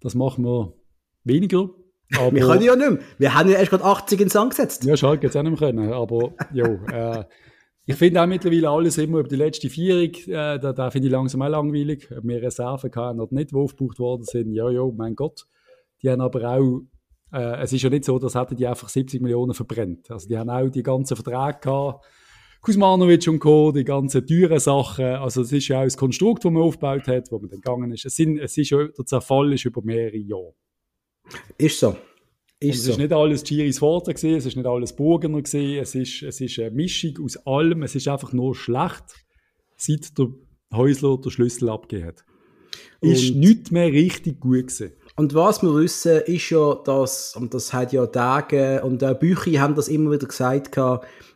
Das 0.00 0.16
machen 0.16 0.44
wir 0.44 0.74
weniger. 1.22 1.70
Aber, 2.18 2.32
wir 2.34 2.42
können 2.42 2.62
ja 2.62 2.74
nicht 2.74 2.90
mehr. 2.90 2.98
Wir 3.18 3.34
haben 3.34 3.48
ja 3.48 3.58
erst 3.58 3.70
gerade 3.70 3.84
80 3.84 4.20
ins 4.20 4.32
Sand 4.32 4.50
gesetzt. 4.50 4.84
Ja, 4.84 4.96
Schalke 4.96 5.26
jetzt 5.26 5.36
auch 5.36 5.42
nicht 5.44 5.60
mehr 5.60 5.70
können. 5.70 5.92
Aber 5.92 6.34
ja, 6.52 7.20
äh, 7.20 7.24
ich 7.86 7.94
finde 7.94 8.20
auch 8.20 8.26
mittlerweile 8.26 8.68
alles 8.68 8.98
immer 8.98 9.18
über 9.18 9.28
die 9.28 9.36
letzte 9.36 9.68
Vierung, 9.68 10.12
äh, 10.26 10.58
da, 10.58 10.72
da 10.72 10.90
finde 10.90 11.06
ich 11.06 11.12
langsam 11.12 11.42
auch 11.42 11.48
langweilig. 11.48 12.08
Ob 12.16 12.24
wir 12.24 12.42
Reserven 12.42 12.90
haben 12.96 13.20
oder 13.20 13.32
nicht, 13.32 13.52
die 13.52 13.56
aufgebucht 13.56 14.00
worden 14.00 14.24
sind, 14.24 14.52
ja, 14.52 14.68
ja, 14.70 14.84
mein 14.96 15.14
Gott. 15.14 15.46
Die 16.02 16.10
haben 16.10 16.20
aber 16.20 16.48
auch, 16.48 16.80
äh, 17.32 17.60
es 17.62 17.72
ist 17.72 17.82
ja 17.82 17.90
nicht 17.90 18.04
so, 18.04 18.18
dass 18.18 18.34
hätten 18.34 18.56
die 18.56 18.66
einfach 18.66 18.88
70 18.88 19.20
Millionen 19.20 19.54
verbrennt. 19.54 20.10
Also 20.10 20.26
die 20.26 20.36
haben 20.36 20.50
auch 20.50 20.68
die 20.68 20.82
ganzen 20.82 21.14
Verträge 21.14 21.60
gehabt, 21.60 22.04
Kuzmanovic 22.62 23.26
und 23.26 23.40
Co., 23.40 23.72
die 23.72 23.82
ganzen 23.82 24.24
teuren 24.24 24.60
Sachen. 24.60 25.04
Also 25.04 25.42
es 25.42 25.52
ist 25.52 25.66
ja 25.66 25.80
auch 25.80 25.84
das 25.84 25.96
Konstrukt, 25.96 26.44
das 26.44 26.52
man 26.52 26.62
aufgebaut 26.62 27.08
hat, 27.08 27.30
wo 27.32 27.40
man 27.40 27.50
dann 27.50 27.60
gegangen 27.60 27.92
ist. 27.92 28.04
Es, 28.06 28.14
sind, 28.14 28.38
es 28.38 28.56
ist 28.56 28.70
ja, 28.70 28.86
der 28.86 29.04
Zerfall 29.04 29.52
ist 29.52 29.64
über 29.64 29.82
mehrere 29.82 30.16
Jahre. 30.16 30.54
Ist 31.58 31.80
so. 31.80 31.96
Ist 32.60 32.78
es 32.78 32.84
so. 32.84 32.92
ist 32.92 32.98
nicht 32.98 33.12
alles 33.12 33.42
Giris 33.42 33.80
Vater 33.80 34.14
gewesen, 34.14 34.36
es 34.36 34.46
ist 34.46 34.56
nicht 34.56 34.66
alles 34.66 34.94
Burgener 34.94 35.42
gewesen, 35.42 35.80
es 35.80 35.94
ist, 35.96 36.22
es 36.22 36.40
ist 36.40 36.58
eine 36.60 36.70
Mischung 36.70 37.18
aus 37.24 37.36
allem, 37.44 37.82
es 37.82 37.96
ist 37.96 38.06
einfach 38.06 38.32
nur 38.32 38.54
schlecht, 38.54 39.26
seit 39.76 40.16
der 40.16 40.28
Häusler 40.72 41.18
den 41.18 41.32
Schlüssel 41.32 41.68
abgegeben 41.68 42.08
hat. 42.08 42.24
Ist 43.00 43.34
nicht 43.34 43.72
mehr 43.72 43.90
richtig 43.90 44.38
gut 44.38 44.68
gewesen. 44.68 44.92
Und 45.16 45.34
was 45.34 45.62
wir 45.62 45.74
wissen, 45.74 46.22
ist 46.22 46.50
ja, 46.50 46.74
dass, 46.74 47.36
und 47.36 47.52
das 47.52 47.72
hat 47.72 47.92
ja 47.92 48.06
Tage 48.06 48.82
und 48.82 49.04
auch 49.04 49.14
Bücher 49.14 49.60
haben 49.60 49.74
das 49.74 49.88
immer 49.88 50.10
wieder 50.12 50.26
gesagt, 50.26 50.76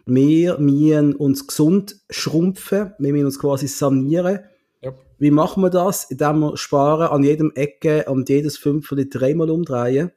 wir 0.06 0.58
müssen 0.58 1.14
uns 1.14 1.46
gesund 1.46 1.96
schrumpfen, 2.08 2.94
wir 2.98 3.12
müssen 3.12 3.26
uns 3.26 3.38
quasi 3.38 3.68
sanieren. 3.68 4.40
Ja. 4.80 4.94
Wie 5.18 5.30
machen 5.30 5.62
wir 5.62 5.70
das? 5.70 6.04
Indem 6.04 6.40
wir 6.40 6.56
sparen 6.56 7.08
an 7.08 7.22
jedem 7.22 7.52
Ecke 7.54 8.04
und 8.08 8.28
jedes 8.28 8.56
Fünftel 8.56 9.08
dreimal 9.10 9.50
umdrehen. 9.50 10.12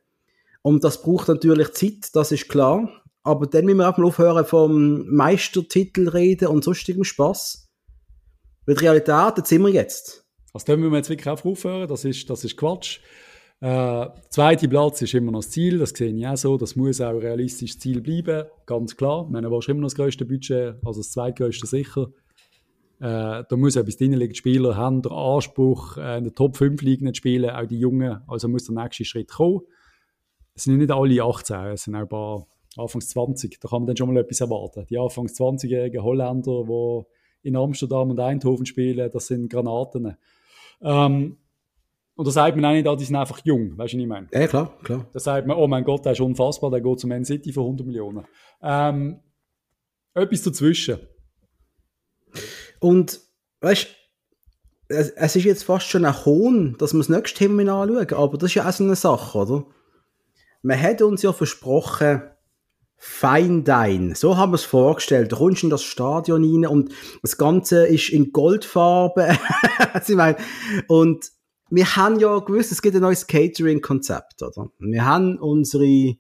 Und 0.62 0.84
das 0.84 1.02
braucht 1.02 1.28
natürlich 1.28 1.72
Zeit, 1.72 2.16
das 2.16 2.32
ist 2.32 2.50
klar. 2.50 2.90
Aber 3.24 3.48
dann 3.48 3.66
müssen 3.66 3.78
wir 3.78 3.90
auch 3.90 3.98
mal 3.98 4.06
aufhören 4.06 4.46
vom 4.46 5.06
Meistertitel 5.08 6.08
reden 6.08 6.48
und 6.48 6.64
sonstigem 6.64 7.04
Spaß. 7.04 7.68
Weil 8.66 8.76
die 8.76 8.82
Realität, 8.82 9.38
jetzt 9.38 9.50
sind 9.50 9.64
wir 9.64 9.70
jetzt. 9.70 10.26
Also 10.54 10.66
dann 10.68 10.80
müssen 10.80 10.92
wir 10.92 10.98
jetzt 10.98 11.10
wirklich 11.10 11.28
aufhören, 11.28 11.88
das 11.88 12.06
ist, 12.06 12.30
das 12.30 12.44
ist 12.44 12.58
Quatsch. 12.58 13.00
Äh, 13.62 14.08
zweite 14.30 14.70
Platz 14.70 15.02
ist 15.02 15.14
immer 15.14 15.32
noch 15.32 15.40
das 15.40 15.52
Ziel, 15.52 15.80
das 15.80 15.90
sehe 15.90 16.14
ich 16.14 16.28
auch 16.28 16.38
so. 16.38 16.58
Das 16.58 16.76
muss 16.76 17.02
auch 17.02 17.10
ein 17.10 17.18
realistisches 17.18 17.80
Ziel 17.80 18.02
bleiben, 18.02 18.48
ganz 18.66 18.96
klar. 18.96 19.26
Ich 19.26 19.32
meine, 19.32 19.50
du 19.50 19.60
immer 19.60 19.82
noch 19.82 19.88
das 19.88 19.96
größte 19.96 20.26
Budget, 20.26 20.76
also 20.86 21.02
das 21.02 21.12
zweitgrößte 21.12 21.68
sicher. 21.68 22.08
Äh, 23.00 23.44
da 23.48 23.56
muss 23.56 23.76
etwas 23.76 23.98
drin 23.98 24.14
liegen. 24.14 24.34
Die 24.34 24.38
Spieler 24.38 24.76
haben 24.76 25.02
den 25.02 25.12
Anspruch, 25.12 25.98
äh, 25.98 26.18
in 26.18 26.26
der 26.26 26.36
Top 26.36 26.56
5 26.56 26.82
liegen 26.82 27.08
zu 27.08 27.16
spielen, 27.16 27.50
auch 27.50 27.66
die 27.66 27.80
Jungen. 27.80 28.22
Also 28.28 28.48
muss 28.48 28.66
der 28.66 28.76
nächste 28.76 29.06
Schritt 29.06 29.30
kommen. 29.30 29.62
Es 30.56 30.64
sind 30.64 30.78
nicht 30.78 30.92
alle 30.92 31.24
18, 31.24 31.56
es 31.68 31.84
sind 31.84 31.96
auch 31.96 32.00
ein 32.02 32.10
paar 32.10 32.48
Anfangs 32.78 33.10
20. 33.10 33.60
Da 33.60 33.70
kann 33.70 33.82
man 33.82 33.88
dann 33.88 33.98
schon 33.98 34.14
mal 34.14 34.20
etwas 34.20 34.42
erwarten. 34.42 34.86
Die 34.90 34.98
Anfangs 34.98 35.40
20-jährigen 35.40 36.04
Holländer, 36.04 36.64
die 36.64 37.48
in 37.48 37.56
Amsterdam 37.56 38.10
und 38.10 38.20
Eindhoven 38.20 38.66
spielen, 38.66 39.10
das 39.12 39.28
sind 39.28 39.50
Granaten. 39.50 40.18
Ähm, 40.82 41.38
und 42.20 42.28
da 42.28 42.32
sagt 42.32 42.58
man 42.58 42.66
auch 42.66 42.74
nicht, 42.74 42.86
ah, 42.86 42.98
die 42.98 43.06
sind 43.06 43.16
einfach 43.16 43.40
jung, 43.46 43.78
weißt 43.78 43.94
du, 43.94 43.98
was 43.98 44.02
ich 44.02 44.06
meine? 44.06 44.28
Ja, 44.34 44.46
klar, 44.46 44.78
klar. 44.84 45.08
Da 45.14 45.20
sagt 45.22 45.48
man, 45.48 45.56
oh 45.56 45.68
mein 45.68 45.86
Gott, 45.86 46.04
der 46.04 46.12
ist 46.12 46.20
unfassbar, 46.20 46.70
der 46.70 46.82
geht 46.82 47.00
zum 47.00 47.12
Man 47.12 47.24
City 47.24 47.54
für 47.54 47.62
100 47.62 47.88
Millionen. 47.88 48.26
Ähm, 48.62 49.22
etwas 50.14 50.42
dazwischen. 50.42 51.00
Und, 52.82 53.22
weißt 53.62 53.88
es, 54.90 55.10
es 55.12 55.36
ist 55.38 55.46
jetzt 55.46 55.64
fast 55.64 55.88
schon 55.88 56.04
ein 56.04 56.26
Hohn, 56.26 56.76
dass 56.78 56.92
wir 56.92 56.98
das 56.98 57.08
nächste 57.08 57.38
Thema 57.38 57.62
anschauen, 57.62 58.14
aber 58.14 58.38
das 58.38 58.50
ist 58.50 58.56
ja 58.56 58.68
auch 58.68 58.74
so 58.74 58.84
eine 58.84 58.98
Sache, 58.98 59.38
oder? 59.38 59.66
Man 60.62 60.82
hat 60.82 61.02
uns 61.02 61.22
ja 61.22 61.32
versprochen, 61.32 62.22
Fine 63.02 63.64
Dine. 63.64 64.14
So 64.14 64.36
haben 64.36 64.52
wir 64.52 64.56
es 64.56 64.66
vorgestellt. 64.66 65.32
Du 65.32 65.38
kommst 65.38 65.64
in 65.64 65.70
das 65.70 65.84
Stadion 65.84 66.44
rein 66.44 66.70
und 66.70 66.92
das 67.22 67.38
Ganze 67.38 67.88
ist 67.88 68.10
in 68.10 68.34
Goldfarbe. 68.34 69.38
ich 70.06 70.16
meine, 70.16 70.36
und 70.90 71.32
wir 71.70 71.96
haben 71.96 72.20
ja 72.20 72.40
gewusst, 72.40 72.72
es 72.72 72.82
gibt 72.82 72.96
ein 72.96 73.02
neues 73.02 73.28
Catering-Konzept, 73.28 74.42
oder? 74.42 74.70
Wir 74.80 75.06
haben 75.06 75.38
unsere 75.38 76.16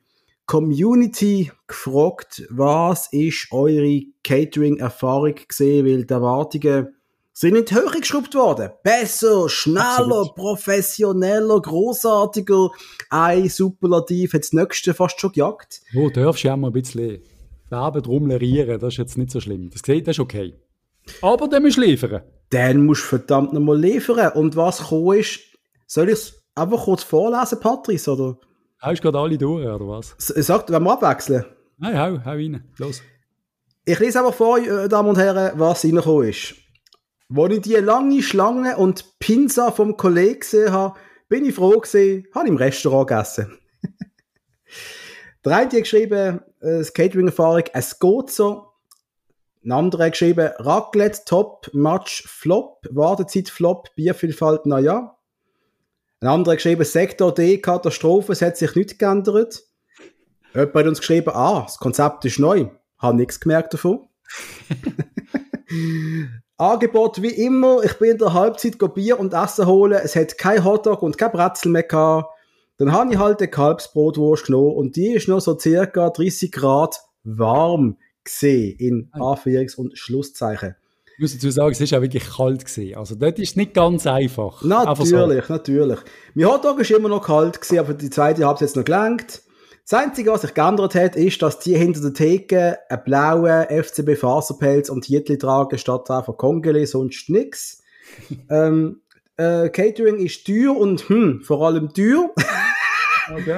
Community 0.45 1.51
gefragt, 1.67 2.43
was 2.49 3.11
ist 3.11 3.47
eure 3.51 4.01
Catering-Erfahrung 4.23 5.35
gesehen, 5.47 5.85
weil 5.85 6.05
die 6.05 6.13
Erwartungen 6.13 6.95
sind 7.33 7.53
nicht 7.53 7.71
höher 7.71 7.91
geschraubt 7.91 8.35
worden. 8.35 8.71
Besser, 8.83 9.47
schneller, 9.47 9.99
Absolut. 9.99 10.35
professioneller, 10.35 11.61
großartiger. 11.61 12.69
Ein 13.09 13.47
Superlativ 13.47 14.33
hat 14.33 14.41
das 14.41 14.53
nächste 14.53 14.93
fast 14.93 15.21
schon 15.21 15.31
gejagt. 15.31 15.81
Du 15.93 16.09
darfst 16.09 16.43
ja 16.43 16.57
mal 16.57 16.67
ein 16.67 16.73
bisschen 16.73 17.21
Werben 17.69 18.03
rumlerieren, 18.03 18.79
das 18.79 18.95
ist 18.95 18.97
jetzt 18.97 19.17
nicht 19.17 19.31
so 19.31 19.39
schlimm. 19.39 19.69
Das, 19.69 19.83
das 19.83 20.07
ist 20.07 20.19
okay. 20.19 20.55
Aber 21.21 21.47
dann 21.47 21.63
musst 21.63 21.77
du 21.77 21.81
liefern. 21.81 22.23
Dann 22.49 22.85
musst 22.85 23.03
du 23.03 23.07
verdammt 23.07 23.53
nochmal 23.53 23.79
liefern. 23.79 24.31
Und 24.33 24.55
was 24.55 24.79
gekommen 24.79 25.19
ist, 25.19 25.39
soll 25.85 26.09
ich 26.09 26.13
es 26.13 26.43
einfach 26.55 26.83
kurz 26.83 27.03
vorlesen, 27.03 27.59
Patrice, 27.59 28.11
oder? 28.11 28.37
Hast 28.79 28.99
du 28.99 29.03
gerade 29.03 29.19
alle 29.19 29.37
durch, 29.37 29.65
oder 29.67 29.87
was? 29.87 30.15
Sagt, 30.17 30.71
wenn 30.71 30.83
wir 30.83 30.93
abwechseln? 30.93 31.45
Nein, 31.77 31.97
hau, 31.97 32.19
hau 32.23 32.31
rein. 32.31 32.63
Los. 32.77 33.01
Ich 33.85 33.99
lese 33.99 34.19
einfach 34.19 34.33
vor, 34.33 34.57
äh, 34.59 34.87
Damen 34.87 35.09
und 35.09 35.17
Herren, 35.17 35.57
was 35.59 35.83
reingekommen 35.83 36.29
ist. 36.29 36.55
Als 37.35 37.53
ich 37.53 37.61
die 37.61 37.75
lange 37.75 38.21
Schlange 38.23 38.77
und 38.77 39.19
Pinsa 39.19 39.71
vom 39.71 39.97
Kollegen 39.97 40.39
gesehen 40.39 40.71
habe, 40.71 40.97
bin 41.27 41.45
ich 41.45 41.55
froh 41.55 41.79
gewesen, 41.79 42.25
habe 42.33 42.47
im 42.47 42.57
Restaurant 42.57 43.07
gegessen. 43.07 43.57
Der 45.45 45.55
eine 45.55 45.65
hat 45.65 45.71
geschrieben, 45.71 46.41
äh, 46.59 46.79
das 46.79 46.93
Catering-Erfahrung, 46.93 47.63
es 47.73 47.99
geht 47.99 48.29
so. 48.31 48.68
Ein 49.63 49.71
anderer 49.73 50.09
geschrieben, 50.09 50.51
Raclette, 50.57 51.21
Top, 51.25 51.69
Match, 51.73 52.23
Flop, 52.27 52.87
Wartezeit, 52.91 53.49
Flop, 53.49 53.93
Biervielfalt, 53.95 54.65
naja. 54.65 55.17
Ein 56.21 56.27
anderer 56.27 56.55
geschrieben, 56.55 56.85
Sektor 56.85 57.33
D, 57.33 57.57
Katastrophe, 57.59 58.31
es 58.31 58.41
hat 58.41 58.57
sich 58.57 58.73
nichts 58.75 58.97
geändert. 58.97 59.63
Jemand 60.53 60.75
hat 60.75 60.87
uns 60.87 60.99
geschrieben, 60.99 61.31
ah, 61.33 61.63
das 61.63 61.77
Konzept 61.77 62.25
ist 62.25 62.39
neu. 62.39 62.67
Habe 62.97 63.17
nichts 63.17 63.39
gemerkt 63.39 63.73
davon. 63.73 64.07
Angebot 66.57 67.21
wie 67.21 67.45
immer. 67.45 67.83
Ich 67.83 67.93
bin 67.99 68.11
in 68.11 68.17
der 68.17 68.33
Halbzeit 68.33 68.77
Bier 68.93 69.19
und 69.19 69.33
Essen 69.33 69.65
holen. 69.65 69.99
Es 70.03 70.15
hat 70.15 70.37
kein 70.37 70.63
Hotdog 70.63 71.01
und 71.03 71.17
kein 71.17 71.31
Brezel 71.31 71.71
mehr 71.71 71.83
gehabt. 71.83 72.29
Dann 72.77 72.91
habe 72.91 73.13
ich 73.13 73.19
halt 73.19 73.39
eine 73.39 73.49
Kalbsbrotwurst 73.49 74.45
genommen 74.45 74.75
und 74.75 74.95
die 74.95 75.13
ist 75.13 75.27
noch 75.27 75.39
so 75.39 75.57
circa 75.57 76.09
30 76.09 76.51
Grad 76.51 76.99
warm 77.23 77.97
gesehen 78.29 78.77
in 78.79 79.11
Anführungs- 79.13 79.75
und 79.75 79.97
Schlusszeichen. 79.97 80.75
Ich 81.15 81.21
muss 81.21 81.33
dazu 81.33 81.49
sagen, 81.49 81.71
es 81.71 81.81
ist 81.81 81.93
auch 81.93 82.01
wirklich 82.01 82.29
kalt 82.29 82.63
gewesen. 82.63 82.95
Also 82.95 83.15
dort 83.15 83.39
ist 83.39 83.49
es 83.49 83.55
nicht 83.57 83.73
ganz 83.73 84.07
einfach. 84.07 84.63
Natürlich, 84.63 85.45
so. 85.45 85.53
natürlich. 85.53 85.99
Mein 86.33 86.47
Hotdog 86.47 86.79
ist 86.79 86.91
immer 86.91 87.09
noch 87.09 87.25
kalt 87.25 87.59
gewesen, 87.59 87.79
aber 87.79 87.93
die 87.93 88.09
zweite 88.09 88.45
Halbzeit 88.45 88.75
noch 88.75 88.85
gelangt. 88.85 89.41
Das 89.89 89.99
Einzige, 89.99 90.31
was 90.31 90.43
sich 90.43 90.53
geändert 90.53 90.95
hat, 90.95 91.15
ist, 91.15 91.41
dass 91.41 91.59
die 91.59 91.75
hinter 91.75 91.99
der 91.99 92.13
Theke 92.13 92.77
einen 92.89 93.03
blauen 93.03 93.65
FCB 93.83 94.15
Faserpelz 94.15 94.87
und 94.89 95.01
Tietli 95.01 95.37
tragen, 95.37 95.77
statt 95.77 96.09
einfach 96.11 96.37
Kongele, 96.37 96.85
sonst 96.85 97.27
nix. 97.29 97.81
ähm, 98.49 99.01
äh, 99.35 99.69
Catering 99.69 100.19
ist 100.19 100.45
teuer 100.45 100.77
und 100.77 101.09
hm, 101.09 101.41
vor 101.41 101.65
allem 101.65 101.91
teuer. 101.93 102.29
okay. 103.31 103.57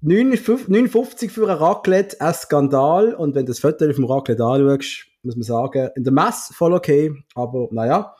59 0.00 1.32
für 1.32 1.50
ein 1.50 1.56
Raclette, 1.56 2.20
ein 2.20 2.34
Skandal. 2.34 3.14
Und 3.14 3.34
wenn 3.34 3.46
du 3.46 3.50
das 3.50 3.60
Foto 3.60 3.90
vom 3.92 4.04
Raclette 4.04 4.44
anschaust, 4.44 5.06
muss 5.22 5.36
man 5.36 5.42
sagen, 5.42 5.90
in 5.96 6.04
der 6.04 6.12
Messe 6.12 6.54
voll 6.54 6.72
okay, 6.72 7.12
aber 7.34 7.68
naja. 7.70 8.14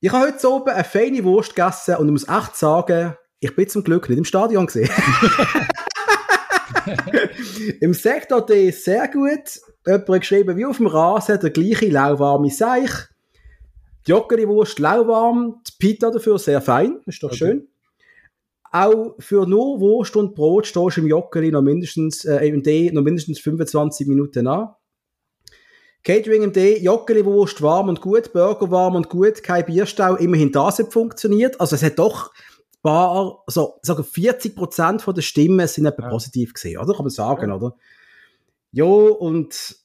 Ich 0.00 0.12
habe 0.12 0.26
heute 0.26 0.50
oben 0.50 0.70
eine 0.70 0.84
feine 0.84 1.24
Wurst 1.24 1.54
gegessen 1.54 1.96
und 1.96 2.06
ich 2.06 2.12
muss 2.12 2.28
echt 2.28 2.56
sagen, 2.56 3.16
ich 3.40 3.54
bin 3.54 3.68
zum 3.68 3.84
Glück 3.84 4.08
nicht 4.08 4.18
im 4.18 4.24
Stadion 4.24 4.66
gesehen. 4.66 4.90
Im 7.80 7.94
Sektor 7.94 8.44
D 8.44 8.70
sehr 8.70 9.08
gut. 9.08 9.60
Jemand 9.86 10.08
hat 10.08 10.20
geschrieben, 10.20 10.56
wie 10.56 10.66
auf 10.66 10.76
dem 10.76 10.86
Rasen, 10.86 11.40
der 11.40 11.50
gleiche 11.50 11.88
lauwarme 11.88 12.50
Seich. 12.50 12.90
Die 14.06 14.12
Joggeli-Wurst 14.12 14.78
lauwarm, 14.78 15.62
die 15.66 15.72
Pita 15.78 16.10
dafür 16.10 16.38
sehr 16.38 16.60
fein, 16.60 17.00
ist 17.06 17.22
doch 17.22 17.30
okay. 17.30 17.36
schön. 17.36 17.68
Auch 18.72 19.14
für 19.18 19.46
nur 19.46 19.80
Wurst 19.80 20.16
und 20.16 20.34
Brot 20.34 20.66
stehst 20.66 20.96
du 20.96 21.00
im 21.00 21.06
Joggeli 21.06 21.50
noch 21.50 21.62
mindestens, 21.62 22.24
äh, 22.24 22.46
im 22.46 22.62
D 22.62 22.90
noch 22.92 23.02
mindestens 23.02 23.40
25 23.40 24.06
Minuten 24.06 24.46
an. 24.46 24.70
Catering 26.02 26.42
im 26.42 26.52
D, 26.52 26.78
Joggeli-Wurst 26.78 27.62
warm 27.62 27.88
und 27.88 28.00
gut, 28.00 28.32
Burger 28.32 28.70
warm 28.70 28.94
und 28.94 29.08
gut, 29.08 29.42
kein 29.42 29.64
Bierstau, 29.64 30.14
immerhin 30.14 30.52
das 30.52 30.78
hat 30.78 30.92
funktioniert. 30.92 31.60
Also 31.60 31.74
es 31.74 31.82
hat 31.82 31.98
doch 31.98 32.30
paar, 32.86 33.42
also 33.46 33.80
sagen 33.82 34.04
40 34.04 34.54
Prozent 34.54 35.04
der 35.04 35.22
Stimmen 35.22 35.66
sind 35.66 35.86
etwa 35.86 36.04
ja. 36.04 36.08
positiv 36.08 36.54
gesehen, 36.54 36.78
oder? 36.78 36.94
Kann 36.94 37.04
man 37.04 37.10
sagen, 37.10 37.48
ja. 37.48 37.56
oder? 37.56 37.74
Ja, 38.70 38.84
und 38.84 39.76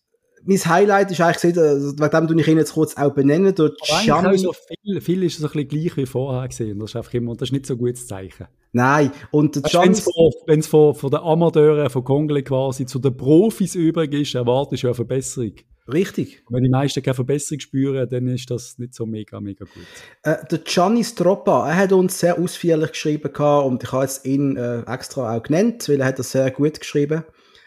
mein 0.46 0.58
Highlight 0.58 1.12
ist 1.12 1.22
eigentlich 1.22 1.58
also, 1.58 1.94
wegen 1.98 2.28
dem 2.28 2.40
ich 2.40 2.48
ihn 2.48 2.58
jetzt 2.58 2.74
kurz 2.74 2.96
auch 2.98 3.14
benennen, 3.14 3.54
der 3.54 3.72
Gianni... 4.04 4.38
So 4.38 4.54
viel, 4.54 5.02
viel 5.02 5.24
ist 5.24 5.40
es 5.40 5.44
ein 5.44 5.52
bisschen 5.52 5.68
gleich 5.68 5.98
wie 5.98 6.06
vorher 6.06 6.48
gesehen, 6.48 6.80
das 6.80 6.92
ist 6.92 6.96
einfach 6.96 7.14
immer, 7.14 7.36
das 7.36 7.50
ist 7.50 7.54
nicht 7.54 7.66
so 7.66 7.74
ein 7.76 7.80
gutes 7.80 8.08
Zeichen. 8.08 8.48
Nein, 8.72 9.12
und 9.32 9.56
der 9.56 9.64
Gianni... 9.64 9.98
Wenn 10.46 10.60
es 10.60 10.68
von, 10.68 10.96
von, 10.96 11.12
den 11.12 11.20
Amateuren, 11.20 11.90
von 11.90 12.04
Kongole 12.04 12.44
quasi 12.44 12.86
zu 12.86 13.00
den 13.00 13.16
Profis 13.16 13.76
übrig 13.76 14.14
ist, 14.14 14.36
erwartest 14.36 14.84
du 14.84 14.88
eine 14.88 14.96
Verbesserung. 14.96 15.54
Richtig. 15.92 16.44
wenn 16.50 16.64
die 16.64 16.70
meisten 16.70 17.02
keine 17.02 17.16
Verbesserung 17.16 17.60
spüren, 17.60 18.08
dann 18.08 18.28
ist 18.28 18.50
das 18.50 18.78
nicht 18.78 18.94
so 18.94 19.06
mega, 19.06 19.40
mega 19.42 19.66
gut. 19.66 19.84
Äh, 20.24 20.46
der 20.50 20.60
Gianni 20.60 21.04
Stroppa, 21.04 21.70
er 21.70 21.76
hat 21.76 21.92
uns 21.92 22.20
sehr 22.20 22.38
ausführlich 22.38 22.92
geschrieben 22.92 23.32
und 23.66 23.84
ich 23.84 23.92
habe 23.92 24.04
jetzt 24.04 24.26
ihn 24.26 24.58
äh, 24.58 24.82
extra 24.82 25.36
auch 25.36 25.44
genannt, 25.44 25.90
weil 25.90 26.00
er 26.00 26.08
hat 26.08 26.20
das 26.20 26.32
sehr 26.32 26.50
gut 26.52 26.80
geschrieben. 26.80 27.24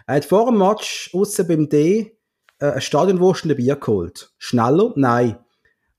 Er 0.06 0.16
hat 0.16 0.24
vor 0.24 0.46
dem 0.46 0.58
Match 0.58 1.10
außen 1.12 1.46
beim 1.46 1.68
D 1.68 2.12
äh, 2.58 2.72
ein 2.72 2.80
Stadionwurst 2.80 3.44
und 3.44 3.50
ein 3.50 3.56
Bier 3.56 3.76
geholt. 3.76 4.32
Schneller? 4.38 4.92
Nein. 4.96 5.38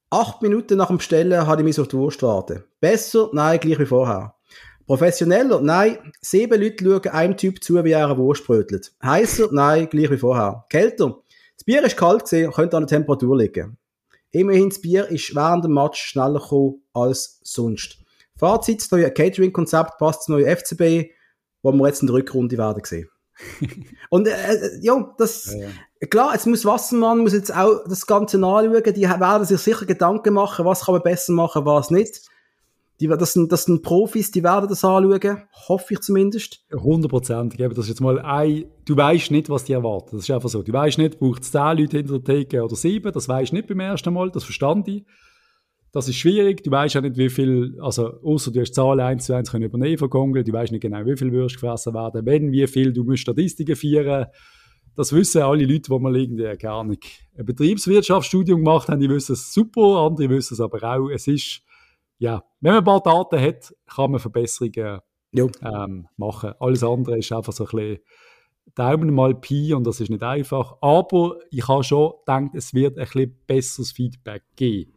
Acht 0.09 0.41
Minuten 0.41 0.77
nach 0.77 0.87
dem 0.87 0.97
Bestellen 0.97 1.47
hatte 1.47 1.61
ich 1.61 1.65
mich 1.65 1.79
auf 1.79 1.87
die 1.87 1.97
Wurst 1.97 2.21
warten. 2.23 2.63
Besser? 2.79 3.29
Nein, 3.33 3.59
gleich 3.59 3.79
wie 3.79 3.85
vorher. 3.85 4.35
Professioneller? 4.85 5.61
Nein. 5.61 6.11
Sieben 6.21 6.61
Leute 6.61 6.83
schauen 6.83 7.07
einem 7.13 7.37
Typ 7.37 7.63
zu, 7.63 7.83
wie 7.83 7.91
er 7.91 8.05
eine 8.05 8.17
Wurst 8.17 8.45
brötelt. 8.45 8.93
Heißer? 9.03 9.49
Nein, 9.51 9.89
gleich 9.89 10.11
wie 10.11 10.17
vorher. 10.17 10.65
Kälter? 10.69 11.21
Das 11.57 11.63
Bier 11.63 11.83
ist 11.83 11.97
kalt 11.97 12.23
gesehen, 12.23 12.51
könnte 12.51 12.77
an 12.77 12.83
der 12.83 12.97
Temperatur 12.97 13.37
liegen. 13.37 13.77
Immerhin, 14.31 14.69
das 14.69 14.81
Bier 14.81 15.07
ist 15.07 15.33
während 15.33 15.63
dem 15.63 15.73
Match 15.73 15.99
schneller 16.01 16.39
gekommen 16.39 16.83
als 16.93 17.39
sonst. 17.43 17.97
Fazit, 18.37 18.81
das 18.81 18.91
neue 18.91 19.09
Catering-Konzept 19.09 19.97
passt 19.97 20.23
zum 20.23 20.35
neuen 20.35 20.55
FCB, 20.55 21.11
wo 21.63 21.71
wir 21.71 21.87
jetzt 21.87 22.01
in 22.01 22.07
der 22.07 22.15
Rückrunde 22.15 22.57
werden 22.57 22.83
sehen. 22.83 23.09
Und 24.09 24.27
äh, 24.27 24.31
äh, 24.31 24.79
ja, 24.81 25.13
das, 25.17 25.53
ja, 25.53 25.67
ja. 26.01 26.07
klar, 26.07 26.33
jetzt 26.33 26.47
muss 26.47 26.65
Wassermann 26.65 27.19
muss 27.19 27.33
jetzt 27.33 27.55
auch 27.55 27.83
das 27.87 28.07
Ganze 28.07 28.37
nachschauen, 28.37 28.93
die 28.93 29.03
werden 29.03 29.45
sich 29.45 29.59
sicher 29.59 29.85
Gedanken 29.85 30.33
machen, 30.33 30.65
was 30.65 30.85
kann 30.85 30.95
man 30.95 31.03
besser 31.03 31.33
machen, 31.33 31.65
was 31.65 31.91
nicht. 31.91 32.21
Die, 33.01 33.07
das, 33.07 33.33
sind, 33.33 33.51
das 33.51 33.65
sind 33.65 33.83
Profis, 33.83 34.31
die 34.31 34.43
werden 34.43 34.69
das 34.69 34.85
anschauen, 34.85 35.43
hoffe 35.67 35.95
ich 35.95 35.99
zumindest. 35.99 36.63
100 36.71 37.11
Prozent. 37.11 37.53
Ich 37.53 37.57
gebe 37.57 37.73
das 37.73 37.89
jetzt 37.89 37.99
mal 37.99 38.19
ein. 38.19 38.65
Du 38.85 38.95
weißt 38.95 39.31
nicht, 39.31 39.49
was 39.49 39.65
die 39.65 39.73
erwarten. 39.73 40.15
Das 40.15 40.23
ist 40.23 40.31
einfach 40.31 40.47
so. 40.47 40.63
Du 40.63 40.71
weißt 40.71 40.97
nicht, 40.97 41.19
braucht 41.19 41.43
es 41.43 41.51
10 41.51 41.77
Leute 41.77 41.97
hinter 41.97 42.19
der 42.19 42.23
Theke 42.23 42.63
oder 42.63 42.75
7. 42.75 43.11
Das 43.11 43.27
weißt 43.27 43.51
du 43.51 43.55
nicht 43.57 43.67
beim 43.67 43.81
ersten 43.81 44.13
Mal. 44.13 44.31
Das 44.31 44.45
verstand 44.45 44.87
ich. 44.87 45.03
Das 45.95 46.09
ist 46.09 46.17
schwierig. 46.17 46.61
Du 46.61 46.71
weißt 46.71 46.95
ja 46.95 46.99
nicht, 46.99 47.15
wie 47.15 47.29
viel, 47.29 47.77
also, 47.79 48.19
außer 48.21 48.51
du 48.51 48.59
hast 48.59 48.75
Zahlen 48.75 48.99
1 48.99 49.27
zu 49.27 49.33
1 49.33 49.49
können 49.49 49.63
übernehmen 49.63 49.97
von 49.97 50.09
Kongel. 50.09 50.43
Du 50.43 50.51
weißt 50.51 50.73
nicht 50.73 50.81
genau, 50.81 51.05
wie 51.05 51.15
viel 51.15 51.31
Würst 51.31 51.55
gefressen 51.55 51.93
werden. 51.93 52.25
Wenn, 52.25 52.51
wie 52.51 52.67
viel, 52.67 52.91
du 52.91 53.05
musst 53.05 53.21
Statistiken 53.21 53.77
führen. 53.77 54.25
Das 54.93 55.13
wissen 55.13 55.43
alle 55.43 55.63
Leute, 55.63 55.89
die 55.89 55.99
mal 55.99 56.13
irgendwie, 56.13 56.53
gar 56.57 56.83
nicht 56.83 57.25
ein 57.37 57.45
Betriebswirtschaftsstudium 57.45 58.65
gemacht 58.65 58.89
haben, 58.89 58.99
die 58.99 59.09
wissen 59.09 59.31
es 59.31 59.53
super. 59.53 60.05
Andere 60.05 60.31
wissen 60.31 60.55
es 60.55 60.59
aber 60.59 60.83
auch. 60.83 61.07
Es 61.07 61.27
ist, 61.27 61.61
ja, 62.17 62.43
wenn 62.59 62.73
man 62.73 62.79
ein 62.79 62.83
paar 62.83 63.01
Daten 63.01 63.39
hat, 63.39 63.73
kann 63.87 64.11
man 64.11 64.19
Verbesserungen 64.19 64.99
ähm, 65.33 66.09
machen. 66.17 66.51
Alles 66.59 66.83
andere 66.83 67.19
ist 67.19 67.31
einfach 67.31 67.53
so 67.53 67.63
ein 67.67 67.69
bisschen 67.69 67.99
Daumen 68.75 69.13
mal 69.13 69.33
Pi 69.33 69.73
und 69.73 69.87
das 69.87 70.01
ist 70.01 70.09
nicht 70.09 70.23
einfach. 70.23 70.75
Aber 70.81 71.39
ich 71.51 71.65
habe 71.69 71.85
schon 71.85 72.15
gedacht, 72.19 72.53
es 72.53 72.73
wird 72.73 72.97
ein 72.97 73.05
bisschen 73.05 73.39
besseres 73.47 73.91
Feedback 73.93 74.43
geben. 74.57 74.94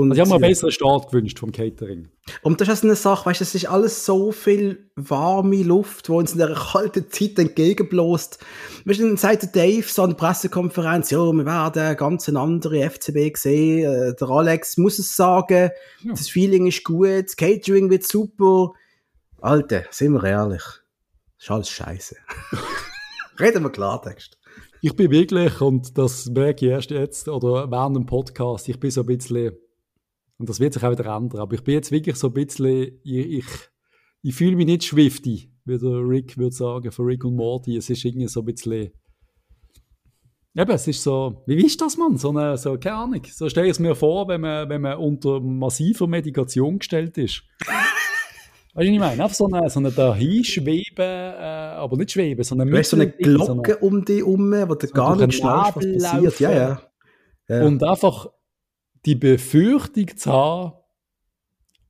Und, 0.00 0.10
Also 0.12 0.22
ich 0.22 0.28
habe 0.28 0.40
mir 0.40 0.44
einen 0.46 0.50
besseren 0.52 0.72
Start 0.72 1.10
gewünscht 1.10 1.38
vom 1.38 1.52
Catering. 1.52 2.08
Und 2.42 2.60
das 2.60 2.68
ist 2.68 2.72
also 2.74 2.86
eine 2.88 2.96
Sache, 2.96 3.26
weißt 3.26 3.40
du, 3.40 3.44
es 3.44 3.54
ist 3.54 3.66
alles 3.68 4.04
so 4.04 4.32
viel 4.32 4.90
warme 4.96 5.62
Luft, 5.62 6.08
wo 6.08 6.18
uns 6.18 6.32
in 6.32 6.38
der 6.38 6.54
kalten 6.54 7.10
Zeit 7.10 7.38
entgegenbläst. 7.38 8.38
Weißt 8.84 9.00
du, 9.00 9.04
dann 9.06 9.16
sagt 9.16 9.54
Dave 9.54 9.82
so 9.86 10.02
an 10.02 10.10
der 10.10 10.16
Pressekonferenz, 10.16 11.10
ja, 11.10 11.18
wir 11.32 11.46
werden 11.46 11.96
ganz 11.96 12.28
eine 12.28 12.40
andere 12.40 12.88
FCB 12.90 13.36
sehen. 13.36 13.84
Äh, 13.90 14.14
Der 14.14 14.28
Alex 14.28 14.76
muss 14.76 14.98
es 14.98 15.14
sagen, 15.16 15.70
Ja. 16.02 16.10
das 16.10 16.28
Feeling 16.28 16.66
ist 16.66 16.84
gut, 16.84 17.08
das 17.26 17.36
Catering 17.36 17.90
wird 17.90 18.04
super. 18.04 18.72
Alter, 19.40 19.84
sind 19.90 20.12
wir 20.12 20.24
ehrlich, 20.24 20.62
das 21.36 21.44
ist 21.44 21.50
alles 21.50 21.70
scheiße. 21.70 22.16
Reden 23.38 23.62
wir 23.62 23.70
Klartext. 23.70 24.38
Ich 24.82 24.94
bin 24.94 25.10
wirklich, 25.10 25.60
und 25.60 25.96
das 25.98 26.26
merke 26.26 26.66
ich 26.66 26.70
erst 26.72 26.90
jetzt, 26.90 27.28
oder 27.28 27.70
während 27.70 27.96
dem 27.96 28.06
Podcast, 28.06 28.68
ich 28.68 28.78
bin 28.78 28.90
so 28.90 29.00
ein 29.02 29.06
bisschen, 29.06 29.52
und 30.38 30.48
das 30.48 30.60
wird 30.60 30.74
sich 30.74 30.82
auch 30.82 30.90
wieder 30.90 31.06
ändern, 31.16 31.40
aber 31.40 31.54
ich 31.54 31.62
bin 31.64 31.74
jetzt 31.74 31.90
wirklich 31.90 32.16
so 32.16 32.28
ein 32.28 32.34
bisschen, 32.34 33.00
ich, 33.02 33.26
ich, 33.38 33.44
ich 34.22 34.34
fühle 34.34 34.56
mich 34.56 34.66
nicht 34.66 34.84
schwifty, 34.84 35.50
wie 35.64 35.78
der 35.78 36.08
Rick 36.08 36.36
würde 36.36 36.54
sagen, 36.54 36.90
von 36.92 37.06
Rick 37.06 37.24
und 37.24 37.36
Morty. 37.36 37.76
Es 37.76 37.88
ist 37.90 38.04
irgendwie 38.04 38.28
so 38.28 38.40
ein 38.40 38.46
bisschen, 38.46 38.90
eben, 40.54 40.70
es 40.70 40.86
ist 40.86 41.02
so, 41.02 41.42
wie 41.46 41.64
ist 41.64 41.80
das, 41.80 41.96
Mann? 41.96 42.16
So 42.16 42.30
eine, 42.30 42.56
so, 42.56 42.78
keine 42.78 42.96
Ahnung, 42.96 43.22
so 43.30 43.48
stelle 43.48 43.66
ich 43.66 43.72
es 43.72 43.78
mir 43.78 43.94
vor, 43.94 44.28
wenn 44.28 44.40
man, 44.40 44.68
wenn 44.68 44.80
man 44.82 44.98
unter 44.98 45.40
massiver 45.40 46.06
Medikation 46.06 46.78
gestellt 46.78 47.16
ist. 47.18 47.42
Weißt 48.74 48.88
du, 48.88 48.90
was 48.90 48.94
ich 48.94 48.98
meine? 48.98 49.22
Einfach 49.22 49.34
so 49.34 49.48
eine, 49.50 49.70
so 49.70 49.80
eine 49.80 49.90
dahinschweben, 49.90 50.84
äh, 50.98 51.76
aber 51.78 51.96
nicht 51.96 52.10
schweben, 52.12 52.44
sondern 52.44 52.68
Du 52.68 52.76
hast 52.76 52.90
so 52.90 52.96
eine 52.96 53.06
Mittelding, 53.06 53.38
so 53.46 53.52
eine- 53.52 53.62
Glocke 53.62 53.78
um 53.78 54.04
dich 54.04 54.18
herum, 54.18 54.52
wo 54.52 54.74
du 54.74 54.86
gar 54.88 55.16
durch 55.16 55.28
nicht 55.28 55.38
schnallst, 55.38 55.76
was 55.76 56.12
passiert. 56.12 56.40
Ja, 56.40 56.52
ja. 56.52 56.82
ja. 57.48 57.64
Und 57.64 57.82
einfach 57.82 58.26
die 59.06 59.14
Befürchtung 59.14 60.16
zu 60.16 60.32
haben, 60.32 60.72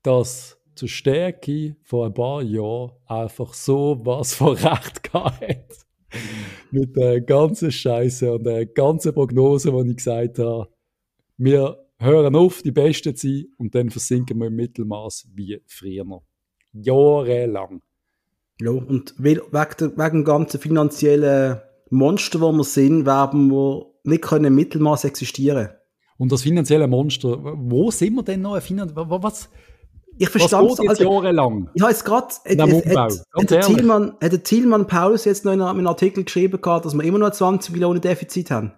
dass 0.03 0.57
zur 0.75 0.87
Stärke 0.87 1.75
vor 1.81 2.05
ein 2.05 2.13
paar 2.13 2.43
Jahren 2.43 2.91
einfach 3.07 3.53
so 3.53 3.99
was 4.03 4.33
von 4.35 4.55
Recht 4.55 5.03
gehabt. 5.03 5.85
Mit 6.71 6.95
der 6.95 7.21
ganzen 7.21 7.71
Scheiße 7.71 8.31
und 8.33 8.43
der 8.45 8.67
ganzen 8.67 9.13
Prognose, 9.13 9.71
die 9.71 9.89
ich 9.89 9.97
gesagt 9.97 10.39
habe. 10.39 10.69
Wir 11.37 11.85
hören 11.99 12.35
auf, 12.35 12.61
die 12.61 12.71
Besten 12.71 13.15
zu 13.15 13.27
sein 13.27 13.45
und 13.57 13.73
dann 13.73 13.89
versinken 13.89 14.37
wir 14.37 14.47
im 14.47 14.55
Mittelmaß 14.55 15.29
wie 15.33 15.61
früher. 15.65 16.21
Jahrelang. 16.71 17.81
Ja, 18.61 18.71
und 18.71 19.15
wegen, 19.17 19.41
der, 19.51 20.09
dem 20.09 20.23
ganzen 20.23 20.59
finanziellen 20.59 21.61
Monster, 21.89 22.41
wo 22.41 22.51
wir 22.51 22.63
sind, 22.63 23.05
werden 23.05 23.49
wir 23.49 23.85
nicht 24.03 24.23
können 24.23 24.45
im 24.45 24.55
Mittelmaß 24.55 25.05
existieren. 25.05 25.69
Und 26.17 26.31
das 26.31 26.41
finanzielle 26.41 26.87
Monster, 26.87 27.37
wo 27.41 27.91
sind 27.91 28.15
wir 28.15 28.23
denn 28.23 28.41
noch? 28.41 28.55
Was, 28.55 29.49
Ich 30.17 30.29
verstand 30.29 30.75
geht 30.77 30.89
jetzt 30.89 30.99
jahrelang? 30.99 31.69
Ich 31.75 31.81
habe 31.81 31.91
jetzt 31.91 32.03
gerade, 32.03 32.27
hat, 32.27 32.59
Am 32.59 32.71
hat, 32.71 33.51
der. 33.51 33.61
Thielmann, 33.61 34.13
hat 34.21 34.31
der 34.31 34.43
Thielmann 34.43 34.87
Paulus 34.87 35.25
jetzt 35.25 35.45
noch 35.45 35.53
in 35.53 35.61
einem 35.61 35.85
Artikel 35.87 36.23
geschrieben 36.23 36.59
gehabt, 36.59 36.85
dass 36.85 36.95
wir 36.95 37.03
immer 37.03 37.19
noch 37.19 37.31
20 37.31 37.71
Millionen 37.71 38.01
Defizit 38.01 38.49
haben? 38.49 38.73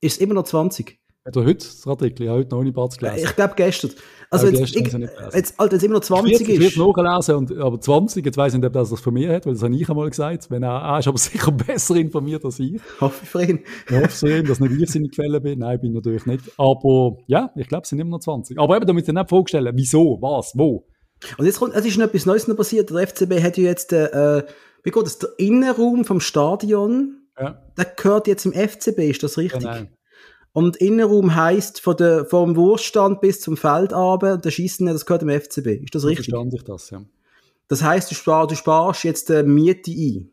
Ist 0.00 0.14
es 0.14 0.18
immer 0.18 0.34
noch 0.34 0.44
20? 0.44 0.98
Hat 1.26 1.36
er 1.36 1.44
heute 1.46 1.54
das 1.64 1.86
Artikel? 1.86 2.24
Ich 2.24 2.28
habe 2.28 2.40
heute 2.40 2.54
noch 2.54 2.62
nicht 2.62 2.74
Batz 2.74 2.98
gelesen. 2.98 3.24
Ich 3.24 3.34
glaube 3.34 3.54
gestern. 3.56 3.92
Also 4.28 4.48
Ja, 4.48 4.52
jetzt, 4.58 4.74
gestern 4.74 5.02
ich, 5.04 5.08
ich 5.28 5.34
jetzt, 5.34 5.58
Alter, 5.58 5.74
jetzt 5.76 5.82
immer 5.82 5.94
noch 5.94 6.02
Ich 6.02 6.06
20 6.08 6.32
werde 6.40 6.52
ich 6.52 6.60
ist. 6.66 6.78
werde 6.78 7.02
nachlesen, 7.02 7.34
und, 7.36 7.58
aber 7.58 7.80
20, 7.80 8.26
jetzt 8.26 8.36
weiss 8.36 8.52
ich 8.52 8.60
nicht, 8.60 8.66
ob 8.66 8.72
das 8.74 8.90
das 8.90 9.00
von 9.00 9.14
mir 9.14 9.32
hat, 9.32 9.46
weil 9.46 9.54
das 9.54 9.62
habe 9.62 9.74
ich 9.74 9.88
einmal 9.88 10.10
gesagt. 10.10 10.50
Wenn 10.50 10.62
er, 10.62 10.82
er 10.82 10.98
ist 10.98 11.08
aber 11.08 11.16
sicher 11.30 11.50
besser 11.50 11.96
informiert 11.96 12.44
als 12.44 12.58
ich. 12.58 12.78
Hoffe 13.00 13.20
ich 13.22 13.28
für 13.30 13.42
ihn. 13.42 13.60
Ich 13.88 13.96
hoffe 13.96 14.10
so, 14.10 14.42
dass 14.42 14.60
nicht 14.60 14.72
ich 14.82 14.90
seine 14.90 15.08
Quelle 15.08 15.40
bin. 15.40 15.60
Nein, 15.60 15.80
bin 15.80 15.90
ich 15.92 15.94
natürlich 15.94 16.26
nicht. 16.26 16.44
Aber 16.58 17.16
ja, 17.26 17.50
ich 17.56 17.68
glaube, 17.68 17.84
es 17.84 17.88
sind 17.88 18.00
immer 18.00 18.10
noch 18.10 18.20
20. 18.20 18.58
Aber 18.58 18.76
eben, 18.76 18.86
damit 18.86 19.08
ich 19.08 19.14
nicht 19.14 19.28
vorstellen, 19.30 19.72
wieso, 19.76 20.18
was, 20.20 20.52
wo. 20.56 20.84
Und 21.38 21.46
jetzt 21.46 21.58
kommt, 21.58 21.74
es 21.74 21.86
ist 21.86 21.96
noch 21.96 22.04
etwas 22.06 22.26
Neues 22.26 22.48
noch 22.48 22.56
passiert. 22.56 22.90
Der 22.90 23.06
FCB 23.06 23.42
hat 23.42 23.56
ja 23.56 23.64
jetzt, 23.64 23.94
äh, 23.94 24.42
wie 24.82 24.90
geht 24.90 25.06
das, 25.06 25.18
der 25.20 25.30
Innenraum 25.38 26.04
vom 26.04 26.20
Stadion, 26.20 27.22
Ja, 27.40 27.62
der 27.78 27.86
gehört 27.96 28.26
jetzt 28.26 28.44
im 28.44 28.52
FCB, 28.52 28.98
ist 29.10 29.22
das 29.22 29.38
richtig? 29.38 29.62
genau. 29.62 29.86
Und 30.54 30.76
Innenraum 30.76 31.34
heisst 31.34 31.80
von 31.80 31.96
der, 31.96 32.26
vom 32.26 32.54
Wurststand 32.54 33.20
bis 33.20 33.40
zum 33.40 33.56
Feld 33.56 33.92
runter, 33.92 34.38
der 34.38 34.52
Schießen, 34.52 34.86
das 34.86 35.04
gehört 35.04 35.24
im 35.24 35.28
FCB. 35.28 35.82
Ist 35.82 35.96
das 35.96 36.04
richtig? 36.04 36.26
verstand 36.26 36.54
ich 36.54 36.62
das, 36.62 36.90
ja. 36.90 37.02
Das 37.66 37.82
heisst, 37.82 38.12
du, 38.12 38.14
spar, 38.14 38.46
du 38.46 38.54
sparst 38.54 39.02
jetzt 39.02 39.30
äh, 39.30 39.42
Miete 39.42 39.90
ein. 39.90 40.30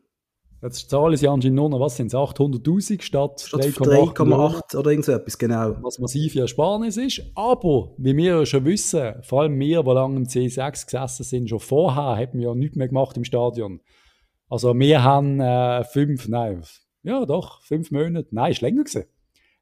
Jetzt 0.61 0.91
zahlen 0.91 1.17
sie 1.17 1.27
anscheinend 1.27 1.55
nur 1.55 1.69
noch, 1.69 1.79
was 1.79 1.95
sind 1.95 2.07
es, 2.07 2.13
800'000 2.13 3.01
statt, 3.01 3.41
Statt 3.41 3.61
3,8 3.61 4.23
Millionen. 4.23 4.53
3,8 4.53 4.77
oder 4.77 4.91
irgend 4.91 5.05
so 5.05 5.11
etwas, 5.13 5.37
genau. 5.39 5.75
was 5.81 5.97
massiv 5.97 6.35
Ersparnis 6.35 6.97
ist. 6.97 7.23
Aber, 7.33 7.95
wie 7.97 8.15
wir 8.15 8.37
ja 8.37 8.45
schon 8.45 8.63
wissen, 8.65 9.15
vor 9.23 9.41
allem 9.41 9.59
wir, 9.59 9.81
die 9.81 9.89
lange 9.89 10.17
im 10.17 10.25
C6 10.25 10.85
gesessen 10.85 11.23
sind, 11.23 11.49
schon 11.49 11.59
vorher, 11.59 12.15
haben 12.17 12.37
wir 12.37 12.49
ja 12.49 12.53
nichts 12.53 12.75
mehr 12.75 12.89
gemacht 12.89 13.17
im 13.17 13.23
Stadion. 13.23 13.81
Also 14.49 14.77
wir 14.77 15.03
haben 15.03 15.39
äh, 15.39 15.83
fünf, 15.83 16.27
nein, 16.27 16.61
ja 17.01 17.25
doch, 17.25 17.63
fünf 17.63 17.89
Monate, 17.89 18.27
nein, 18.29 18.51
ist 18.51 18.61
länger 18.61 18.83
gewesen. 18.83 19.05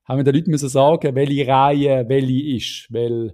Haben 0.10 0.18
wir 0.18 0.24
den 0.24 0.36
Leuten 0.36 0.52
müssen 0.52 0.70
sagen, 0.70 1.16
welche 1.16 1.48
Reihe 1.48 2.04
welche 2.08 2.56
ist. 2.56 2.88
Weil 2.90 3.32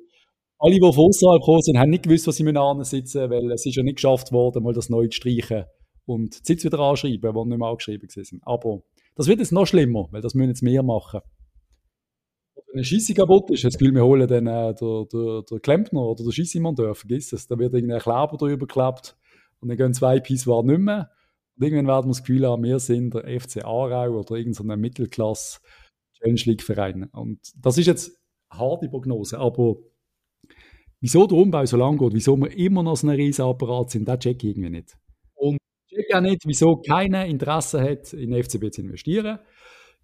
alle, 0.60 0.76
die 0.76 0.80
von 0.80 1.06
außerhalb 1.06 1.42
gekommen 1.42 1.62
sind, 1.62 1.80
haben 1.80 1.90
nicht 1.90 2.04
gewusst, 2.04 2.28
was 2.28 2.36
sie 2.36 2.44
sitzen 2.84 3.30
weil 3.30 3.52
es 3.52 3.66
ist 3.66 3.76
ja 3.76 3.84
nicht 3.84 3.96
geschafft 3.96 4.32
worden, 4.32 4.64
mal 4.64 4.74
das 4.74 4.90
neu 4.90 5.08
zu 5.08 5.16
streichen 5.18 5.66
und 6.06 6.36
die 6.36 6.44
Sitz 6.44 6.64
wieder 6.66 6.80
anschreiben, 6.80 7.34
die 7.34 7.50
nicht 7.50 7.58
mehr 7.58 7.68
angeschrieben 7.70 8.10
sind. 8.10 8.42
Aber 8.46 8.82
das 9.16 9.28
wird 9.28 9.40
jetzt 9.40 9.52
noch 9.52 9.66
schlimmer, 9.66 10.08
weil 10.12 10.22
das 10.22 10.34
müssen 10.34 10.50
jetzt 10.50 10.64
mehr 10.64 10.84
machen 10.84 11.22
wenn 12.76 12.80
eine 12.80 12.84
Scheisse 12.84 13.14
kaputt 13.14 13.50
ist, 13.52 13.64
jetzt 13.64 13.80
wir 13.80 14.04
holen 14.04 14.28
dann 14.28 14.48
äh, 14.48 14.74
der, 14.74 15.06
der, 15.06 15.44
der 15.50 15.60
Klempner 15.62 16.02
oder 16.02 16.26
der 16.26 16.32
Scheissemonteur, 16.32 16.94
vergiss 16.94 17.32
es, 17.32 17.48
da 17.48 17.58
wird 17.58 17.74
irgendein 17.74 18.02
Kleber 18.02 18.36
drüber 18.38 18.68
geklebt 18.68 19.16
und 19.62 19.70
dann 19.70 19.78
gehen 19.78 19.94
zwei 19.94 20.20
Pissoir 20.20 20.62
nicht 20.64 20.80
mehr. 20.80 21.10
Und 21.56 21.64
irgendwann 21.64 21.88
werden 21.88 22.08
wir 22.08 22.12
das 22.12 22.24
Gefühl 22.24 22.46
haben, 22.46 22.64
wir 22.64 22.80
sind 22.80 23.14
der 23.14 23.40
FC 23.40 23.64
Aarau 23.64 24.20
oder 24.20 24.36
irgendein 24.36 24.80
Mittelklasse 24.82 25.60
Challenge 26.26 26.42
League 26.46 26.64
Verein. 26.64 27.10
Und 27.12 27.40
das 27.62 27.78
ist 27.78 27.88
jetzt 27.88 28.20
eine 28.50 28.60
harte 28.60 28.90
Prognose, 28.90 29.40
aber 29.40 29.76
wieso 31.00 31.28
der 31.28 31.38
Umbau 31.38 31.66
so 31.66 31.78
lang 31.78 31.98
geht, 31.98 32.14
wieso 32.14 32.38
wir 32.38 32.56
immer 32.58 32.84
noch 32.84 32.98
so 32.98 33.08
ein 33.08 33.16
riesen 33.16 33.46
Apparat 33.46 33.92
sind, 33.92 34.08
das 34.08 34.20
check 34.20 34.44
ich 34.44 34.52
irgendwie 34.52 34.70
nicht. 34.70 34.98
Und 35.36 35.58
ich 35.88 35.98
check 35.98 36.16
auch 36.16 36.22
nicht, 36.22 36.42
wieso 36.46 36.78
keiner 36.78 37.26
Interesse 37.26 37.82
hat, 37.82 38.14
in 38.14 38.32
den 38.32 38.44
FCB 38.44 38.72
zu 38.72 38.82
investieren. 38.82 39.40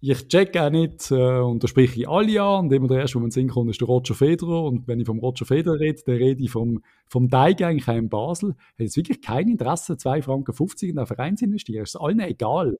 Ich 0.04 0.26
check 0.26 0.56
auch 0.56 0.70
nicht, 0.70 1.12
äh, 1.12 1.38
und 1.38 1.62
da 1.62 1.68
spreche 1.68 2.00
ich 2.00 2.08
alle 2.08 2.42
an, 2.42 2.64
und 2.64 2.72
immer 2.72 2.88
der 2.88 2.98
erste, 2.98 3.16
wo 3.16 3.20
man 3.20 3.30
singen 3.30 3.50
kann, 3.50 3.68
ist 3.68 3.80
der 3.80 3.86
Roger 3.86 4.14
Federer. 4.14 4.64
Und 4.64 4.88
wenn 4.88 4.98
ich 4.98 5.06
vom 5.06 5.20
Roger 5.20 5.44
Federer 5.44 5.78
rede, 5.78 6.02
dann 6.04 6.16
rede 6.16 6.42
ich 6.42 6.50
vom, 6.50 6.82
vom 7.06 7.32
auch 7.32 7.88
in 7.88 8.08
Basel. 8.08 8.50
Hat 8.50 8.80
jetzt 8.80 8.96
wirklich 8.96 9.22
kein 9.22 9.46
Interesse, 9.46 9.92
2,50 9.92 10.22
Franken 10.22 10.54
in 10.88 10.96
den 10.96 11.06
Verein 11.06 11.36
zu 11.36 11.44
investieren. 11.44 11.84
ist 11.84 11.94
allen 11.94 12.18
egal. 12.18 12.78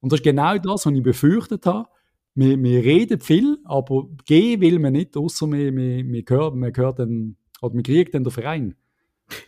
Und 0.00 0.12
das 0.12 0.20
ist 0.20 0.24
genau 0.24 0.56
das, 0.58 0.86
was 0.86 0.92
ich 0.92 1.02
befürchtet 1.02 1.66
habe. 1.66 1.88
Wir, 2.34 2.62
wir 2.62 2.84
reden 2.84 3.20
viel, 3.20 3.58
aber 3.64 4.08
gehen 4.24 4.60
will 4.60 4.78
man 4.78 4.92
nicht, 4.92 5.16
außer 5.16 5.50
wir, 5.50 5.74
wir, 5.74 6.04
wir, 6.06 6.24
hören, 6.28 6.60
wir, 6.60 6.72
hören 6.74 6.94
dann, 6.96 7.36
oder 7.60 7.74
wir 7.74 7.82
kriegen 7.82 8.10
dann 8.12 8.24
den 8.24 8.30
Verein. 8.30 8.76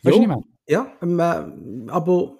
Weißt 0.03 0.17
du, 0.17 0.23
ich 0.23 0.29
meine? 0.29 0.43
Ja, 0.69 0.93
ähm, 1.03 1.19
äh, 1.19 1.91
aber 1.91 2.39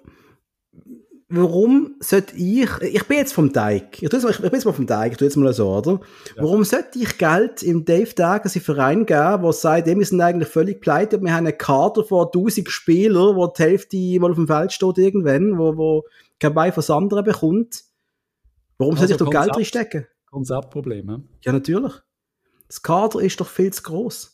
warum 1.29 1.95
sollte 1.99 2.35
ich, 2.35 2.69
ich 2.81 3.03
bin 3.05 3.17
jetzt 3.17 3.33
vom 3.33 3.51
Teig, 3.51 4.01
ich, 4.01 4.09
tue 4.09 4.19
jetzt 4.19 4.23
mal, 4.23 4.31
ich 4.31 4.37
bin 4.37 4.51
jetzt 4.51 4.65
mal 4.65 4.73
vom 4.73 4.87
Teig, 4.87 5.13
ich 5.13 5.17
tue 5.17 5.27
jetzt 5.27 5.35
mal 5.35 5.51
so, 5.53 5.69
oder? 5.69 5.99
Warum 6.35 6.63
sollte 6.63 6.99
ich 6.99 7.17
Geld 7.17 7.63
im 7.63 7.85
Dave 7.85 8.13
Dagens 8.13 8.57
Verein 8.57 9.05
geben, 9.05 9.41
der 9.41 9.53
sagt, 9.53 9.87
wir 9.87 10.05
sind 10.05 10.21
eigentlich 10.21 10.49
völlig 10.49 10.79
pleite, 10.79 11.21
wir 11.21 11.33
haben 11.33 11.47
einen 11.47 11.57
Kader 11.57 12.03
von 12.03 12.27
1000 12.27 12.69
Spielern, 12.69 13.35
wo 13.35 13.47
die 13.47 13.63
Hälfte 13.63 13.97
mal 14.19 14.31
auf 14.31 14.37
dem 14.37 14.47
Feld 14.47 14.71
steht 14.71 14.97
irgendwann, 14.97 15.57
wo, 15.57 15.75
wo 15.75 16.03
kein 16.39 16.53
Bein 16.53 16.71
von 16.71 16.95
anderen 16.95 17.23
bekommt. 17.23 17.83
Warum 18.77 18.95
sollte 18.95 19.13
ich 19.13 19.21
Also 19.21 19.25
doch 19.25 19.31
Geld 19.31 19.53
Konzept. 19.53 19.57
reinstecken? 19.57 20.07
Konzeptproblem. 20.33 21.09
hä? 21.09 21.17
Ja, 21.45 21.53
natürlich. 21.53 21.93
Das 22.67 22.81
Kader 22.81 23.19
ist 23.19 23.39
doch 23.39 23.47
viel 23.47 23.71
zu 23.71 23.83
groß. 23.83 24.33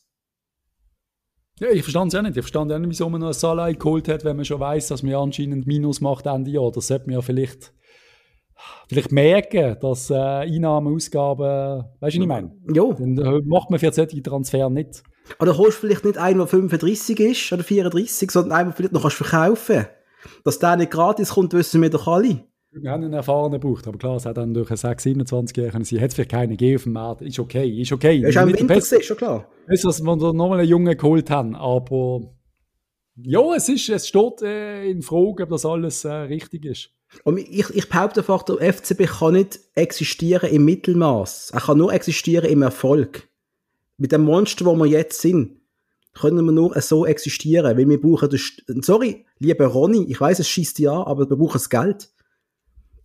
Ja, 1.59 1.69
ich 1.71 1.83
verstand 1.83 2.13
es 2.13 2.17
auch 2.17 2.21
nicht. 2.21 2.37
Ich 2.37 2.43
verstand 2.43 2.71
auch 2.71 2.79
nicht, 2.79 2.89
wieso 2.89 3.09
man 3.09 3.19
noch 3.19 3.27
einen 3.27 3.33
Salah 3.33 3.69
geholt 3.71 4.07
hat, 4.07 4.23
wenn 4.23 4.37
man 4.37 4.45
schon 4.45 4.61
weiß, 4.61 4.87
dass 4.87 5.03
man 5.03 5.11
ja 5.11 5.21
anscheinend 5.21 5.67
Minus 5.67 5.99
macht 5.99 6.25
Ende 6.25 6.51
Jahr. 6.51 6.71
Das 6.71 6.87
sollte 6.87 7.07
man 7.07 7.15
ja 7.15 7.21
vielleicht, 7.21 7.73
vielleicht 8.87 9.11
merken, 9.11 9.77
dass 9.81 10.09
äh, 10.09 10.15
Einnahmen, 10.15 10.95
Ausgaben, 10.95 11.43
weißt 11.43 11.83
du, 11.99 11.99
was 11.99 12.13
ich 12.13 12.25
meine? 12.25 12.55
Ja. 12.73 12.93
Dann 12.93 13.17
äh, 13.17 13.41
macht 13.43 13.69
man 13.69 13.79
für 13.79 13.91
solche 13.91 14.23
Transfer 14.23 14.69
nicht. 14.69 15.03
Oder 15.39 15.57
holst 15.57 15.83
du 15.83 15.87
vielleicht 15.87 16.05
nicht 16.05 16.17
einen, 16.17 16.39
der 16.39 16.47
35 16.47 17.19
ist 17.19 17.51
oder 17.51 17.63
34, 17.63 18.31
sondern 18.31 18.57
einen, 18.57 18.69
der 18.69 18.75
vielleicht 18.77 18.93
noch 18.93 19.01
kannst 19.01 19.17
verkaufen 19.17 19.85
Dass 20.45 20.59
der 20.59 20.77
nicht 20.77 20.91
gratis 20.91 21.31
kommt, 21.31 21.51
wissen 21.51 21.81
wir 21.81 21.89
doch 21.89 22.07
alle. 22.07 22.45
Wir 22.71 22.91
haben 22.91 23.03
einen 23.03 23.13
erfahrenen 23.13 23.59
gebraucht, 23.59 23.87
aber 23.87 23.97
klar, 23.97 24.15
es 24.17 24.25
hat 24.25 24.37
dann 24.37 24.53
durch 24.53 24.69
einen 24.69 24.77
6, 24.77 25.03
27-Jährigen 25.03 25.71
können 25.71 25.85
sein. 25.85 26.01
Hat 26.01 26.09
es 26.09 26.13
vielleicht 26.15 26.31
keinen 26.31 26.51
gegeben 26.51 26.75
auf 26.75 26.83
dem 26.83 26.93
Markt. 26.93 27.21
Ist 27.23 27.39
okay, 27.39 27.81
ist 27.81 27.91
okay. 27.91 28.21
Er 28.21 28.29
ist 28.29 28.37
auch 28.37 28.47
im 28.47 28.53
Winter 28.53 28.75
gesehen, 28.75 29.01
schon 29.01 29.17
klar. 29.17 29.47
Besser, 29.65 29.87
dass 29.87 30.01
wir 30.01 30.17
da 30.17 30.33
nochmal 30.33 30.59
einen 30.59 30.69
Jungen 30.69 30.95
geholt 30.95 31.31
haben, 31.31 31.55
aber 31.55 32.31
ja, 33.15 33.55
es, 33.55 33.67
ist, 33.69 33.89
es 33.89 34.07
steht 34.07 34.41
äh, 34.43 34.85
in 34.89 35.01
Frage, 35.01 35.43
ob 35.43 35.49
das 35.49 35.65
alles 35.65 36.05
äh, 36.05 36.11
richtig 36.11 36.65
ist. 36.65 36.91
Und 37.23 37.39
ich, 37.39 37.69
ich 37.71 37.89
behaupte 37.89 38.21
einfach, 38.21 38.43
der 38.43 38.73
FCB 38.73 39.05
kann 39.05 39.33
nicht 39.33 39.59
existieren 39.75 40.49
im 40.49 40.63
Mittelmaß. 40.63 41.51
Er 41.53 41.61
kann 41.61 41.79
nur 41.79 41.91
existieren 41.91 42.49
im 42.49 42.61
Erfolg. 42.61 43.27
Mit 43.97 44.11
dem 44.11 44.23
Monster, 44.23 44.65
wo 44.65 44.75
wir 44.75 44.85
jetzt 44.85 45.19
sind. 45.19 45.59
können 46.13 46.45
wir 46.45 46.51
nur 46.51 46.79
so 46.81 47.05
existieren, 47.05 47.77
weil 47.77 47.89
wir 47.89 47.99
brauchen 47.99 48.29
den, 48.29 48.83
sorry, 48.83 49.25
lieber 49.39 49.65
Ronny, 49.65 50.05
ich 50.07 50.21
weiß, 50.21 50.39
es 50.39 50.47
schießt 50.47 50.79
ja, 50.79 50.93
aber 50.93 51.29
wir 51.29 51.35
brauchen 51.35 51.53
das 51.53 51.69
Geld. 51.69 52.09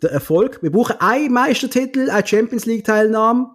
Der 0.03 0.11
Erfolg, 0.11 0.63
wir 0.63 0.71
brauchen 0.71 0.97
einen 0.99 1.33
Meistertitel, 1.33 2.11
eine 2.11 2.27
Champions 2.27 2.67
League 2.67 2.85
Teilnahme 2.85 3.49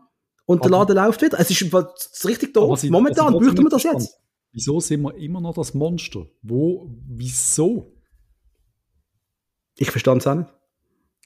und 0.46 0.64
der 0.64 0.72
Laden 0.72 0.96
läuft 0.96 1.22
wieder. 1.22 1.40
Es 1.40 1.52
ist 1.52 2.26
richtig 2.26 2.54
doof. 2.54 2.80
Sie, 2.80 2.90
Momentan 2.90 3.34
bräuchten 3.34 3.64
wir 3.64 3.70
das 3.70 3.84
jetzt. 3.84 4.18
Wieso 4.52 4.80
sind 4.80 5.02
wir 5.04 5.16
immer 5.16 5.42
noch 5.42 5.54
das 5.54 5.74
Monster? 5.74 6.26
Wo, 6.42 6.90
wieso? 7.08 7.94
Ich 9.78 9.92
verstand 9.92 10.22
es 10.22 10.28
auch 10.28 10.36
nicht. 10.36 10.50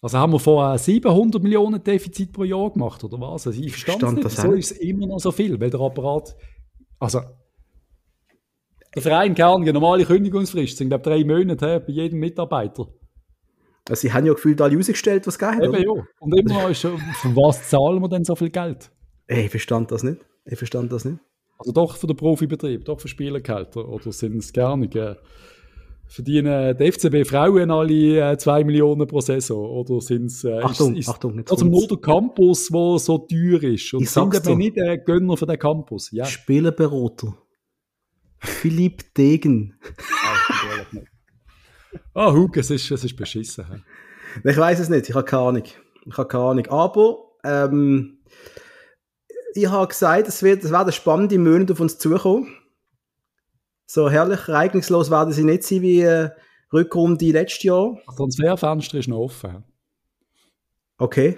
Also 0.01 0.17
haben 0.17 0.33
wir 0.33 0.39
vorher 0.39 0.77
700 0.77 1.41
Millionen 1.41 1.81
Defizit 1.81 2.33
pro 2.33 2.43
Jahr 2.43 2.69
gemacht, 2.71 3.01
oder 3.05 3.17
was? 3.21 3.47
Also 3.47 3.61
ich 3.61 3.71
verstand 3.71 4.03
es 4.03 4.11
nicht. 4.11 4.25
Wieso 4.25 4.51
ist 4.51 4.71
es 4.71 4.77
immer 4.79 5.07
noch 5.07 5.19
so 5.19 5.31
viel? 5.31 5.57
Weil 5.61 5.69
der 5.69 5.79
Apparat, 5.79 6.35
also 6.99 7.21
der 8.93 9.01
Verein 9.01 9.33
kann 9.33 9.61
eine 9.61 9.71
normale 9.71 10.03
Kündigungsfrist 10.05 10.77
sind, 10.77 10.89
glaube 10.89 11.03
drei 11.03 11.23
Monate 11.23 11.79
bei 11.79 11.93
jedem 11.93 12.19
Mitarbeiter. 12.19 12.89
Also 13.89 14.01
sie 14.01 14.13
haben 14.13 14.25
ja 14.25 14.33
gefühlt 14.33 14.61
alle 14.61 14.77
ausgestellt, 14.77 15.27
was 15.27 15.35
es 15.35 15.39
gegeben 15.39 15.57
hat. 15.57 15.79
Eben, 15.79 15.97
ja. 15.97 16.03
Und 16.19 16.39
immer 16.39 16.53
noch 16.53 16.69
ist 16.69 16.81
von 16.81 17.35
was 17.35 17.69
zahlen 17.69 18.01
wir 18.01 18.09
denn 18.09 18.23
so 18.23 18.35
viel 18.35 18.49
Geld? 18.49 18.91
Ich 19.27 19.49
verstand 19.49 19.91
das 19.91 20.03
nicht. 20.03 20.21
Ich 20.45 20.57
verstand 20.57 20.91
das 20.91 21.05
nicht. 21.05 21.19
Also 21.57 21.71
doch 21.71 21.95
für 21.95 22.07
den 22.07 22.15
Profibetrieb, 22.15 22.85
doch 22.85 22.99
für 22.99 23.07
Spielergehälter. 23.07 23.87
Oder 23.87 24.11
sind 24.11 24.37
es 24.37 24.51
gar 24.53 24.77
nicht? 24.77 24.95
Äh, 24.95 25.15
verdienen 26.07 26.77
die 26.77 26.91
FCB 26.91 27.27
Frauen 27.27 27.71
alle 27.71 28.37
2 28.37 28.59
äh, 28.59 28.63
Millionen 28.63 29.07
pro 29.07 29.21
Saison? 29.21 29.65
Oder 29.65 30.01
sind 30.01 30.25
es 30.25 30.43
äh, 30.43 30.59
Achtung, 30.59 30.95
ist, 30.95 31.09
Achtung, 31.09 31.37
jetzt 31.37 31.51
also 31.51 31.65
nur 31.65 31.87
der 31.87 31.97
Campus, 31.97 32.67
der 32.67 32.99
so 32.99 33.17
teuer 33.17 33.63
ist? 33.63 33.93
Und 33.93 34.03
ich 34.03 34.09
sind 34.09 34.35
aber 34.35 34.55
nicht 34.55 34.77
äh, 34.77 34.97
Gönner 34.97 35.37
für 35.37 35.45
den 35.45 35.59
Campus? 35.59 36.11
Ja. 36.11 36.25
Spielerberater. 36.25 37.37
Philipp 38.39 39.13
Degen. 39.13 39.79
Ah, 42.13 42.29
oh, 42.29 42.33
Hug, 42.33 42.57
es 42.57 42.69
ist, 42.69 42.89
es 42.91 43.03
ist 43.03 43.15
beschissen. 43.15 43.65
He? 43.65 44.49
Ich 44.49 44.57
weiß 44.57 44.79
es 44.79 44.89
nicht, 44.89 45.09
ich 45.09 45.15
habe 45.15 45.25
keine 45.25 45.43
Ahnung. 45.43 45.63
Ich 46.05 46.17
habe 46.17 46.27
keine 46.27 46.43
Ahnung. 46.43 46.67
Aber 46.67 47.17
ähm, 47.43 48.19
ich 49.53 49.69
habe 49.69 49.87
gesagt, 49.87 50.27
es, 50.27 50.43
wird, 50.43 50.63
es 50.63 50.71
werden 50.71 50.91
spannende 50.91 51.37
Monate 51.37 51.73
auf 51.73 51.79
uns 51.79 51.97
zukommen. 51.97 52.47
So 53.85 54.09
herrlich 54.09 54.47
ereignislos 54.47 55.11
werden 55.11 55.33
sie 55.33 55.43
nicht 55.43 55.63
sein 55.63 55.81
wie 55.81 56.01
äh, 56.01 56.29
Rückrunde 56.71 57.31
letztes 57.31 57.63
Jahr. 57.63 57.99
Das 58.05 58.15
Transferfenster 58.15 58.97
ist 58.97 59.07
noch 59.07 59.19
offen. 59.19 59.63
Okay. 60.97 61.37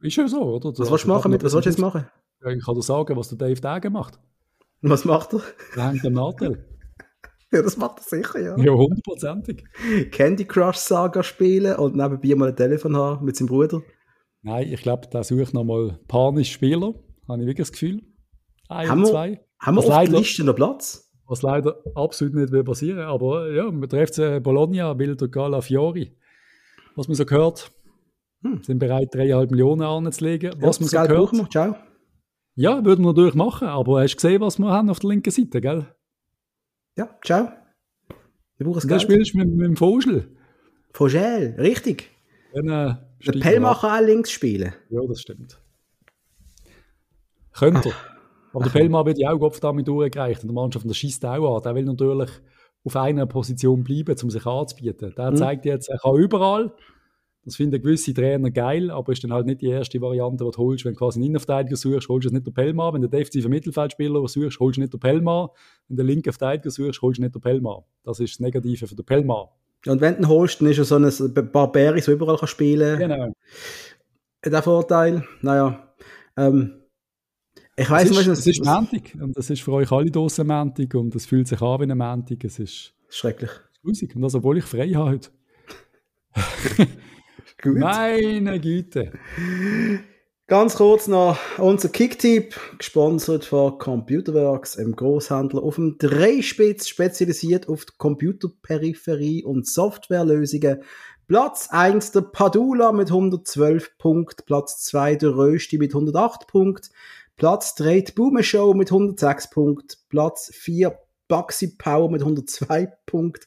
Ist 0.00 0.16
ja 0.16 0.26
so, 0.26 0.42
oder? 0.42 0.70
Was 0.76 0.90
willst 0.90 1.04
du 1.04 1.08
machen 1.08 1.30
mit? 1.30 1.44
Was 1.44 1.52
willst 1.52 1.66
du 1.66 1.70
jetzt 1.70 1.78
machen? 1.78 2.08
Ich 2.40 2.64
kann 2.64 2.74
dir 2.74 2.82
sagen, 2.82 3.16
was 3.16 3.28
der 3.28 3.38
Dave 3.38 3.60
Degen 3.60 3.92
macht. 3.92 4.18
Was 4.80 5.04
macht 5.04 5.32
er? 5.34 5.42
Er 5.76 5.90
hängt 5.90 6.04
am 6.04 6.14
Nadel. 6.14 6.71
Ja, 7.52 7.62
das 7.62 7.76
macht 7.76 7.98
er 7.98 8.02
sicher, 8.04 8.40
ja. 8.40 8.56
Ja, 8.56 8.72
hundertprozentig. 8.72 9.64
Candy 10.10 10.44
Crush 10.44 10.76
Saga 10.76 11.22
spielen 11.22 11.76
und 11.76 11.94
nebenbei 11.94 12.34
mal 12.34 12.48
ein 12.48 12.56
Telefon 12.56 12.96
haben 12.96 13.24
mit 13.24 13.36
seinem 13.36 13.48
Bruder. 13.48 13.82
Nein, 14.42 14.72
ich 14.72 14.82
glaube, 14.82 15.06
da 15.10 15.22
suche 15.22 15.42
ich 15.42 15.52
nochmal 15.52 15.98
panisch 16.08 16.52
Spieler. 16.52 16.94
Habe 17.28 17.42
ich 17.42 17.46
wirklich 17.46 17.68
das 17.68 17.72
Gefühl. 17.72 18.02
Ein 18.68 18.88
haben 18.88 19.04
zwei. 19.04 19.30
Wir, 19.30 19.40
haben 19.60 19.76
wir 19.76 19.80
auf 19.80 19.86
der 19.86 20.18
Liste 20.18 20.44
noch 20.44 20.54
Platz? 20.54 21.10
Was 21.26 21.42
leider 21.42 21.78
absolut 21.94 22.34
nicht 22.34 22.52
will 22.52 22.64
passieren. 22.64 23.04
Aber 23.04 23.50
ja, 23.52 23.70
man 23.70 23.88
trifft 23.88 24.16
Bologna, 24.42 24.98
will 24.98 25.14
der 25.16 25.28
Gala 25.28 25.60
Fiori. 25.60 26.16
Was 26.96 27.08
man 27.08 27.14
so 27.14 27.24
gehört, 27.24 27.70
hm. 28.42 28.62
sind 28.62 28.78
bereit, 28.78 29.14
3,5 29.14 29.50
Millionen 29.50 29.82
anzulegen. 29.82 30.52
Was 30.60 30.78
ja, 30.78 30.82
man 30.82 30.88
so 30.88 30.96
Geld 30.96 31.08
gehört. 31.08 31.32
Wir. 31.32 31.50
Ciao. 31.50 31.76
Ja, 32.54 32.84
würden 32.84 33.02
wir 33.02 33.12
natürlich 33.12 33.34
machen, 33.34 33.68
aber 33.68 34.02
hast 34.02 34.12
du 34.12 34.16
gesehen, 34.16 34.40
was 34.42 34.58
wir 34.58 34.70
haben 34.70 34.90
auf 34.90 34.98
der 34.98 35.10
linken 35.10 35.30
Seite, 35.30 35.60
gell? 35.60 35.86
Ja, 36.96 37.08
ciao. 37.24 37.48
Wir 38.56 38.66
brauchen 38.66 38.74
das 38.74 38.88
Geld. 38.88 39.02
spielst 39.02 39.34
du 39.34 39.38
mit, 39.38 39.48
mit 39.48 39.66
dem 39.66 39.76
Vogel. 39.76 40.28
Vogel, 40.92 41.54
richtig. 41.58 42.10
Dann, 42.54 42.68
äh, 42.68 42.94
der 43.26 43.40
Pellmacher 43.40 43.94
auch 43.94 44.00
links 44.00 44.30
spielen. 44.30 44.74
Ja, 44.90 45.00
das 45.08 45.20
stimmt. 45.20 45.58
Könnte 47.52 47.90
er. 47.90 47.94
Aber 48.52 48.64
der 48.64 48.70
Pellmann 48.70 49.06
wird 49.06 49.18
ja 49.18 49.30
auch 49.30 49.38
Kopf 49.38 49.60
damit 49.60 49.88
durchgereicht. 49.88 50.42
Und 50.42 50.48
der 50.48 50.54
Mannschaft, 50.54 50.86
der 50.86 50.94
schießt 50.94 51.24
auch 51.24 51.56
an. 51.56 51.62
Der 51.62 51.74
will 51.74 51.84
natürlich 51.84 52.30
auf 52.84 52.96
einer 52.96 53.26
Position 53.26 53.82
bleiben, 53.82 54.14
um 54.22 54.30
sich 54.30 54.44
anzubieten. 54.44 55.14
Der 55.16 55.30
mhm. 55.30 55.36
zeigt 55.36 55.64
jetzt, 55.64 55.88
er 55.88 55.98
kann 55.98 56.16
überall. 56.16 56.74
Das 57.44 57.56
finden 57.56 57.82
gewisse 57.82 58.14
Trainer 58.14 58.50
geil, 58.52 58.90
aber 58.90 59.12
ist 59.12 59.24
dann 59.24 59.32
halt 59.32 59.46
nicht 59.46 59.62
die 59.62 59.66
erste 59.66 60.00
Variante, 60.00 60.44
die 60.44 60.50
du 60.50 60.56
holst. 60.58 60.84
Wenn 60.84 60.92
du 60.92 60.98
quasi 60.98 61.18
einen 61.18 61.26
Innenverteidiger 61.26 61.76
suchst, 61.76 62.08
holst 62.08 62.24
du 62.24 62.28
es 62.28 62.32
nicht 62.32 62.46
der 62.46 62.52
Pellmann. 62.52 62.94
Wenn 62.94 63.02
du 63.02 63.08
den 63.08 63.18
defensiven 63.18 63.50
Mittelfeldspieler 63.50 64.28
suchst, 64.28 64.60
holst 64.60 64.76
du 64.76 64.80
nicht 64.80 64.92
der 64.92 64.98
Pellmann. 64.98 65.48
Wenn 65.88 65.96
du 65.96 66.02
den 66.02 66.06
linken 66.06 66.32
Verteidiger 66.32 66.70
suchst, 66.70 67.02
holst 67.02 67.18
du 67.18 67.22
nicht 67.22 67.34
der 67.34 67.40
Pellmann. 67.40 67.82
Das 68.04 68.20
ist 68.20 68.34
das 68.34 68.40
Negative 68.40 68.86
für 68.86 68.94
den 68.94 69.04
Pellmann. 69.04 69.46
Und 69.86 70.00
wenn 70.00 70.14
du 70.14 70.20
ihn 70.20 70.28
holst, 70.28 70.60
dann 70.60 70.68
ist 70.68 70.78
er 70.78 70.84
so 70.84 70.96
ein 70.96 71.34
Barbaris, 71.52 72.04
der 72.04 72.14
überall 72.14 72.36
kann 72.36 72.46
spielen 72.46 72.98
kann. 72.98 73.10
Genau. 73.10 73.32
Der 74.44 74.62
Vorteil, 74.62 75.24
naja, 75.40 75.94
ähm, 76.36 76.82
ich 77.76 77.88
weiß 77.88 78.10
nicht, 78.10 78.18
was 78.18 78.26
es 78.26 78.38
ist. 78.40 78.46
Es 78.46 78.58
ist 78.58 78.64
Montag 78.64 79.14
und 79.20 79.36
das 79.36 79.50
ist 79.50 79.62
für 79.62 79.72
euch 79.72 79.90
alle 79.90 80.10
draussen 80.10 80.46
Montag 80.46 80.94
und 80.94 81.14
es 81.14 81.26
fühlt 81.26 81.48
sich 81.48 81.60
an 81.60 81.80
wie 81.80 81.90
ein 81.90 81.98
Montag. 81.98 82.44
Es 82.44 82.58
ist 82.58 82.94
schrecklich. 83.08 83.50
Grusig. 83.82 84.14
Und 84.14 84.22
das, 84.22 84.34
obwohl 84.34 84.58
ich 84.58 84.64
frei 84.64 84.90
habe 84.90 85.10
heute. 85.10 85.30
Gut. 87.60 87.78
Meine 87.78 88.60
Güte. 88.60 89.12
Ganz 90.48 90.74
kurz 90.74 91.06
noch 91.06 91.38
unser 91.58 91.88
Kicktipp, 91.88 92.54
gesponsert 92.76 93.44
von 93.44 93.78
Computerworks, 93.78 94.76
einem 94.76 94.94
Großhändler 94.94 95.62
auf 95.62 95.76
dem 95.76 95.96
Dreispitz, 95.98 96.88
spezialisiert 96.88 97.68
auf 97.68 97.86
die 97.86 97.92
Computerperipherie 97.96 99.44
und 99.44 99.66
Softwarelösungen. 99.66 100.82
Platz 101.26 101.68
1 101.70 102.10
der 102.10 102.20
Padula 102.22 102.92
mit 102.92 103.08
112 103.08 103.96
Punkten, 103.96 104.44
Platz 104.44 104.82
2 104.82 105.14
der 105.14 105.36
Rösti 105.36 105.78
mit 105.78 105.94
108 105.94 106.46
Punkten, 106.46 106.90
Platz 107.36 107.74
3 107.76 108.02
die 108.02 108.12
Boomer 108.12 108.42
Show 108.42 108.74
mit 108.74 108.90
106 108.90 109.48
Punkten, 109.48 109.96
Platz 110.10 110.50
4 110.52 110.98
Baxi 111.28 111.76
Power 111.78 112.10
mit 112.10 112.20
102 112.20 112.92
Punkten, 113.06 113.46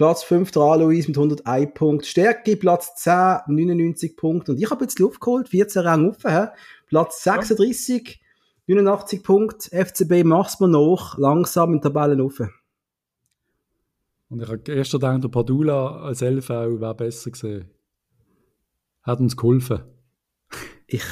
Platz 0.00 0.22
5 0.22 0.50
der 0.52 0.62
Alois 0.62 1.08
mit 1.08 1.18
101 1.18 1.74
Punkten. 1.74 2.06
Stärke 2.06 2.56
Platz 2.56 2.94
10, 2.94 3.40
99 3.48 4.16
Punkte. 4.16 4.52
Und 4.52 4.58
ich 4.58 4.70
habe 4.70 4.82
jetzt 4.84 4.98
Luft 4.98 5.20
geholt, 5.20 5.50
14 5.50 5.82
Rang 5.82 6.08
offen. 6.08 6.48
Platz 6.86 7.22
36, 7.22 8.18
89 8.66 9.22
Punkte. 9.22 9.68
FCB 9.68 10.24
macht's 10.24 10.58
mir 10.58 10.68
noch, 10.68 11.18
langsam 11.18 11.74
in 11.74 11.82
Tabellen 11.82 12.22
offen. 12.22 12.48
Und 14.30 14.40
ich 14.40 14.48
habe 14.48 14.60
gestern 14.60 15.00
gedacht, 15.00 15.24
der 15.24 15.28
Padula 15.28 16.00
als 16.00 16.22
LV 16.22 16.48
wäre 16.48 16.94
besser 16.94 17.32
gesehen. 17.32 17.68
Hat 19.02 19.20
uns 19.20 19.36
geholfen. 19.36 19.82
Ich. 20.86 21.04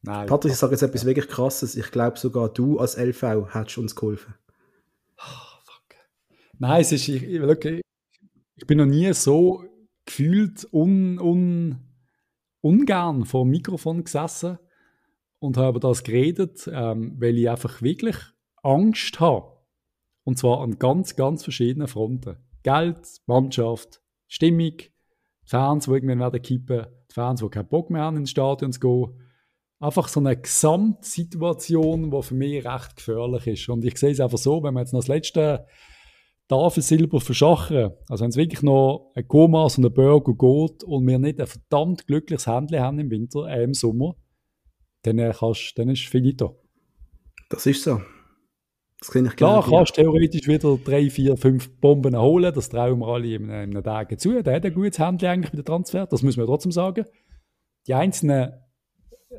Nein. 0.00 0.26
Patrick, 0.28 0.54
ich 0.54 0.58
sage 0.58 0.72
jetzt 0.72 0.82
etwas 0.82 1.04
wirklich 1.04 1.28
krasses. 1.28 1.76
Ich 1.76 1.90
glaube 1.90 2.18
sogar 2.18 2.48
du 2.48 2.78
als 2.78 2.96
LV 2.96 3.52
hättest 3.52 3.76
uns 3.76 3.94
geholfen. 3.94 4.32
Oh, 5.18 5.60
fuck. 5.66 5.96
Nein, 6.58 6.80
es 6.80 6.90
ist, 6.90 7.06
ich, 7.06 7.22
ich, 7.22 7.82
ich 8.60 8.66
bin 8.66 8.78
noch 8.78 8.86
nie 8.86 9.12
so 9.14 9.64
gefühlt 10.04 10.68
un, 10.72 11.18
un, 11.18 11.78
ungern 12.60 13.24
vor 13.24 13.44
dem 13.44 13.50
Mikrofon 13.50 14.04
gesessen 14.04 14.58
und 15.38 15.56
habe 15.56 15.78
über 15.78 15.80
das 15.80 16.04
geredet, 16.04 16.70
ähm, 16.70 17.16
weil 17.18 17.38
ich 17.38 17.48
einfach 17.48 17.80
wirklich 17.80 18.16
Angst 18.62 19.18
habe. 19.18 19.56
Und 20.24 20.38
zwar 20.38 20.60
an 20.60 20.78
ganz, 20.78 21.16
ganz 21.16 21.42
verschiedenen 21.42 21.88
Fronten. 21.88 22.36
Geld, 22.62 22.98
Mannschaft, 23.24 24.02
Stimmung, 24.28 24.74
Fans, 25.44 25.86
die 25.86 25.92
irgendwann 25.92 26.20
werden 26.20 26.42
kippen, 26.42 26.86
die 27.10 27.14
Fans, 27.14 27.40
die 27.40 27.48
keinen 27.48 27.68
Bock 27.68 27.88
mehr 27.88 28.02
haben, 28.02 28.18
ins 28.18 28.30
Stadion 28.30 28.72
zu 28.72 28.80
gehen. 28.80 29.20
Einfach 29.78 30.08
so 30.08 30.20
eine 30.20 30.36
Gesamtsituation, 30.36 32.10
die 32.10 32.22
für 32.22 32.34
mich 32.34 32.66
recht 32.66 32.96
gefährlich 32.96 33.46
ist. 33.46 33.68
Und 33.70 33.86
ich 33.86 33.96
sehe 33.96 34.10
es 34.10 34.20
einfach 34.20 34.36
so, 34.36 34.62
wenn 34.62 34.74
man 34.74 34.82
jetzt 34.82 34.92
noch 34.92 35.00
das 35.00 35.08
letzte 35.08 35.66
Tafelsilber 36.50 37.20
verschachern. 37.20 37.92
Also 38.08 38.24
wenn 38.24 38.30
es 38.30 38.36
wirklich 38.36 38.62
noch 38.62 39.12
ein 39.14 39.26
Gomas 39.28 39.78
und 39.78 39.86
ein 39.86 39.94
Burger 39.94 40.32
geht 40.32 40.82
und 40.82 41.06
wir 41.06 41.18
nicht 41.20 41.40
ein 41.40 41.46
verdammt 41.46 42.08
glückliches 42.08 42.48
Händchen 42.48 42.80
haben 42.80 42.98
im 42.98 43.08
Winter, 43.08 43.46
äh, 43.46 43.62
im 43.62 43.72
Sommer, 43.72 44.16
dann, 45.02 45.18
äh, 45.18 45.32
kannst, 45.36 45.78
dann 45.78 45.88
ist 45.88 46.08
finito. 46.08 46.60
Das 47.50 47.66
ist 47.66 47.84
so. 47.84 48.00
Das 48.98 49.12
kann 49.12 49.26
ich 49.26 49.36
Klar, 49.36 49.64
kannst 49.66 49.96
du 49.96 50.02
theoretisch 50.02 50.46
wieder 50.48 50.76
drei, 50.76 51.08
vier, 51.08 51.36
fünf 51.36 51.80
Bomben 51.80 52.18
holen, 52.18 52.52
das 52.52 52.68
trauen 52.68 52.98
wir 52.98 53.06
alle 53.06 53.34
in 53.34 53.48
einem 53.48 53.82
Tag 53.82 54.20
zu. 54.20 54.42
Der 54.42 54.56
hat 54.56 54.66
ein 54.66 54.74
gutes 54.74 54.98
Händchen 54.98 55.28
eigentlich 55.28 55.52
bei 55.52 55.56
der 55.56 55.64
Transfer, 55.64 56.06
das 56.06 56.22
müssen 56.22 56.40
wir 56.40 56.46
trotzdem 56.46 56.72
sagen. 56.72 57.04
Die 57.86 57.94
Einzelnen 57.94 58.52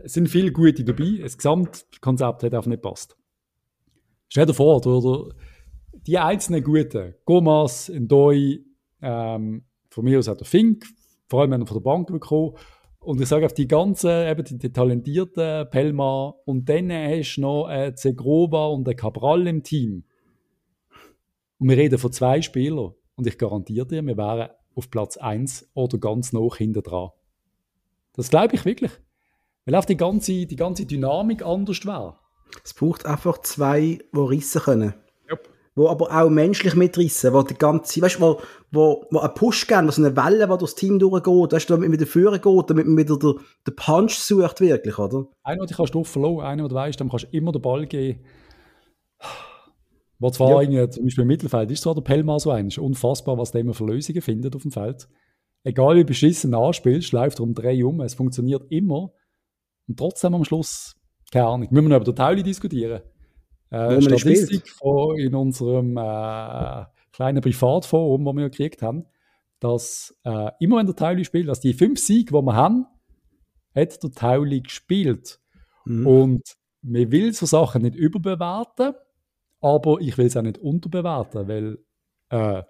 sind 0.06 0.30
viele 0.30 0.54
gute 0.54 0.86
dabei, 0.86 1.20
das 1.22 1.38
Gesamtkonzept 1.38 2.44
hat 2.44 2.54
einfach 2.54 2.68
nicht 2.68 2.82
gepasst. 2.82 3.18
Stell 4.30 4.46
dir 4.46 4.54
vor, 4.54 4.86
oder 4.86 5.36
die 6.08 6.18
einzelnen 6.18 6.64
Guten, 6.64 7.14
Gomas, 7.26 7.90
Ndoi, 7.90 8.60
ähm, 9.02 9.64
von 9.90 10.06
mir 10.06 10.20
aus 10.20 10.28
auch 10.28 10.38
der 10.38 10.48
Fink, 10.48 10.86
vor 11.28 11.42
allem 11.42 11.52
wenn 11.52 11.62
er 11.62 11.68
von 11.68 11.78
der 11.78 11.84
Bank 11.84 12.08
bekommen. 12.08 12.56
Und 13.00 13.20
ich 13.20 13.28
sage 13.28 13.46
auf 13.46 13.54
die 13.54 13.68
ganzen, 13.68 14.28
eben 14.28 14.44
die, 14.44 14.58
die 14.58 14.72
talentierten 14.72 15.70
Pelma 15.70 16.36
und 16.46 16.70
dann 16.70 16.92
hast 16.92 17.36
du 17.36 17.42
noch 17.42 17.70
äh, 17.70 17.96
Zegrova 17.96 18.68
und 18.68 18.86
den 18.86 18.96
Cabral 18.96 19.48
im 19.48 19.64
Team. 19.64 20.04
Und 21.58 21.70
wir 21.70 21.78
reden 21.78 21.98
von 21.98 22.12
zwei 22.12 22.42
Spielern. 22.42 22.94
Und 23.16 23.28
ich 23.28 23.38
garantiere 23.38 23.88
dir, 23.88 24.06
wir 24.06 24.18
wären 24.18 24.50
auf 24.76 24.90
Platz 24.90 25.18
1 25.18 25.72
oder 25.74 25.98
ganz 25.98 26.34
noch 26.34 26.58
hinter 26.58 26.82
dran. 26.82 27.10
Das 28.14 28.30
glaube 28.30 28.56
ich 28.56 28.66
wirklich. 28.66 28.92
Weil 29.66 29.76
auch 29.76 29.86
die 29.86 29.98
ganze, 29.98 30.46
die 30.46 30.56
ganze 30.56 30.86
Dynamik 30.86 31.44
anders 31.44 31.86
wäre. 31.86 32.18
Es 32.64 32.74
braucht 32.74 33.06
einfach 33.06 33.40
zwei, 33.40 34.00
die 34.14 34.20
rissen 34.20 34.62
können. 34.62 34.94
Wo 35.74 35.88
aber 35.88 36.12
auch 36.12 36.30
menschlich 36.30 36.76
mitrissen, 36.76 37.34
wo 37.34 37.44
die 37.44 37.54
ganze, 37.54 38.02
weißt 38.02 38.18
du, 38.18 38.22
wo, 38.22 38.42
wo, 38.72 39.06
wo 39.10 39.20
einen 39.20 39.34
Push 39.34 39.68
geben, 39.68 39.88
wo 39.88 39.92
so 39.92 40.04
eine 40.04 40.16
Welle, 40.18 40.48
die 40.48 40.58
durchs 40.58 40.76
Team 40.76 41.00
durchgeht, 41.00 41.54
weißt 41.54 41.70
du, 41.70 41.74
damit 41.76 41.90
man 41.90 41.98
wieder 41.98 42.08
führen 42.08 42.42
geht, 42.42 42.70
damit 42.70 42.88
man 42.88 42.98
wieder 42.98 43.18
den, 43.18 43.40
den 43.66 43.76
Punch 43.76 44.16
sucht, 44.16 44.60
wirklich, 44.60 45.00
oder? 45.00 45.28
Einer, 45.44 45.66
den 45.66 45.78
kannst 45.78 45.96
du 45.96 46.04
verloren, 46.04 46.46
einer, 46.46 46.68
der 46.68 46.76
weißt, 46.76 47.00
dem 47.00 47.10
kannst 47.10 47.26
du 47.26 47.38
immer 47.38 47.54
den 47.54 47.62
Ball 47.62 47.86
geben. 47.88 48.20
Wo 50.20 50.30
zwar 50.30 50.62
ja. 50.62 50.90
zum 50.90 51.06
Beispiel 51.06 51.24
im 51.24 51.28
Mittelfeld 51.30 51.72
ist 51.72 51.82
zwar 51.82 51.96
der 51.96 52.02
Pelmar 52.02 52.40
so 52.40 52.52
ein, 52.52 52.68
ist 52.68 52.78
unfassbar, 52.78 53.40
was 53.40 53.52
der 53.52 53.62
immer 53.62 53.74
für 53.74 53.86
Lösungen 53.86 54.22
findet 54.22 54.56
auf 54.56 54.62
dem 54.62 54.72
Feld. 54.72 55.08
Egal 55.64 55.96
wie 55.96 56.04
beschissen 56.04 56.54
anspielst, 56.54 57.12
läuft 57.12 57.40
er 57.40 57.44
um 57.44 57.56
drei 57.56 57.84
um, 57.84 58.02
es 58.02 58.14
funktioniert 58.14 58.64
immer. 58.70 59.14
Und 59.88 59.98
trotzdem 59.98 60.36
am 60.36 60.46
Schluss, 60.46 60.96
keine 61.32 61.48
Ahnung, 61.48 61.68
müssen 61.72 61.86
wir 61.86 61.90
noch 61.90 62.04
über 62.04 62.12
den 62.12 62.16
Tauli 62.16 62.44
diskutieren. 62.44 63.02
Äh, 63.72 64.02
Statistik 64.02 64.70
von 64.70 65.18
in 65.18 65.34
unserem 65.34 65.98
äh, 65.98 66.86
kleinen 67.14 67.42
Privatforum, 67.42 68.26
wo 68.26 68.34
wir 68.34 68.50
gekriegt 68.50 68.82
haben, 68.82 69.06
dass 69.60 70.16
äh, 70.24 70.52
immer 70.60 70.78
wenn 70.78 70.88
der 70.88 70.96
Tauli 70.96 71.24
spielt, 71.24 71.48
dass 71.48 71.62
die 71.62 71.74
fünf 71.74 72.00
Siege, 72.00 72.34
die 72.34 72.46
wir 72.46 72.56
haben, 72.56 72.86
hat 73.74 74.04
der 74.04 74.12
Tauli 74.12 74.62
gespielt. 74.62 75.40
Mhm. 75.86 76.08
Und 76.08 76.58
man 76.82 77.12
will 77.12 77.34
so 77.34 77.46
Sachen 77.46 77.84
nicht 77.84 77.96
überbewerten, 77.96 78.94
aber 79.62 80.02
ich 80.02 80.18
will 80.18 80.26
es 80.26 80.36
auch 80.36 80.42
nicht 80.42 80.58
unterbewerten, 80.58 81.48
weil 81.48 81.78
äh, 82.30 82.64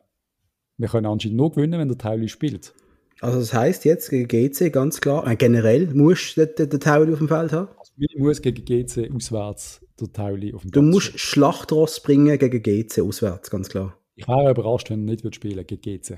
wir 0.77 0.87
können 0.87 1.05
anscheinend 1.07 1.37
nur 1.37 1.51
gewinnen, 1.51 1.79
wenn 1.79 1.87
der 1.87 1.97
Tauli 1.97 2.27
spielt. 2.27 2.73
Also 3.21 3.39
das 3.39 3.53
heißt 3.53 3.85
jetzt 3.85 4.09
gegen 4.09 4.27
GC 4.27 4.71
ganz 4.73 4.99
klar, 4.99 5.27
äh, 5.27 5.35
generell 5.35 5.85
musst 5.93 6.37
du 6.37 6.47
den, 6.47 6.69
den 6.69 6.79
Tauli 6.79 7.13
auf 7.13 7.19
dem 7.19 7.27
Feld 7.27 7.53
haben? 7.53 7.67
Also 7.77 7.93
ich 7.97 8.17
muss 8.17 8.41
gegen 8.41 8.65
GC 8.65 9.11
auswärts 9.15 9.79
der 9.99 10.11
Tauli 10.11 10.53
auf 10.55 10.63
dem 10.63 10.71
Feld 10.71 10.75
Du 10.75 10.81
musst 10.81 11.19
Schlachtross 11.19 12.01
bringen 12.01 12.39
gegen 12.39 12.63
GC 12.63 13.01
auswärts, 13.01 13.51
ganz 13.51 13.69
klar. 13.69 13.95
Ich 14.15 14.27
wäre 14.27 14.49
überrascht, 14.49 14.89
wenn 14.89 15.07
er 15.07 15.15
nicht 15.15 15.35
spielen 15.35 15.65
gegen 15.67 15.81
GC. 15.81 16.17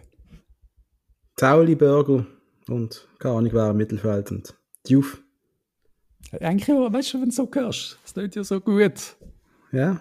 Tauli, 1.35 1.75
Burger 1.75 2.25
und 2.69 3.07
keine 3.19 3.35
Ahnung 3.35 3.51
wer 3.51 3.71
im 3.71 3.77
Mittelfeld 3.77 4.31
und 4.31 4.55
Diouf. 4.87 5.21
Eigentlich, 6.39 6.69
weißt 6.69 7.13
du, 7.15 7.21
wenn 7.21 7.29
du 7.29 7.35
so 7.35 7.49
hörst, 7.53 7.99
das 8.01 8.13
tut 8.13 8.33
ja 8.33 8.45
so 8.45 8.61
gut. 8.61 9.17
Ja, 9.73 9.99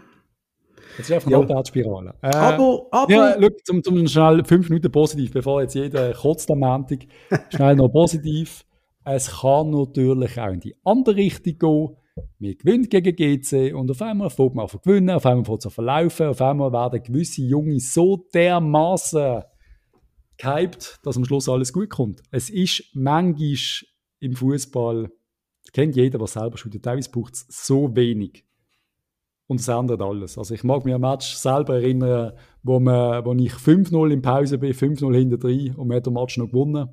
das 0.97 1.09
ist 1.09 1.13
einfach 1.13 1.27
eine 1.27 1.37
ja. 1.37 1.43
Abwärtsspirale. 1.43 2.15
Äh, 2.23 2.27
aber, 2.29 2.87
aber. 2.91 3.13
Ja, 3.13 3.35
look, 3.37 3.65
zum, 3.65 3.83
zum 3.83 4.07
schnell 4.07 4.45
fünf 4.45 4.69
Minuten 4.69 4.91
positiv, 4.91 5.33
bevor 5.33 5.63
jetzt 5.63 5.75
jeder 5.75 6.13
kotzt 6.13 6.51
am 6.51 6.61
Montag. 6.61 7.01
Schnell 7.55 7.77
noch 7.77 7.89
positiv. 7.89 8.65
Es 9.05 9.41
kann 9.41 9.71
natürlich 9.71 10.39
auch 10.39 10.53
in 10.53 10.61
die 10.61 10.77
andere 10.85 11.17
Richtung 11.17 11.59
gehen. 11.59 11.97
Wir 12.39 12.55
gewinnen 12.57 12.89
gegen 12.89 13.17
GC 13.17 13.75
und 13.75 13.91
auf 13.91 14.03
einmal 14.03 14.29
fängt 14.29 14.55
man 14.55 14.65
an 14.65 14.69
zu 14.69 14.79
gewinnen, 14.79 15.11
auf 15.11 15.25
einmal 15.25 15.45
fängt 15.47 15.61
es 15.61 15.67
an 15.67 15.73
verlaufen, 15.73 16.27
auf 16.27 16.43
einmal 16.43 16.71
werden 16.73 17.03
gewisse 17.03 17.43
Junge 17.43 17.81
so 17.81 18.29
dermaßen 18.35 19.43
gehypt, 20.37 21.01
dass 21.05 21.17
am 21.17 21.25
Schluss 21.25 21.49
alles 21.49 21.73
gut 21.73 21.89
kommt. 21.89 22.23
Es 22.31 22.51
ist 22.51 22.85
manchmal 22.93 23.57
im 24.21 24.37
Fußball, 24.37 25.11
kennt 25.73 25.97
jeder, 25.97 26.21
was 26.21 26.35
selber 26.35 26.59
spielt, 26.59 26.83
teilweise 26.83 27.11
braucht 27.11 27.35
es 27.35 27.47
so 27.49 27.97
wenig 27.97 28.45
und 29.53 29.61
es 29.61 29.69
ändert 29.69 30.01
alles. 30.03 30.39
Also 30.39 30.55
ich 30.55 30.65
mag 30.65 30.85
mich 30.85 30.95
an 30.95 31.05
ein 31.05 31.11
Match 31.11 31.35
selber 31.35 31.75
erinnern, 31.75 32.33
wo, 32.63 32.81
man, 32.81 33.25
wo 33.25 33.35
ich 33.35 33.53
5-0 33.53 34.11
in 34.11 34.23
Pause 34.23 34.59
bin, 34.59 34.73
5-0 34.73 35.15
hinter 35.15 35.37
drin 35.37 35.75
und 35.77 35.89
man 35.89 35.99
hat 35.99 36.07
den 36.07 36.15
Match 36.15 36.39
noch 36.39 36.49
gewonnen. 36.49 36.89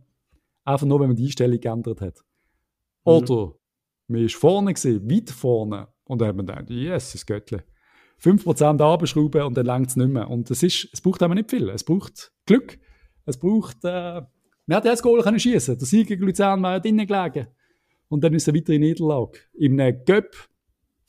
Einfach 0.65 0.85
nur, 0.85 0.99
wenn 0.99 1.07
man 1.07 1.15
die 1.15 1.25
Einstellung 1.25 1.59
geändert 1.59 2.01
hat. 2.01 2.17
Mhm. 3.05 3.11
Oder 3.11 3.45
mhm. 3.45 3.53
man 4.07 4.21
war 4.21 4.29
vorne, 4.29 4.73
gewesen, 4.73 5.09
weit 5.09 5.29
vorne 5.29 5.87
und 6.03 6.19
dann 6.21 6.27
hat 6.27 6.35
man 6.35 6.45
gedacht, 6.45 6.69
yes, 6.69 7.13
das 7.13 7.25
Göttle. 7.25 7.63
5% 8.21 8.81
abschrauben 8.81 9.43
und 9.43 9.55
dann 9.55 9.65
längt 9.65 9.87
es 9.87 9.95
nicht 9.95 10.09
mehr. 10.09 10.29
Und 10.29 10.51
es, 10.51 10.61
ist, 10.61 10.89
es 10.91 10.99
braucht 10.99 11.23
aber 11.23 11.35
nicht 11.35 11.49
viel. 11.49 11.69
Es 11.69 11.85
braucht 11.85 12.33
Glück. 12.45 12.77
Es 13.25 13.37
braucht, 13.37 13.77
äh, 13.85 14.21
man 14.65 14.75
hat 14.75 14.85
das 14.85 15.01
Goal 15.01 15.23
können 15.23 15.39
schießen. 15.39 15.77
Der 15.77 15.87
Sieg 15.87 16.09
gegen 16.09 16.25
Luzern 16.25 16.61
war 16.61 16.73
ja 16.73 16.79
drinnen 16.79 17.07
gelegen. 17.07 17.47
Und 18.09 18.23
dann 18.23 18.33
ist 18.33 18.49
eine 18.49 18.57
weitere 18.57 18.77
Niederlage. 18.77 19.39
Einem 19.57 20.03
Göpp. 20.03 20.35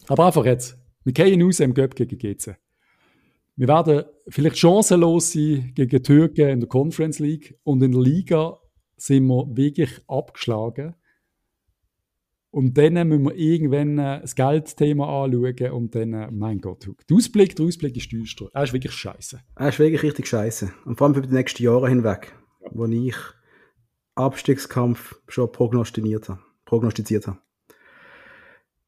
Aber 0.06 0.26
einfach 0.26 0.44
jetzt, 0.44 0.79
wir 1.04 1.12
gehen 1.12 1.42
raus 1.42 1.60
im 1.60 1.74
Göpp 1.74 1.94
gegen 1.94 2.18
GC. 2.18 2.56
Wir 3.56 3.68
werden 3.68 4.04
vielleicht 4.28 4.58
chancenlos 4.58 5.32
sein 5.32 5.72
gegen 5.74 6.02
Türken 6.02 6.48
in 6.48 6.60
der 6.60 6.68
Conference 6.68 7.18
League 7.18 7.58
und 7.62 7.82
in 7.82 7.92
der 7.92 8.00
Liga 8.00 8.58
sind 8.96 9.26
wir 9.26 9.46
wirklich 9.54 10.00
abgeschlagen. 10.08 10.94
Und 12.52 12.76
dann 12.76 12.94
müssen 13.06 13.24
wir 13.24 13.34
irgendwann 13.36 13.98
äh, 13.98 14.20
das 14.22 14.34
Geldthema 14.34 15.24
anschauen 15.24 15.70
und 15.72 15.94
dann, 15.94 16.12
äh, 16.14 16.30
mein 16.32 16.58
Gott, 16.58 16.88
der 17.08 17.16
Ausblick, 17.16 17.54
der 17.54 17.66
Ausblick 17.66 17.96
ist 17.96 18.10
düster. 18.10 18.48
Er 18.52 18.64
ist 18.64 18.72
wirklich 18.72 18.92
scheiße. 18.92 19.40
Er 19.54 19.68
ist 19.68 19.78
wirklich 19.78 20.02
richtig 20.02 20.26
scheiße. 20.26 20.72
Und 20.84 20.96
vor 20.96 21.06
allem 21.06 21.14
für 21.14 21.22
die 21.22 21.32
nächsten 21.32 21.62
Jahre 21.62 21.88
hinweg, 21.88 22.34
ja. 22.60 22.70
wo 22.72 22.86
ich 22.86 23.14
Abstiegskampf 24.16 25.20
schon 25.28 25.52
prognostiziert 25.52 26.28
habe. 26.28 26.40
Prognostiziert 26.64 27.28
habe. 27.28 27.38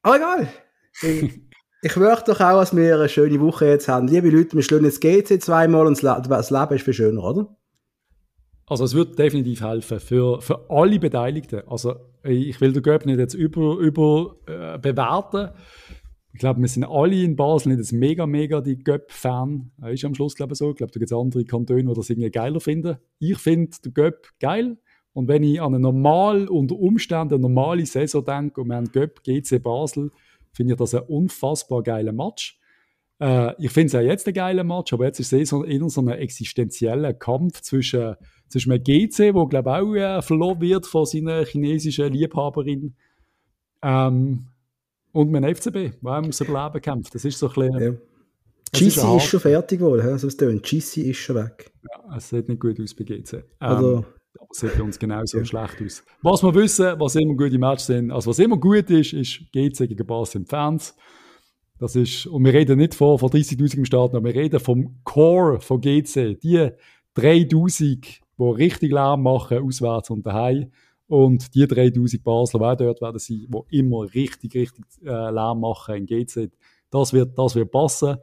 Aber 0.01 0.15
egal. 0.17 0.53
Ich 1.85 1.97
möchte 1.97 2.31
doch 2.31 2.39
auch, 2.39 2.61
dass 2.61 2.73
wir 2.73 2.95
eine 2.95 3.09
schöne 3.09 3.41
Woche 3.41 3.65
jetzt 3.65 3.89
haben. 3.89 4.07
Liebe 4.07 4.29
Leute, 4.29 4.55
wir 4.55 4.63
schlagen 4.63 4.85
jetzt 4.85 5.01
GC 5.01 5.41
zweimal 5.41 5.85
und 5.85 6.01
das 6.01 6.49
Leben 6.49 6.73
ist 6.75 6.83
viel 6.83 6.93
schöner, 6.93 7.21
oder? 7.21 7.57
Also 8.65 8.85
es 8.85 8.95
wird 8.95 9.19
definitiv 9.19 9.61
helfen 9.61 9.99
für, 9.99 10.41
für 10.41 10.69
alle 10.69 10.97
Beteiligten. 10.97 11.63
Also 11.67 11.95
ich 12.23 12.61
will 12.61 12.71
den 12.71 12.83
Göpp 12.83 13.05
nicht 13.05 13.19
jetzt 13.19 13.33
über, 13.33 13.75
über 13.79 14.37
äh. 14.47 15.47
Ich 16.31 16.39
glaube, 16.39 16.61
wir 16.61 16.69
sind 16.69 16.85
alle 16.85 17.21
in 17.21 17.35
Basel 17.35 17.75
nicht 17.75 17.91
mega, 17.91 18.25
mega 18.25 18.61
die 18.61 18.81
Göpp-Fan. 18.81 19.71
Ist 19.87 20.05
am 20.05 20.15
Schluss, 20.15 20.35
glaube 20.35 20.53
ich, 20.53 20.59
so. 20.59 20.69
Ich 20.69 20.77
glaube, 20.77 20.93
da 20.93 20.99
gibt 20.99 21.11
es 21.11 21.17
andere 21.17 21.43
Kantone, 21.43 21.83
die 21.83 21.93
das 21.93 22.09
irgendwie 22.09 22.31
geiler 22.31 22.61
finden. 22.61 22.95
Ich 23.19 23.37
finde 23.39 23.75
den 23.83 23.93
Göpp 23.93 24.29
geil. 24.39 24.77
Und 25.11 25.27
wenn 25.27 25.43
ich 25.43 25.61
an 25.61 25.75
eine 25.75 25.79
normal, 25.79 26.47
unter 26.47 26.75
Umständen 26.75 27.33
eine 27.33 27.41
normale 27.41 27.85
Saison 27.85 28.23
denke 28.23 28.61
und 28.61 28.69
wir 28.69 28.77
haben 28.77 28.91
Göpp, 28.91 29.21
GC 29.23 29.61
Basel, 29.61 30.11
finde 30.53 30.73
ich 30.73 30.79
das 30.79 30.95
ein 30.95 31.01
unfassbar 31.01 31.83
geiler 31.83 32.13
Match. 32.13 32.59
Äh, 33.19 33.53
ich 33.63 33.71
finde 33.71 33.87
es 33.87 33.95
auch 33.95 34.07
jetzt 34.07 34.27
ein 34.27 34.33
geiler 34.33 34.63
Match, 34.63 34.93
aber 34.93 35.05
jetzt 35.05 35.19
ist 35.19 35.33
es 35.33 35.51
eher 35.51 35.89
so 35.89 36.01
ein 36.01 36.07
existenzieller 36.09 37.13
Kampf 37.13 37.61
zwischen, 37.61 38.15
zwischen 38.47 38.71
einem 38.71 38.83
GC, 38.83 39.17
der 39.17 39.45
glaube 39.47 39.69
ich 39.69 39.75
auch 39.75 39.95
äh, 39.95 40.21
verloren 40.21 40.61
wird 40.61 40.85
von 40.85 41.05
seiner 41.05 41.45
chinesischen 41.45 42.11
Liebhaberin, 42.13 42.95
ähm, 43.81 44.47
und 45.11 45.35
einem 45.35 45.55
FCB, 45.55 46.01
der 46.01 46.11
ums 46.21 46.41
Überleben 46.41 46.81
kämpft. 46.81 47.13
Das 47.13 47.23
ist 47.23 47.37
so 47.37 47.47
ein 47.47 47.53
bisschen... 47.53 47.81
Ja. 47.81 47.91
GC 48.73 48.87
ist, 48.87 48.97
ist, 48.97 49.25
schon 49.25 49.39
fertig 49.39 49.79
geworden, 49.79 50.17
so 50.17 50.27
also 50.27 50.47
GC 50.47 50.97
ist 50.97 51.17
schon 51.17 51.35
weg. 51.35 51.71
Ja, 51.83 52.17
es 52.17 52.29
sieht 52.29 52.49
nicht 52.49 52.59
gut 52.59 52.79
aus 52.81 52.95
bei 52.95 53.03
GC. 53.03 53.33
Ähm, 53.33 53.43
also, 53.59 54.05
aber 54.39 54.47
es 54.51 54.59
sieht 54.59 54.77
bei 54.77 54.83
uns 54.83 54.99
genauso 54.99 55.39
ja. 55.39 55.45
schlecht 55.45 55.81
aus. 55.81 56.03
Was 56.21 56.43
wir 56.43 56.53
wissen, 56.55 56.99
was 56.99 57.15
immer 57.15 57.35
gute 57.35 57.57
Matches 57.57 57.87
sind, 57.87 58.11
also 58.11 58.29
was 58.29 58.39
immer 58.39 58.57
gut 58.57 58.89
ist, 58.89 59.13
ist 59.13 59.51
GC 59.51 59.87
gegen 59.87 60.05
Basel 60.05 60.41
im 60.41 60.45
Fans. 60.45 60.95
Das 61.79 61.95
ist, 61.95 62.27
und 62.27 62.45
wir 62.45 62.53
reden 62.53 62.77
nicht 62.77 62.95
von, 62.95 63.17
von 63.17 63.29
30.000 63.29 63.77
im 63.77 63.85
Start, 63.85 64.15
aber 64.15 64.25
wir 64.25 64.35
reden 64.35 64.59
vom 64.59 64.99
Core 65.03 65.59
von 65.59 65.81
GC. 65.81 66.39
Die 66.39 66.69
3.000, 67.17 68.19
die 68.37 68.43
richtig 68.43 68.91
Lärm 68.91 69.23
machen, 69.23 69.57
auswärts 69.59 70.09
und 70.09 70.25
daheim. 70.25 70.71
Und 71.07 71.53
die 71.53 71.65
3.000 71.65 72.23
Basler, 72.23 72.75
die 72.75 72.85
dort 72.85 73.01
werden 73.01 73.19
sein, 73.19 73.47
die 73.47 73.77
immer 73.77 74.03
richtig, 74.13 74.55
richtig 74.55 74.85
äh, 75.03 75.31
Lärm 75.31 75.59
machen 75.59 75.95
in 75.95 76.05
GC. 76.05 76.51
Das 76.89 77.11
wird, 77.11 77.37
das 77.37 77.55
wird 77.55 77.71
passen. 77.71 78.17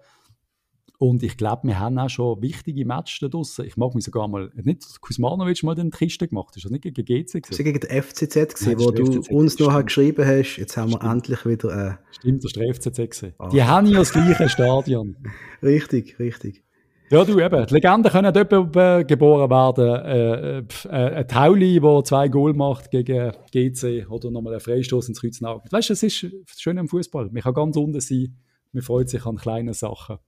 Und 1.02 1.22
ich 1.22 1.38
glaube, 1.38 1.66
wir 1.66 1.78
haben 1.78 1.98
auch 1.98 2.10
schon 2.10 2.42
wichtige 2.42 2.84
Matches 2.84 3.20
da 3.20 3.28
draussen. 3.28 3.64
Ich 3.64 3.78
mag 3.78 3.94
mich 3.94 4.04
sogar 4.04 4.28
mal, 4.28 4.50
nicht 4.54 5.00
Kuzmanovic 5.00 5.62
mal 5.62 5.74
den 5.74 5.90
Kiste 5.90 6.28
gemacht, 6.28 6.54
ist 6.56 6.66
das 6.66 6.70
nicht 6.70 6.82
gegen 6.82 7.02
GC? 7.02 7.40
Das 7.48 7.58
war 7.58 7.64
gegen 7.64 7.80
den 7.80 8.02
FCZ, 8.02 8.34
gewesen, 8.34 8.70
ja, 8.70 8.78
wo 8.78 8.90
du 8.90 9.06
FCZ, 9.06 9.30
uns 9.30 9.58
noch 9.58 9.72
halt 9.72 9.86
geschrieben 9.86 10.26
hast, 10.26 10.58
jetzt 10.58 10.76
haben 10.76 10.90
wir 10.90 10.98
stimmt. 10.98 11.12
endlich 11.14 11.46
wieder... 11.46 11.88
Äh... 11.88 11.94
Stimmt, 12.10 12.44
das 12.44 12.54
war 12.54 12.64
der 12.64 12.74
FCZ. 12.74 12.96
Gewesen. 12.96 13.32
Ah. 13.38 13.48
Die 13.48 13.64
haben 13.64 13.86
ja 13.86 14.00
das 14.00 14.12
gleiche 14.12 14.46
Stadion. 14.50 15.16
richtig, 15.62 16.18
richtig. 16.18 16.62
Ja, 17.08 17.24
du 17.24 17.40
eben. 17.40 17.66
Die 17.66 17.74
Legenden 17.74 18.12
können 18.12 18.34
dort 18.34 19.08
geboren 19.08 19.50
werden. 19.50 20.04
Äh, 20.04 20.58
äh, 20.58 21.14
ein 21.14 21.26
Tauli, 21.26 21.80
der 21.80 22.04
zwei 22.04 22.28
Goal 22.28 22.52
macht 22.52 22.90
gegen 22.90 23.32
GC 23.52 24.06
oder 24.10 24.30
nochmal 24.30 24.52
einen 24.52 24.60
Freistoß 24.60 25.08
ins 25.08 25.22
Kreuznagel. 25.22 25.62
Weißt 25.70 25.88
du, 25.88 25.92
das 25.94 26.02
ist 26.02 26.24
das 26.24 26.60
Schöne 26.60 26.80
am 26.80 26.88
Fußball. 26.88 27.30
Man 27.32 27.42
kann 27.42 27.54
ganz 27.54 27.78
unten 27.78 28.00
sein. 28.00 28.36
Man 28.72 28.82
freut 28.82 29.08
sich 29.08 29.24
an 29.24 29.36
kleinen 29.36 29.72
Sachen 29.72 30.18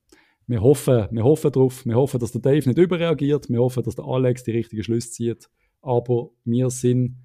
wir 0.47 0.61
hoffen, 0.61 1.09
wir 1.11 1.25
hoffen 1.25 1.53
darauf, 1.53 1.87
wir 1.87 1.97
hoffen, 1.97 2.21
dass 2.21 2.33
der 2.33 2.41
Dave 2.41 2.69
nicht 2.69 2.79
überreagiert, 2.79 3.49
wir 3.49 3.61
hoffen, 3.61 3.83
dass 3.83 3.97
der 3.97 4.05
Alex 4.05 4.45
die 4.45 4.51
richtigen 4.53 4.83
Schlüsse 4.83 5.11
zieht. 5.11 5.49
Aber 5.81 6.31
wir 6.45 6.71
sind 6.71 7.17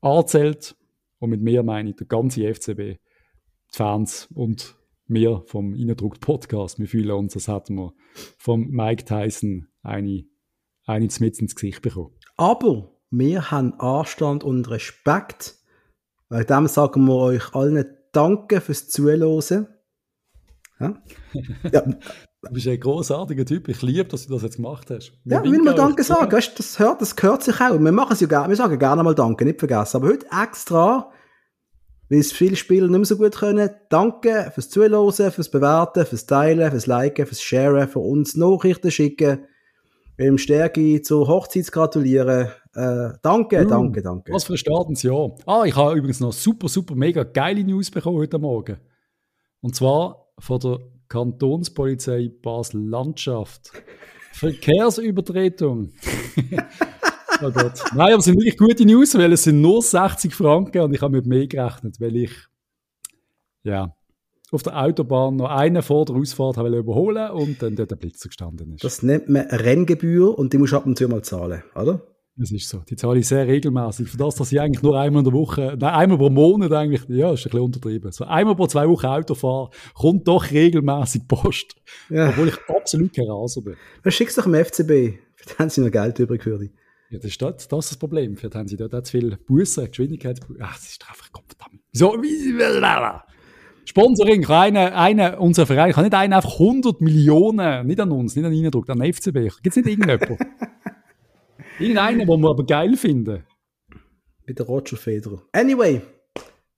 angezählt 0.00 0.76
und 1.18 1.30
mit 1.30 1.42
mir 1.42 1.62
meine 1.62 1.90
ich 1.90 1.96
der 1.96 2.06
ganze 2.06 2.54
FCB, 2.54 2.76
die 2.76 2.98
Fans 3.68 4.28
und 4.34 4.76
wir 5.06 5.42
vom 5.46 5.74
Innendruck 5.74 6.20
Podcast, 6.20 6.78
wir 6.78 6.86
fühlen 6.86 7.10
uns, 7.10 7.34
als 7.34 7.48
hätten 7.48 7.74
wir 7.74 7.92
vom 8.38 8.68
Mike 8.68 9.04
Tyson 9.04 9.68
eine, 9.82 10.24
eine 10.86 11.08
mit 11.18 11.38
ins 11.40 11.54
Gesicht 11.54 11.82
bekommen. 11.82 12.14
Aber 12.36 12.96
wir 13.10 13.50
haben 13.50 13.74
Anstand 13.80 14.44
und 14.44 14.70
Respekt. 14.70 15.56
Weil 16.28 16.44
dem 16.44 16.68
sagen 16.68 17.06
wir 17.06 17.16
euch 17.16 17.54
allen 17.54 17.84
Danke 18.12 18.60
fürs 18.60 18.88
Zuhören. 18.88 19.66
Ja? 20.78 21.02
ja. 21.72 21.84
Du 22.42 22.54
bist 22.54 22.66
ein 22.66 22.80
großartiger 22.80 23.44
Typ. 23.44 23.68
Ich 23.68 23.82
liebe, 23.82 24.04
dass 24.04 24.26
du 24.26 24.32
das 24.32 24.42
jetzt 24.42 24.56
gemacht 24.56 24.90
hast. 24.90 25.12
Wir 25.24 25.36
ja, 25.36 25.44
will 25.44 25.62
man 25.62 25.76
Danke 25.76 26.02
sagen. 26.02 26.32
Weißt, 26.32 26.58
das, 26.58 26.78
hört, 26.78 27.02
das 27.02 27.14
gehört 27.14 27.42
sich 27.42 27.60
auch. 27.60 27.78
Wir 27.78 27.92
machen 27.92 28.14
es 28.14 28.20
ja 28.20 28.26
gerne. 28.26 28.48
Wir 28.48 28.56
sagen 28.56 28.78
gerne 28.78 29.02
mal 29.02 29.14
Danke, 29.14 29.44
nicht 29.44 29.58
vergessen. 29.58 29.98
Aber 29.98 30.08
heute 30.08 30.26
extra, 30.42 31.12
weil 32.08 32.18
es 32.18 32.32
viele 32.32 32.56
Spieler 32.56 32.88
nicht 32.88 32.96
mehr 32.96 33.04
so 33.04 33.18
gut 33.18 33.36
können. 33.36 33.68
Danke 33.90 34.50
fürs 34.54 34.70
Zuhören, 34.70 35.12
fürs 35.12 35.50
Bewerten, 35.50 36.06
fürs 36.06 36.24
Teilen, 36.24 36.70
fürs 36.70 36.86
Liken, 36.86 37.26
fürs 37.26 37.42
Sharen, 37.42 37.88
für 37.88 37.98
uns 37.98 38.34
Nachrichten 38.36 38.90
schicken, 38.90 39.44
im 40.16 40.38
Stärke 40.38 41.02
zur 41.02 41.28
Hochzeit 41.28 41.70
gratulieren. 41.70 42.48
Äh, 42.74 43.10
danke, 43.22 43.66
uh, 43.66 43.68
danke, 43.68 44.00
danke. 44.00 44.32
Was 44.32 44.44
für 44.44 44.54
ein 44.54 44.58
Startensjahr. 44.58 45.34
Ah, 45.44 45.64
ich 45.66 45.76
habe 45.76 45.98
übrigens 45.98 46.20
noch 46.20 46.32
super, 46.32 46.68
super, 46.68 46.94
mega 46.94 47.22
geile 47.22 47.64
News 47.64 47.90
bekommen 47.90 48.16
heute 48.16 48.38
Morgen. 48.38 48.78
Und 49.60 49.76
zwar 49.76 50.32
von 50.38 50.58
der 50.58 50.78
Kantonspolizei 51.10 52.30
Basel-Landschaft. 52.40 53.72
Verkehrsübertretung. 54.32 55.90
oh 57.42 57.50
Gott. 57.50 57.82
Nein, 57.94 58.12
aber 58.12 58.18
es 58.18 58.24
sind 58.24 58.38
wirklich 58.38 58.56
gute 58.56 58.86
News, 58.86 59.14
weil 59.18 59.32
es 59.32 59.42
sind 59.42 59.60
nur 59.60 59.82
60 59.82 60.34
Franken 60.34 60.80
und 60.80 60.94
ich 60.94 61.02
habe 61.02 61.16
mit 61.16 61.26
mehr 61.26 61.46
gerechnet, 61.46 62.00
weil 62.00 62.16
ich 62.16 62.32
ja, 63.64 63.94
auf 64.52 64.62
der 64.62 64.80
Autobahn 64.80 65.36
noch 65.36 65.50
einen 65.50 65.82
vor 65.82 66.04
der 66.04 66.16
Ausfahrt 66.16 66.56
habe 66.56 66.76
überholen 66.76 67.30
und 67.32 67.60
dann 67.60 67.76
dort 67.76 67.90
der 67.90 67.96
Blitzer 67.96 68.28
gestanden 68.28 68.74
ist. 68.74 68.84
Das 68.84 69.02
nennt 69.02 69.28
man 69.28 69.42
Renngebühr 69.46 70.38
und 70.38 70.52
die 70.52 70.58
muss 70.58 70.72
ab 70.72 70.86
und 70.86 70.96
zu 70.96 71.08
mal 71.08 71.22
zahlen, 71.22 71.62
oder? 71.74 72.02
Das 72.36 72.50
ist 72.52 72.68
so. 72.68 72.78
Die 72.88 72.96
zahle 72.96 73.18
ich 73.18 73.28
sehr 73.28 73.46
regelmäßig. 73.46 74.08
Für 74.08 74.16
das, 74.16 74.36
dass 74.36 74.50
ich 74.50 74.60
eigentlich 74.60 74.82
nur 74.82 74.98
einmal 74.98 75.20
in 75.20 75.24
der 75.24 75.34
Woche, 75.34 75.76
nein, 75.78 75.94
einmal 75.94 76.18
pro 76.18 76.30
Monat 76.30 76.72
eigentlich, 76.72 77.02
ja, 77.08 77.32
ist 77.32 77.40
ein 77.40 77.50
bisschen 77.50 77.60
untertrieben. 77.60 78.12
So 78.12 78.24
einmal 78.24 78.56
pro 78.56 78.66
zwei 78.66 78.88
Wochen 78.88 79.06
Auto 79.06 79.34
fahre, 79.34 79.70
kommt 79.94 80.26
doch 80.26 80.50
regelmäßig 80.50 81.28
Post. 81.28 81.76
Ja. 82.08 82.30
Obwohl 82.30 82.48
ich 82.48 82.58
absolut 82.68 83.14
kein 83.14 83.26
Raser 83.28 83.62
bin. 83.62 83.74
Was 84.02 84.14
schickst 84.14 84.38
du 84.38 84.42
doch 84.42 84.48
im 84.48 84.54
FCB? 84.54 85.18
Vielleicht 85.34 85.58
haben 85.58 85.70
sie 85.70 85.80
noch 85.82 85.90
Geld 85.90 86.18
übrig 86.18 86.42
für 86.42 86.58
dich. 86.58 86.70
Ja, 87.10 87.18
das 87.18 87.30
ist 87.30 87.42
das, 87.42 87.68
das, 87.68 87.84
ist 87.86 87.90
das 87.90 87.98
Problem. 87.98 88.36
Vielleicht 88.36 88.54
haben 88.54 88.68
sie 88.68 88.76
dort 88.76 88.94
auch 88.94 89.02
zu 89.02 89.18
viel 89.18 89.36
Bussen, 89.46 89.86
Geschwindigkeit. 89.86 90.40
Ach, 90.60 90.76
das 90.76 90.90
ist 90.90 91.04
einfach, 91.08 91.28
verdammt. 91.28 91.82
So, 91.92 92.16
wie, 92.22 92.54
Sponsoring, 93.84 94.46
eine, 94.46 94.94
eine, 94.94 95.38
unser 95.40 95.66
Verein 95.66 95.92
kann 95.92 96.04
nicht 96.04 96.14
einen 96.14 96.32
einfach 96.32 96.52
100 96.52 97.00
Millionen, 97.00 97.88
nicht 97.88 97.98
an 97.98 98.12
uns, 98.12 98.36
nicht 98.36 98.44
an 98.44 98.52
Eindruck, 98.52 98.88
an 98.88 99.00
den 99.00 99.12
FCB. 99.12 99.62
Gibt 99.62 99.66
es 99.66 99.76
nicht 99.76 99.88
irgendjemanden? 99.88 100.38
Irgendeinen, 101.78 102.26
den 102.26 102.40
wir 102.40 102.50
aber 102.50 102.64
geil 102.64 102.96
finden. 102.96 103.44
Bei 104.46 104.52
der 104.52 104.66
Roger 104.66 104.96
Federer. 104.96 105.42
Anyway, 105.52 106.02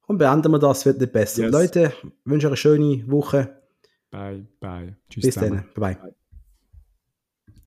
und 0.06 0.18
beenden 0.18 0.52
wir 0.52 0.58
das, 0.58 0.84
wird 0.84 1.00
nicht 1.00 1.12
besser. 1.12 1.44
Yes. 1.44 1.52
Leute, 1.52 1.92
wünsche 2.24 2.46
euch 2.46 2.50
eine 2.50 2.56
schöne 2.56 3.10
Woche. 3.10 3.62
Bye, 4.10 4.46
bye. 4.60 4.96
Tschüss. 5.08 5.24
Bis 5.24 5.34
dann. 5.36 5.64
Bye. 5.74 5.94
bye. 5.94 6.14